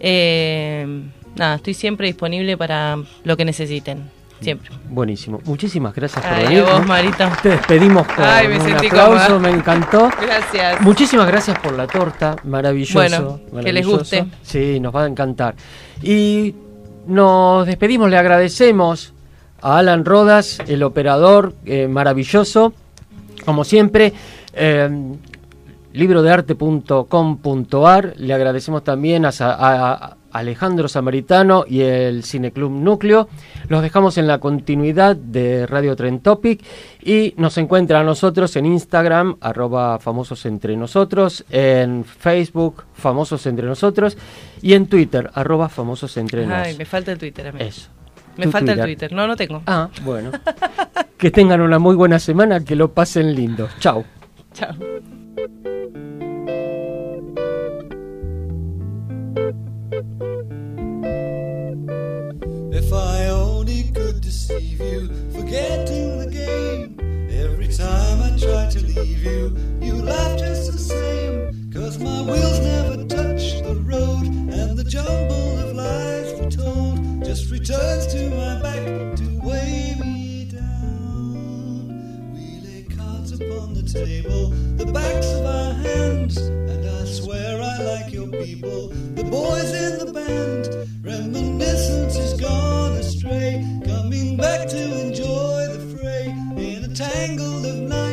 Eh, 0.00 0.86
nada, 1.36 1.56
estoy 1.56 1.74
siempre 1.74 2.06
disponible 2.06 2.56
para 2.56 2.96
lo 3.24 3.36
que 3.36 3.44
necesiten. 3.44 4.10
Siempre. 4.40 4.70
Buenísimo. 4.88 5.40
Muchísimas 5.44 5.94
gracias 5.94 6.24
por 6.24 6.34
Ay, 6.34 6.44
venir. 6.46 6.64
a 6.64 6.78
vos, 6.78 6.86
Marita. 6.86 7.38
Te 7.40 7.50
despedimos 7.50 8.04
con 8.08 8.24
Ay, 8.24 8.48
me 8.48 8.56
un 8.58 8.62
sentí 8.62 8.86
aplauso, 8.88 9.26
cómoda. 9.26 9.38
me 9.38 9.50
encantó. 9.50 10.10
Gracias. 10.20 10.80
Muchísimas 10.80 11.28
gracias 11.28 11.56
por 11.60 11.74
la 11.74 11.86
torta, 11.86 12.34
maravilloso. 12.42 12.94
Bueno, 12.98 13.40
que 13.64 13.72
les 13.72 13.86
guste. 13.86 14.24
Sí, 14.42 14.80
nos 14.80 14.92
va 14.92 15.04
a 15.04 15.06
encantar. 15.06 15.54
Y 16.02 16.56
nos 17.06 17.66
despedimos, 17.66 18.10
le 18.10 18.16
agradecemos 18.18 19.12
a 19.62 19.78
Alan 19.78 20.04
Rodas, 20.04 20.58
el 20.66 20.82
operador 20.82 21.54
eh, 21.64 21.88
maravilloso, 21.88 22.74
como 23.44 23.64
siempre. 23.64 24.12
Eh, 24.52 24.90
librodearte.com.ar. 25.92 28.14
Le 28.16 28.34
agradecemos 28.34 28.84
también 28.84 29.24
a, 29.26 30.16
Alejandro 30.32 30.88
Samaritano 30.88 31.64
y 31.68 31.82
el 31.82 32.24
Cineclub 32.24 32.70
Núcleo. 32.70 33.28
Los 33.68 33.82
dejamos 33.82 34.16
en 34.16 34.26
la 34.26 34.38
continuidad 34.38 35.14
de 35.14 35.66
Radio 35.66 35.94
Tren 35.94 36.20
Topic 36.20 36.64
y 37.02 37.34
nos 37.36 37.58
encuentra 37.58 38.00
a 38.00 38.04
nosotros 38.04 38.56
en 38.56 38.64
Instagram, 38.64 39.36
arroba 39.42 39.98
famosos 39.98 40.46
entre 40.46 40.74
nosotros, 40.74 41.44
en 41.50 42.06
Facebook, 42.06 42.84
famosos 42.94 43.44
entre 43.44 43.66
nosotros, 43.66 44.16
y 44.62 44.72
en 44.72 44.86
Twitter, 44.86 45.30
arroba 45.34 45.68
famosos 45.68 46.16
entre 46.16 46.44
Ay, 46.44 46.48
nosotros. 46.48 46.78
me 46.78 46.84
falta 46.86 47.12
el 47.12 47.18
Twitter 47.18 47.48
a 47.48 47.52
mí. 47.52 47.58
Eso. 47.60 47.90
Me 48.36 48.44
Tu 48.44 48.50
falta 48.50 48.72
el 48.72 48.78
Twitter. 48.78 49.08
Twitter. 49.08 49.12
No, 49.12 49.26
no 49.26 49.36
tengo. 49.36 49.62
Ah, 49.66 49.88
bueno. 50.04 50.30
que 51.18 51.30
tengan 51.30 51.60
una 51.60 51.78
muy 51.78 51.94
buena 51.94 52.18
semana, 52.18 52.64
que 52.64 52.74
lo 52.76 52.92
pasen 52.92 53.34
lindo. 53.34 53.68
Chao. 53.78 54.04
Chao. 54.52 54.74
If 62.72 62.92
I 62.92 63.28
only 63.28 63.84
could 63.94 64.20
deceive 64.20 64.80
you, 64.80 65.08
forgetting 65.32 66.18
the 66.18 66.26
game. 66.30 67.28
Every 67.30 67.68
time 67.68 68.22
I 68.22 68.36
try 68.38 68.68
to 68.70 68.80
leave 68.80 69.22
you, 69.24 69.56
you 69.80 69.94
laugh 70.02 70.38
just 70.38 70.72
the 70.72 70.78
same. 70.78 71.70
Cause 71.72 71.98
my 71.98 72.22
wheels 72.22 72.60
never 72.60 73.04
touch 73.04 73.60
the 73.62 73.76
road, 73.84 74.24
and 74.26 74.76
the 74.76 74.84
jumble 74.84 75.58
of 75.60 75.76
lies 75.76 76.32
returns 77.52 78.06
to 78.06 78.30
my 78.30 78.62
back 78.62 79.14
to 79.14 79.40
weigh 79.44 79.94
me 80.00 80.46
down. 80.46 82.32
We 82.32 82.66
lay 82.66 82.82
cards 82.84 83.30
upon 83.32 83.74
the 83.74 83.82
table, 83.82 84.48
the 84.76 84.86
backs 84.86 85.30
of 85.32 85.44
our 85.44 85.74
hands, 85.74 86.38
and 86.38 86.88
I 86.88 87.04
swear 87.04 87.60
I 87.60 87.82
like 87.82 88.10
your 88.10 88.28
people, 88.28 88.88
the 88.88 89.24
boys 89.24 89.70
in 89.70 89.98
the 89.98 90.12
band. 90.14 90.88
Reminiscence 91.04 92.16
is 92.16 92.40
gone 92.40 92.92
astray, 92.92 93.62
coming 93.84 94.38
back 94.38 94.66
to 94.68 95.06
enjoy 95.06 95.68
the 95.74 95.94
fray 95.94 96.34
in 96.56 96.90
a 96.90 96.94
tangle 96.94 97.66
of 97.66 97.76
night 97.76 98.11